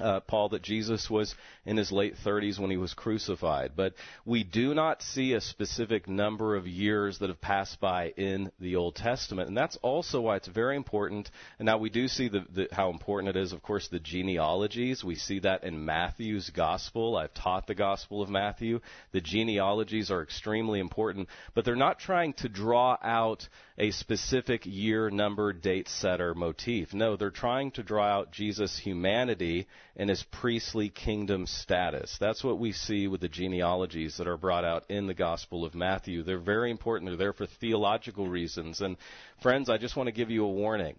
uh, 0.01 0.21
Paul, 0.21 0.51
that 0.51 0.63
Jesus 0.63 1.09
was 1.09 1.35
in 1.65 1.77
his 1.77 1.91
late 1.91 2.17
30s 2.25 2.59
when 2.59 2.71
he 2.71 2.77
was 2.77 2.93
crucified. 2.95 3.73
But 3.75 3.95
we 4.25 4.45
do 4.45 4.75
not 4.75 5.03
see 5.03 5.33
a 5.33 5.41
specific 5.41 6.07
number 6.07 6.57
of 6.57 6.67
years 6.67 7.19
that 7.19 7.31
have 7.31 7.41
passed 7.41 7.81
by 7.81 8.13
in 8.17 8.53
the 8.61 8.77
Old 8.77 8.97
Testament. 8.97 9.49
And 9.49 9.57
that's 9.57 9.77
also 9.83 10.21
why 10.21 10.37
it's 10.37 10.49
very 10.49 10.77
important. 10.77 11.31
And 11.59 11.67
now 11.67 11.79
we 11.79 11.91
do 11.91 12.09
see 12.09 12.29
the, 12.29 12.45
the, 12.53 12.69
how 12.73 12.91
important 12.91 13.37
it 13.37 13.41
is, 13.41 13.53
of 13.53 13.63
course, 13.63 13.89
the 13.89 13.99
genealogies. 13.99 15.03
We 15.03 15.15
see 15.15 15.41
that 15.41 15.65
in 15.65 15.85
Matthew's 15.85 16.51
Gospel. 16.51 17.17
I've 17.17 17.35
taught 17.35 17.67
the 17.67 17.75
Gospel 17.75 18.23
of 18.23 18.29
Matthew. 18.29 18.81
The 19.13 19.21
genealogies 19.21 20.11
are 20.11 20.23
extremely 20.23 20.81
important, 20.81 21.29
but 21.55 21.65
they're 21.65 21.75
not 21.75 21.99
trying 21.99 22.35
to 22.35 22.49
draw 22.49 22.99
out 23.03 23.49
a 23.79 23.91
specific 23.91 24.63
year, 24.65 25.11
number, 25.11 25.53
date 25.53 25.89
setter 25.89 26.35
motif. 26.35 26.95
No, 26.95 27.17
they're 27.17 27.31
trying 27.31 27.73
to 27.73 27.83
draw 27.83 28.07
out 28.07 28.33
Jesus' 28.33 28.79
humanity 28.79 29.67
and 29.97 30.09
his 30.09 30.23
priestly 30.23 30.89
kingdom 30.89 31.47
status. 31.47 32.17
That's 32.19 32.43
what 32.43 32.59
we 32.59 32.73
see 32.73 33.07
with 33.07 33.21
the 33.21 33.29
genealogies 33.29 34.17
that 34.17 34.29
are 34.29 34.39
brought 34.39 34.65
out 34.65 34.85
in 34.89 35.07
the 35.07 35.15
Gospel 35.15 35.65
of 35.65 35.75
Matthew. 35.75 36.23
They're 36.23 36.39
very 36.39 36.71
important. 36.71 37.11
They're 37.11 37.19
there 37.19 37.33
for 37.35 37.47
theological 37.47 38.27
reasons. 38.27 38.81
And 38.81 38.97
friends, 39.43 39.69
I 39.69 39.77
just 39.77 39.97
want 39.97 40.07
to 40.07 40.13
give 40.13 40.31
you 40.31 40.45
a 40.45 40.51
warning. 40.51 40.97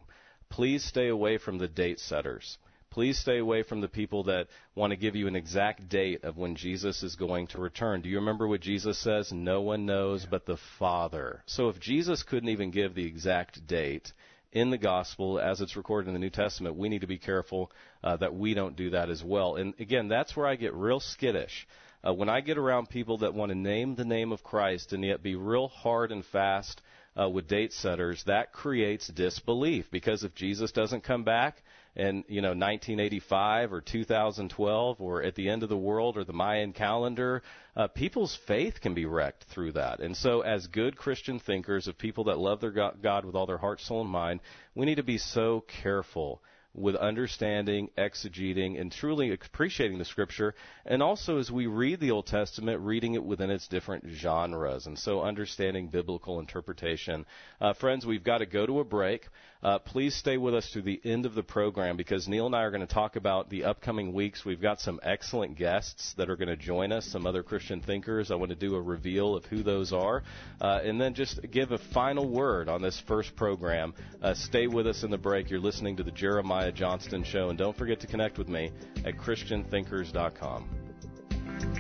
Please 0.49 0.83
stay 0.83 1.07
away 1.07 1.39
from 1.39 1.57
the 1.57 1.67
date 1.67 1.99
setters. 1.99 2.57
Please 2.89 3.19
stay 3.19 3.37
away 3.37 3.63
from 3.63 3.81
the 3.81 3.87
people 3.87 4.23
that 4.23 4.47
want 4.75 4.91
to 4.91 4.97
give 4.97 5.15
you 5.15 5.27
an 5.27 5.35
exact 5.35 5.89
date 5.89 6.23
of 6.23 6.37
when 6.37 6.55
Jesus 6.55 7.03
is 7.03 7.15
going 7.15 7.47
to 7.47 7.59
return. 7.59 8.01
Do 8.01 8.09
you 8.09 8.17
remember 8.17 8.47
what 8.47 8.61
Jesus 8.61 8.97
says? 8.97 9.31
No 9.31 9.61
one 9.61 9.85
knows 9.85 10.25
but 10.25 10.45
the 10.45 10.57
Father. 10.79 11.43
So 11.45 11.69
if 11.69 11.79
Jesus 11.79 12.23
couldn't 12.23 12.49
even 12.49 12.71
give 12.71 12.95
the 12.95 13.05
exact 13.05 13.67
date, 13.67 14.11
in 14.51 14.69
the 14.69 14.77
gospel 14.77 15.39
as 15.39 15.61
it's 15.61 15.75
recorded 15.75 16.07
in 16.07 16.13
the 16.13 16.19
New 16.19 16.29
Testament, 16.29 16.75
we 16.75 16.89
need 16.89 17.01
to 17.01 17.07
be 17.07 17.17
careful 17.17 17.71
uh, 18.03 18.17
that 18.17 18.33
we 18.33 18.53
don't 18.53 18.75
do 18.75 18.91
that 18.91 19.09
as 19.09 19.23
well. 19.23 19.55
And 19.55 19.73
again, 19.79 20.07
that's 20.07 20.35
where 20.35 20.47
I 20.47 20.55
get 20.55 20.73
real 20.73 20.99
skittish. 20.99 21.67
Uh, 22.07 22.13
when 22.13 22.29
I 22.29 22.41
get 22.41 22.57
around 22.57 22.89
people 22.89 23.19
that 23.19 23.33
want 23.33 23.49
to 23.49 23.57
name 23.57 23.95
the 23.95 24.05
name 24.05 24.31
of 24.31 24.43
Christ 24.43 24.93
and 24.93 25.03
yet 25.03 25.23
be 25.23 25.35
real 25.35 25.67
hard 25.67 26.11
and 26.11 26.23
fast 26.25 26.81
uh, 27.19 27.27
with 27.27 27.47
date 27.47 27.73
setters, 27.73 28.23
that 28.25 28.53
creates 28.53 29.07
disbelief. 29.07 29.89
Because 29.91 30.23
if 30.23 30.33
Jesus 30.33 30.71
doesn't 30.71 31.03
come 31.03 31.23
back, 31.23 31.61
in 31.97 32.23
you 32.27 32.41
know 32.41 32.49
1985 32.49 33.73
or 33.73 33.81
2012 33.81 35.01
or 35.01 35.23
at 35.23 35.33
the 35.33 35.49
end 35.49 35.63
of 35.63 35.69
the 35.69 35.77
world 35.77 36.15
or 36.15 36.23
the 36.23 36.31
Mayan 36.31 36.71
calendar, 36.71 37.41
uh, 37.75 37.87
people's 37.87 38.37
faith 38.47 38.79
can 38.79 38.93
be 38.93 39.05
wrecked 39.05 39.45
through 39.45 39.71
that. 39.73 39.99
And 39.99 40.15
so, 40.15 40.41
as 40.41 40.67
good 40.67 40.95
Christian 40.95 41.39
thinkers, 41.39 41.87
of 41.87 41.97
people 41.97 42.25
that 42.25 42.37
love 42.37 42.61
their 42.61 42.71
God 42.71 43.25
with 43.25 43.35
all 43.35 43.47
their 43.47 43.57
heart, 43.57 43.81
soul, 43.81 44.01
and 44.01 44.09
mind, 44.09 44.41
we 44.75 44.85
need 44.85 44.95
to 44.95 45.03
be 45.03 45.17
so 45.17 45.65
careful 45.81 46.41
with 46.77 46.95
understanding, 46.95 47.89
exegeting, 47.97 48.79
and 48.79 48.91
truly 48.91 49.31
appreciating 49.31 49.97
the 49.97 50.05
Scripture. 50.05 50.53
And 50.85 51.01
also, 51.01 51.39
as 51.39 51.51
we 51.51 51.65
read 51.65 51.99
the 51.99 52.11
Old 52.11 52.27
Testament, 52.27 52.81
reading 52.81 53.15
it 53.15 53.23
within 53.23 53.49
its 53.49 53.67
different 53.67 54.05
genres. 54.07 54.85
And 54.85 54.97
so, 54.97 55.23
understanding 55.23 55.87
biblical 55.87 56.39
interpretation. 56.39 57.25
Uh, 57.59 57.73
friends, 57.73 58.05
we've 58.05 58.23
got 58.23 58.39
to 58.39 58.45
go 58.45 58.67
to 58.67 58.79
a 58.79 58.85
break. 58.85 59.27
Uh, 59.63 59.79
please 59.79 60.15
stay 60.15 60.37
with 60.37 60.53
us 60.53 60.69
through 60.71 60.83
the 60.83 61.01
end 61.03 61.25
of 61.25 61.35
the 61.35 61.43
program 61.43 61.97
because 61.97 62.27
Neil 62.27 62.45
and 62.45 62.55
I 62.55 62.63
are 62.63 62.71
going 62.71 62.85
to 62.85 62.93
talk 62.93 63.15
about 63.15 63.49
the 63.49 63.63
upcoming 63.63 64.13
weeks. 64.13 64.45
We've 64.45 64.61
got 64.61 64.79
some 64.79 64.99
excellent 65.03 65.57
guests 65.57 66.13
that 66.17 66.29
are 66.29 66.35
going 66.35 66.49
to 66.49 66.57
join 66.57 66.91
us, 66.91 67.05
some 67.05 67.25
other 67.25 67.43
Christian 67.43 67.81
thinkers. 67.81 68.31
I 68.31 68.35
want 68.35 68.49
to 68.49 68.55
do 68.55 68.75
a 68.75 68.81
reveal 68.81 69.35
of 69.35 69.45
who 69.45 69.63
those 69.63 69.93
are. 69.93 70.23
Uh, 70.61 70.79
and 70.83 71.01
then 71.01 71.13
just 71.13 71.39
give 71.51 71.71
a 71.71 71.79
final 71.93 72.29
word 72.29 72.69
on 72.69 72.81
this 72.81 73.01
first 73.07 73.35
program. 73.35 73.93
Uh, 74.21 74.33
stay 74.33 74.67
with 74.67 74.87
us 74.87 75.03
in 75.03 75.11
the 75.11 75.17
break. 75.17 75.49
You're 75.49 75.59
listening 75.59 75.97
to 75.97 76.03
the 76.03 76.11
Jeremiah 76.11 76.71
Johnston 76.71 77.23
Show. 77.23 77.49
And 77.49 77.57
don't 77.57 77.77
forget 77.77 77.99
to 78.01 78.07
connect 78.07 78.37
with 78.37 78.47
me 78.47 78.71
at 79.05 79.17
ChristianThinkers.com. 79.17 81.76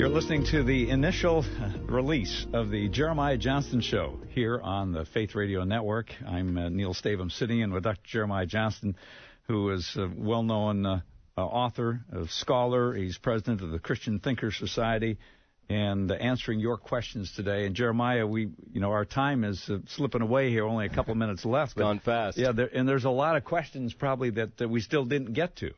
You're 0.00 0.08
listening 0.08 0.46
to 0.46 0.62
the 0.62 0.88
initial 0.88 1.44
release 1.82 2.46
of 2.54 2.70
the 2.70 2.88
Jeremiah 2.88 3.36
Johnston 3.36 3.82
Show 3.82 4.18
here 4.30 4.58
on 4.58 4.92
the 4.92 5.04
Faith 5.04 5.34
Radio 5.34 5.64
Network. 5.64 6.10
I'm 6.26 6.56
uh, 6.56 6.70
Neil 6.70 6.94
Stavem 6.94 7.30
sitting 7.30 7.60
in 7.60 7.70
with 7.70 7.82
Dr. 7.82 8.00
Jeremiah 8.04 8.46
Johnston, 8.46 8.96
who 9.42 9.68
is 9.72 9.94
a 9.96 10.10
well 10.16 10.42
known 10.42 10.86
uh, 10.86 11.00
uh, 11.36 11.42
author, 11.42 12.00
a 12.10 12.26
scholar. 12.28 12.94
He's 12.94 13.18
president 13.18 13.60
of 13.60 13.72
the 13.72 13.78
Christian 13.78 14.20
Thinker 14.20 14.50
Society 14.50 15.18
and 15.68 16.10
uh, 16.10 16.14
answering 16.14 16.60
your 16.60 16.78
questions 16.78 17.34
today. 17.36 17.66
And 17.66 17.76
Jeremiah, 17.76 18.26
we, 18.26 18.48
you 18.72 18.80
know, 18.80 18.92
our 18.92 19.04
time 19.04 19.44
is 19.44 19.62
uh, 19.68 19.80
slipping 19.88 20.22
away 20.22 20.48
here. 20.48 20.64
Only 20.64 20.86
a 20.86 20.88
couple 20.88 21.14
minutes 21.14 21.44
left. 21.44 21.76
Gone 21.76 21.98
fast. 21.98 22.38
Yeah, 22.38 22.52
there, 22.52 22.70
and 22.72 22.88
there's 22.88 23.04
a 23.04 23.10
lot 23.10 23.36
of 23.36 23.44
questions 23.44 23.92
probably 23.92 24.30
that, 24.30 24.56
that 24.56 24.70
we 24.70 24.80
still 24.80 25.04
didn't 25.04 25.34
get 25.34 25.56
to. 25.56 25.72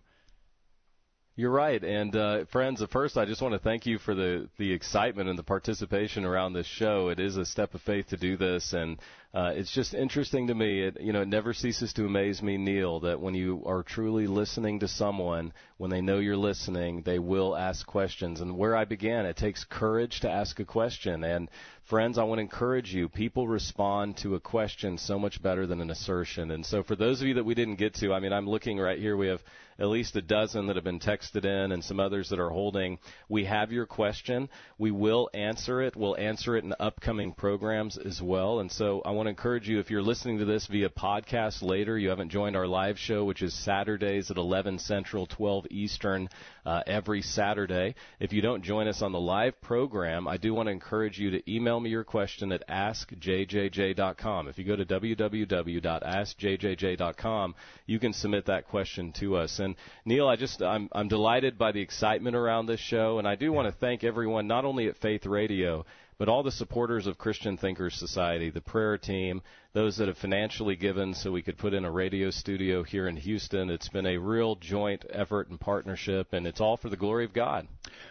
You're 1.34 1.50
right, 1.50 1.82
and 1.82 2.14
uh, 2.14 2.44
friends. 2.52 2.84
First, 2.92 3.16
I 3.16 3.24
just 3.24 3.40
want 3.40 3.54
to 3.54 3.58
thank 3.58 3.86
you 3.86 3.96
for 3.98 4.14
the 4.14 4.50
the 4.58 4.70
excitement 4.70 5.30
and 5.30 5.38
the 5.38 5.42
participation 5.42 6.26
around 6.26 6.52
this 6.52 6.66
show. 6.66 7.08
It 7.08 7.18
is 7.18 7.38
a 7.38 7.46
step 7.46 7.72
of 7.72 7.80
faith 7.80 8.08
to 8.08 8.18
do 8.18 8.36
this, 8.36 8.74
and 8.74 8.98
uh, 9.32 9.52
it's 9.54 9.72
just 9.72 9.94
interesting 9.94 10.48
to 10.48 10.54
me. 10.54 10.82
It 10.82 11.00
you 11.00 11.14
know 11.14 11.22
it 11.22 11.28
never 11.28 11.54
ceases 11.54 11.94
to 11.94 12.04
amaze 12.04 12.42
me, 12.42 12.58
Neil, 12.58 13.00
that 13.00 13.18
when 13.18 13.32
you 13.32 13.62
are 13.64 13.82
truly 13.82 14.26
listening 14.26 14.80
to 14.80 14.88
someone, 14.88 15.54
when 15.78 15.90
they 15.90 16.02
know 16.02 16.18
you're 16.18 16.36
listening, 16.36 17.00
they 17.00 17.18
will 17.18 17.56
ask 17.56 17.86
questions. 17.86 18.42
And 18.42 18.58
where 18.58 18.76
I 18.76 18.84
began, 18.84 19.24
it 19.24 19.38
takes 19.38 19.64
courage 19.64 20.20
to 20.20 20.30
ask 20.30 20.60
a 20.60 20.66
question. 20.66 21.24
And 21.24 21.48
friends, 21.92 22.16
I 22.16 22.24
want 22.24 22.38
to 22.38 22.42
encourage 22.42 22.94
you. 22.94 23.06
People 23.10 23.46
respond 23.46 24.16
to 24.22 24.34
a 24.34 24.40
question 24.40 24.96
so 24.96 25.18
much 25.18 25.42
better 25.42 25.66
than 25.66 25.82
an 25.82 25.90
assertion. 25.90 26.50
And 26.50 26.64
so, 26.64 26.82
for 26.82 26.96
those 26.96 27.20
of 27.20 27.28
you 27.28 27.34
that 27.34 27.44
we 27.44 27.54
didn't 27.54 27.74
get 27.74 27.96
to, 27.96 28.14
I 28.14 28.20
mean, 28.20 28.32
I'm 28.32 28.48
looking 28.48 28.78
right 28.78 28.98
here. 28.98 29.14
We 29.14 29.26
have 29.26 29.42
at 29.78 29.88
least 29.88 30.16
a 30.16 30.22
dozen 30.22 30.66
that 30.66 30.76
have 30.76 30.84
been 30.84 31.00
texted 31.00 31.44
in 31.44 31.72
and 31.72 31.82
some 31.82 32.00
others 32.00 32.28
that 32.28 32.38
are 32.38 32.50
holding. 32.50 32.98
We 33.28 33.44
have 33.44 33.72
your 33.72 33.84
question. 33.86 34.48
We 34.78 34.90
will 34.90 35.28
answer 35.34 35.82
it. 35.82 35.96
We'll 35.96 36.16
answer 36.16 36.56
it 36.56 36.64
in 36.64 36.74
upcoming 36.78 37.32
programs 37.32 37.98
as 37.98 38.22
well. 38.22 38.60
And 38.60 38.70
so 38.70 39.02
I 39.04 39.10
want 39.10 39.26
to 39.26 39.30
encourage 39.30 39.68
you 39.68 39.78
if 39.78 39.90
you're 39.90 40.02
listening 40.02 40.38
to 40.38 40.44
this 40.44 40.66
via 40.68 40.88
podcast 40.88 41.62
later, 41.62 41.98
you 41.98 42.10
haven't 42.10 42.30
joined 42.30 42.56
our 42.56 42.66
live 42.66 42.98
show, 42.98 43.24
which 43.24 43.42
is 43.42 43.52
Saturdays 43.52 44.30
at 44.30 44.36
11 44.36 44.78
Central, 44.78 45.26
12 45.26 45.66
Eastern, 45.70 46.28
uh, 46.64 46.82
every 46.86 47.20
Saturday. 47.22 47.96
If 48.20 48.32
you 48.32 48.40
don't 48.42 48.62
join 48.62 48.86
us 48.88 49.02
on 49.02 49.12
the 49.12 49.20
live 49.20 49.60
program, 49.60 50.26
I 50.28 50.36
do 50.36 50.54
want 50.54 50.68
to 50.68 50.72
encourage 50.72 51.18
you 51.18 51.32
to 51.32 51.52
email 51.52 51.80
me 51.80 51.90
your 51.90 52.04
question 52.04 52.52
at 52.52 52.62
askjjj.com. 52.68 54.46
If 54.48 54.58
you 54.58 54.64
go 54.64 54.76
to 54.76 54.84
www.askjjj.com, 54.84 57.54
you 57.86 57.98
can 57.98 58.12
submit 58.12 58.46
that 58.46 58.68
question 58.68 59.10
to 59.12 59.36
us. 59.36 59.58
And 59.58 59.74
Neil, 60.04 60.28
I 60.28 60.36
just 60.36 60.62
I'm 60.62 60.88
I'm 60.92 61.08
delighted 61.08 61.58
by 61.58 61.72
the 61.72 61.80
excitement 61.80 62.36
around 62.36 62.66
this 62.66 62.78
show, 62.80 63.18
and 63.18 63.26
I 63.26 63.34
do 63.34 63.52
want 63.52 63.66
to 63.66 63.72
thank 63.78 64.04
everyone 64.04 64.46
not 64.46 64.64
only 64.64 64.86
at 64.88 64.96
Faith 64.98 65.26
Radio 65.26 65.84
but 66.18 66.28
all 66.28 66.42
the 66.42 66.52
supporters 66.52 67.06
of 67.06 67.18
Christian 67.18 67.56
Thinkers 67.56 67.94
Society, 67.94 68.50
the 68.50 68.60
prayer 68.60 68.98
team, 68.98 69.42
those 69.72 69.96
that 69.96 70.08
have 70.08 70.18
financially 70.18 70.76
given 70.76 71.14
so 71.14 71.32
we 71.32 71.42
could 71.42 71.58
put 71.58 71.74
in 71.74 71.84
a 71.84 71.90
radio 71.90 72.30
studio 72.30 72.82
here 72.82 73.08
in 73.08 73.16
Houston. 73.16 73.70
It's 73.70 73.88
been 73.88 74.06
a 74.06 74.18
real 74.18 74.56
joint 74.56 75.04
effort 75.10 75.48
and 75.48 75.58
partnership, 75.58 76.32
and 76.32 76.46
it's 76.46 76.60
all 76.60 76.76
for 76.76 76.88
the 76.88 76.96
glory 76.96 77.24
of 77.24 77.32
God. 77.32 77.66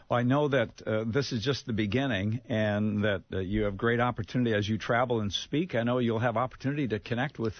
Well, 0.09 0.19
I 0.19 0.23
know 0.23 0.47
that 0.47 0.69
uh, 0.85 1.03
this 1.05 1.31
is 1.31 1.43
just 1.43 1.65
the 1.65 1.73
beginning, 1.73 2.41
and 2.49 3.03
that 3.03 3.23
uh, 3.31 3.39
you 3.39 3.63
have 3.63 3.77
great 3.77 3.99
opportunity 3.99 4.53
as 4.53 4.67
you 4.67 4.77
travel 4.77 5.21
and 5.21 5.31
speak. 5.31 5.75
I 5.75 5.83
know 5.83 5.99
you'll 5.99 6.19
have 6.19 6.37
opportunity 6.37 6.87
to 6.89 6.99
connect 6.99 7.39
with 7.39 7.53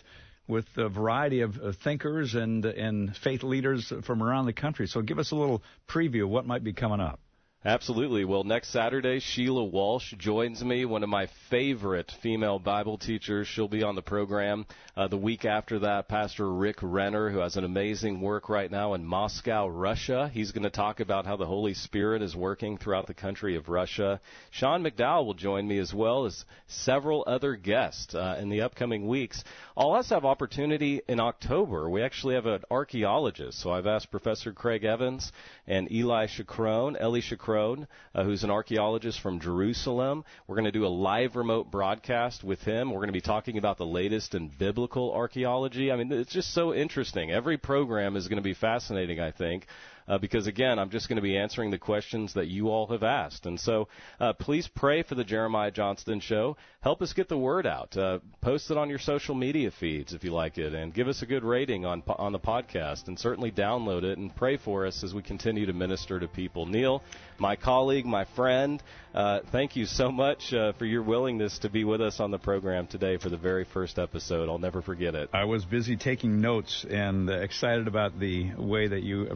with 0.47 0.65
a 0.75 0.89
variety 0.89 1.41
of 1.41 1.57
uh, 1.57 1.71
thinkers 1.83 2.35
and 2.35 2.65
and 2.65 3.15
faith 3.15 3.43
leaders 3.43 3.93
from 4.05 4.21
around 4.21 4.47
the 4.47 4.53
country. 4.53 4.87
So 4.87 5.01
give 5.01 5.19
us 5.19 5.31
a 5.31 5.35
little 5.35 5.61
preview 5.87 6.23
of 6.23 6.29
what 6.29 6.45
might 6.45 6.63
be 6.63 6.73
coming 6.73 6.99
up. 6.99 7.19
Absolutely. 7.63 8.25
Well, 8.25 8.43
next 8.43 8.69
Saturday, 8.69 9.19
Sheila 9.19 9.63
Walsh 9.63 10.15
joins 10.17 10.63
me, 10.63 10.83
one 10.83 11.03
of 11.03 11.09
my 11.09 11.27
favorite 11.51 12.11
female 12.23 12.57
Bible 12.57 12.97
teachers. 12.97 13.47
She'll 13.47 13.67
be 13.67 13.83
on 13.83 13.93
the 13.93 14.01
program. 14.01 14.65
Uh, 14.97 15.07
the 15.07 15.17
week 15.17 15.45
after 15.45 15.77
that, 15.77 16.07
Pastor 16.07 16.51
Rick 16.51 16.77
Renner, 16.81 17.29
who 17.29 17.37
has 17.37 17.57
an 17.57 17.63
amazing 17.63 18.19
work 18.19 18.49
right 18.49 18.71
now 18.71 18.95
in 18.95 19.05
Moscow, 19.05 19.67
Russia. 19.67 20.31
He's 20.33 20.51
going 20.51 20.63
to 20.63 20.71
talk 20.71 21.01
about 21.01 21.27
how 21.27 21.37
the 21.37 21.45
Holy 21.45 21.75
Spirit 21.75 22.23
is 22.23 22.35
working 22.35 22.79
throughout 22.79 23.05
the 23.05 23.13
country 23.13 23.55
of 23.55 23.69
Russia. 23.69 24.19
Sean 24.49 24.83
McDowell 24.83 25.27
will 25.27 25.35
join 25.35 25.67
me 25.67 25.77
as 25.77 25.93
well 25.93 26.25
as 26.25 26.45
several 26.65 27.23
other 27.27 27.55
guests 27.55 28.15
uh, 28.15 28.39
in 28.41 28.49
the 28.49 28.61
upcoming 28.61 29.07
weeks. 29.07 29.43
I'll 29.77 29.91
also 29.91 30.15
have 30.15 30.25
opportunity 30.25 31.01
in 31.07 31.19
October. 31.19 31.91
We 31.91 32.01
actually 32.01 32.33
have 32.33 32.47
an 32.47 32.63
archaeologist, 32.71 33.59
so 33.59 33.69
I've 33.69 33.85
asked 33.85 34.09
Professor 34.09 34.51
Craig 34.51 34.83
Evans 34.83 35.31
and 35.67 35.91
Eli 35.91 36.25
Shukron, 36.25 36.99
Eli 36.99 37.19
Uh, 37.51 38.23
who's 38.23 38.43
an 38.43 38.49
archaeologist 38.49 39.19
from 39.19 39.39
Jerusalem. 39.39 40.23
We're 40.47 40.55
going 40.55 40.65
to 40.65 40.71
do 40.71 40.85
a 40.85 40.87
live 40.87 41.35
remote 41.35 41.69
broadcast 41.69 42.43
with 42.43 42.61
him. 42.61 42.91
We're 42.91 42.99
going 42.99 43.07
to 43.09 43.13
be 43.13 43.21
talking 43.21 43.57
about 43.57 43.77
the 43.77 43.85
latest 43.85 44.35
in 44.35 44.47
biblical 44.47 45.11
archaeology. 45.13 45.91
I 45.91 45.97
mean, 45.97 46.11
it's 46.11 46.31
just 46.31 46.53
so 46.53 46.73
interesting. 46.73 47.31
Every 47.31 47.57
program 47.57 48.15
is 48.15 48.27
going 48.27 48.37
to 48.37 48.43
be 48.43 48.53
fascinating, 48.53 49.19
I 49.19 49.31
think 49.31 49.67
uh, 50.07 50.17
because 50.17 50.47
again, 50.47 50.79
I'm 50.79 50.89
just 50.89 51.07
going 51.07 51.17
to 51.17 51.21
be 51.21 51.37
answering 51.37 51.71
the 51.71 51.77
questions 51.77 52.33
that 52.33 52.47
you 52.47 52.69
all 52.69 52.87
have 52.87 53.03
asked. 53.03 53.45
And 53.45 53.59
so 53.59 53.87
uh, 54.19 54.33
please 54.33 54.67
pray 54.67 55.03
for 55.03 55.15
the 55.15 55.23
Jeremiah 55.23 55.71
Johnston 55.71 56.19
Show. 56.19 56.57
Help 56.81 57.01
us 57.01 57.13
get 57.13 57.29
the 57.29 57.37
word 57.37 57.67
out. 57.67 57.95
Uh, 57.95 58.19
post 58.41 58.71
it 58.71 58.77
on 58.77 58.89
your 58.89 58.99
social 58.99 59.35
media 59.35 59.71
feeds 59.71 60.13
if 60.13 60.23
you 60.23 60.31
like 60.31 60.57
it, 60.57 60.73
and 60.73 60.93
give 60.93 61.07
us 61.07 61.21
a 61.21 61.25
good 61.25 61.43
rating 61.43 61.85
on 61.85 62.01
on 62.07 62.31
the 62.31 62.39
podcast, 62.39 63.07
and 63.07 63.19
certainly 63.19 63.51
download 63.51 64.03
it 64.03 64.17
and 64.17 64.35
pray 64.35 64.57
for 64.57 64.87
us 64.87 65.03
as 65.03 65.13
we 65.13 65.21
continue 65.21 65.65
to 65.67 65.73
minister 65.73 66.19
to 66.19 66.27
people. 66.27 66.65
Neil, 66.65 67.03
my 67.37 67.55
colleague, 67.55 68.05
my 68.05 68.25
friend, 68.35 68.81
uh, 69.13 69.41
thank 69.51 69.75
you 69.75 69.85
so 69.85 70.11
much 70.11 70.53
uh, 70.53 70.73
for 70.73 70.85
your 70.85 71.03
willingness 71.03 71.59
to 71.59 71.69
be 71.69 71.83
with 71.83 72.01
us 72.01 72.19
on 72.19 72.31
the 72.31 72.39
program 72.39 72.87
today 72.87 73.17
for 73.17 73.29
the 73.29 73.37
very 73.37 73.65
first 73.65 73.99
episode. 73.99 74.49
I'll 74.49 74.57
never 74.57 74.81
forget 74.81 75.15
it. 75.15 75.29
I 75.33 75.45
was 75.45 75.65
busy 75.65 75.97
taking 75.97 76.41
notes 76.41 76.85
and 76.89 77.29
excited 77.29 77.87
about 77.87 78.19
the 78.19 78.53
way 78.55 78.87
that 78.87 79.03
you 79.03 79.27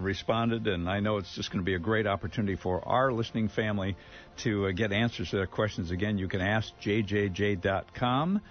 responded 0.56 0.74
and 0.74 0.90
I 0.90 1.00
know 1.00 1.18
it's 1.18 1.34
just 1.36 1.52
going 1.52 1.64
to 1.64 1.66
be 1.66 1.76
a 1.76 1.80
great 1.80 2.08
opportunity 2.08 2.56
for 2.56 2.88
our 2.88 3.12
listening 3.12 3.50
family 3.50 3.96
to 4.44 4.68
uh, 4.68 4.72
get 4.72 4.92
answers 4.92 5.30
to 5.32 5.38
their 5.38 5.48
questions. 5.48 5.92
Again, 5.92 6.18
you 6.18 6.28
can 6.28 6.42
ask 6.42 6.72
jjj.com. 6.82 8.42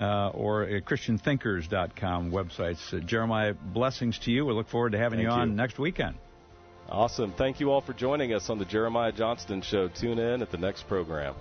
Uh, 0.00 0.30
or 0.30 0.64
at 0.64 0.84
ChristianThinkers.com 0.86 2.32
websites. 2.32 2.92
Uh, 2.92 2.98
Jeremiah, 3.00 3.54
blessings 3.54 4.18
to 4.20 4.32
you. 4.32 4.44
We 4.46 4.52
look 4.52 4.68
forward 4.68 4.92
to 4.92 4.98
having 4.98 5.18
Thank 5.18 5.28
you 5.28 5.32
on 5.32 5.50
you. 5.50 5.54
next 5.54 5.78
weekend. 5.78 6.16
Awesome. 6.88 7.32
Thank 7.32 7.60
you 7.60 7.70
all 7.70 7.82
for 7.82 7.92
joining 7.92 8.32
us 8.32 8.50
on 8.50 8.58
the 8.58 8.64
Jeremiah 8.64 9.12
Johnston 9.12 9.62
Show. 9.62 9.88
Tune 9.88 10.18
in 10.18 10.42
at 10.42 10.50
the 10.50 10.58
next 10.58 10.88
program. 10.88 11.34